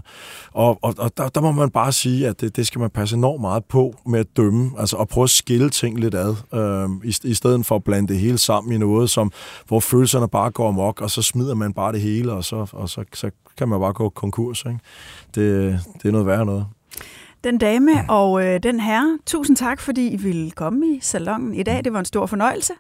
Og, 0.53 0.79
og, 0.83 0.95
og 0.99 1.17
der, 1.17 1.29
der 1.29 1.41
må 1.41 1.53
man 1.53 1.71
bare 1.71 1.93
sige, 1.93 2.29
at 2.29 2.41
det, 2.41 2.57
det 2.57 2.67
skal 2.67 2.79
man 2.79 2.91
passe 2.91 3.17
enormt 3.17 3.41
meget 3.41 3.65
på 3.65 3.95
med 4.07 4.21
at 4.21 4.27
dømme, 4.37 4.71
altså 4.79 4.97
at 4.97 5.09
prøve 5.09 5.25
at 5.25 5.31
skille 5.31 5.71
ting 5.71 6.01
lidt 6.01 6.15
ad, 6.15 6.35
øh, 6.55 7.09
i, 7.09 7.17
i 7.25 7.35
stedet 7.35 7.67
for 7.67 7.77
at 7.77 7.85
blande 7.85 8.09
det 8.09 8.19
hele 8.19 8.39
sammen 8.39 8.73
i 8.73 8.79
noget, 8.79 9.11
som, 9.11 9.33
hvor 9.69 9.81
følelserne 9.81 10.29
bare 10.29 10.51
går 10.51 10.69
amok, 10.69 11.01
og 11.01 11.11
så 11.11 11.23
smider 11.23 11.55
man 11.55 11.73
bare 11.73 11.93
det 11.93 12.01
hele, 12.01 12.33
og 12.33 12.45
så, 12.45 12.67
og 12.73 12.89
så, 12.89 13.05
så 13.15 13.31
kan 13.57 13.69
man 13.69 13.81
bare 13.81 13.93
gå 13.93 14.09
konkurs. 14.09 14.65
Ikke? 14.67 14.79
Det, 15.35 15.81
det 16.03 16.09
er 16.09 16.13
noget 16.13 16.27
værre 16.27 16.47
noget. 16.47 16.67
Den 17.45 17.59
dame 17.59 17.93
og 18.09 18.45
øh, 18.45 18.63
den 18.63 18.81
herre, 18.81 19.19
tusind 19.27 19.57
tak, 19.57 19.81
fordi 19.81 20.09
I 20.09 20.17
ville 20.17 20.51
komme 20.51 20.87
i 20.87 20.99
salongen 21.03 21.55
i 21.55 21.63
dag. 21.63 21.85
Det 21.85 21.93
var 21.93 21.99
en 21.99 22.05
stor 22.05 22.27
fornøjelse. 22.27 22.73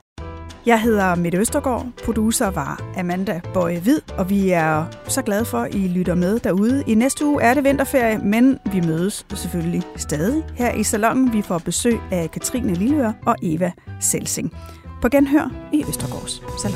Jeg 0.66 0.80
hedder 0.80 1.14
Mette 1.14 1.38
Østergaard, 1.38 1.86
producer 2.04 2.50
var 2.50 2.82
Amanda 2.98 3.40
Bøje 3.54 3.80
Hvid, 3.80 4.00
og 4.18 4.30
vi 4.30 4.50
er 4.50 4.84
så 5.08 5.22
glade 5.22 5.44
for, 5.44 5.58
at 5.58 5.74
I 5.74 5.88
lytter 5.88 6.14
med 6.14 6.38
derude. 6.38 6.84
I 6.86 6.94
næste 6.94 7.26
uge 7.26 7.42
er 7.42 7.54
det 7.54 7.64
vinterferie, 7.64 8.18
men 8.18 8.58
vi 8.72 8.80
mødes 8.80 9.26
selvfølgelig 9.34 9.82
stadig 9.96 10.44
her 10.54 10.74
i 10.74 10.82
salongen. 10.82 11.32
Vi 11.32 11.42
får 11.42 11.58
besøg 11.58 12.00
af 12.10 12.30
Katrine 12.30 12.74
Lilleør 12.74 13.12
og 13.26 13.36
Eva 13.42 13.72
Selsing. 14.00 14.52
På 15.02 15.08
genhør 15.08 15.50
i 15.72 15.84
Østergaards 15.88 16.62
Salon. 16.62 16.76